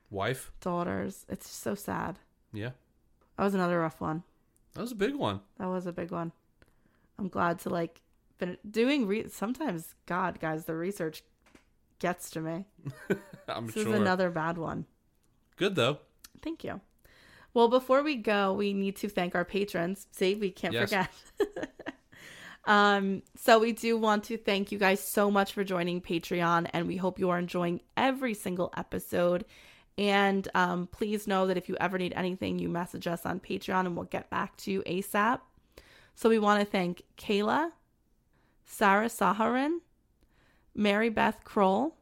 [0.09, 0.51] wife.
[0.61, 2.19] daughters it's just so sad
[2.53, 2.71] Yeah,
[3.37, 4.23] that was another rough one
[4.73, 5.39] that was a big one.
[5.57, 6.31] that was a big one
[7.17, 8.01] i'm glad to like
[8.41, 11.23] been doing re- sometimes god guys the research
[11.99, 12.65] gets to me
[13.47, 13.87] I'm this sure.
[13.93, 14.85] is another bad one
[15.57, 15.99] Good though.
[16.41, 16.81] Thank you.
[17.53, 20.07] Well, before we go, we need to thank our patrons.
[20.11, 20.89] See, we can't Yes.
[20.89, 21.69] forget.
[22.65, 26.87] um, so we do want to thank you guys so much for joining Patreon, and
[26.87, 29.45] we hope you are enjoying every single episode.
[29.99, 33.81] And um, please know that if you ever need anything, you message us on Patreon,
[33.85, 35.41] and we'll get back to you ASAP.
[36.15, 37.69] So we want to thank Kayla,
[38.71, 39.79] Sarah Saharin,
[40.73, 41.97] Mary Beth Kroll,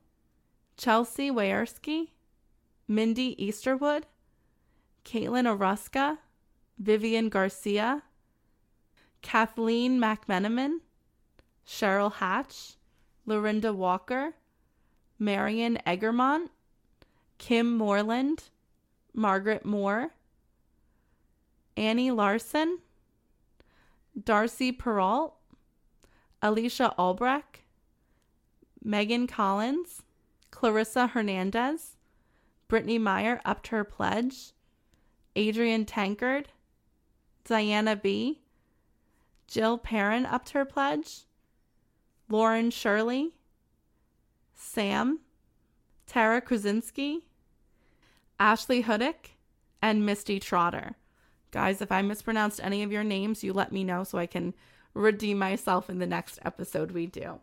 [0.77, 2.09] Chelsea Wayerski,
[2.87, 4.03] Mindy Easterwood,
[5.03, 6.19] Caitlin Oruska,
[6.77, 8.03] Vivian Garcia,
[9.23, 10.77] Kathleen McMenamin,
[11.67, 12.75] Cheryl Hatch,
[13.25, 14.35] Lorinda Walker,
[15.17, 16.49] Marion Egermont,
[17.39, 18.43] Kim Moreland,
[19.15, 20.11] Margaret Moore,
[21.75, 22.77] Annie Larson,
[24.23, 25.33] Darcy Peralt,
[26.41, 27.61] Alicia Albrecht,
[28.83, 30.03] Megan Collins,
[30.51, 31.97] Clarissa Hernandez,
[32.67, 34.53] Brittany Meyer upped her pledge,
[35.35, 36.49] Adrian Tankard,
[37.43, 38.41] Diana B.,
[39.47, 41.21] Jill Perrin upped her pledge,
[42.29, 43.33] Lauren Shirley,
[44.53, 45.19] Sam,
[46.05, 47.25] Tara Krasinski,
[48.39, 49.37] Ashley Hudick,
[49.81, 50.95] and Misty Trotter.
[51.51, 54.53] Guys, if I mispronounced any of your names, you let me know so I can
[54.93, 57.39] redeem myself in the next episode we do.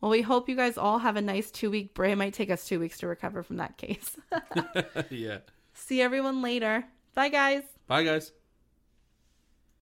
[0.00, 2.12] Well, we hope you guys all have a nice two week break.
[2.12, 4.16] It might take us two weeks to recover from that case.
[5.10, 5.38] yeah.
[5.74, 6.84] See everyone later.
[7.14, 7.62] Bye, guys.
[7.86, 8.32] Bye guys.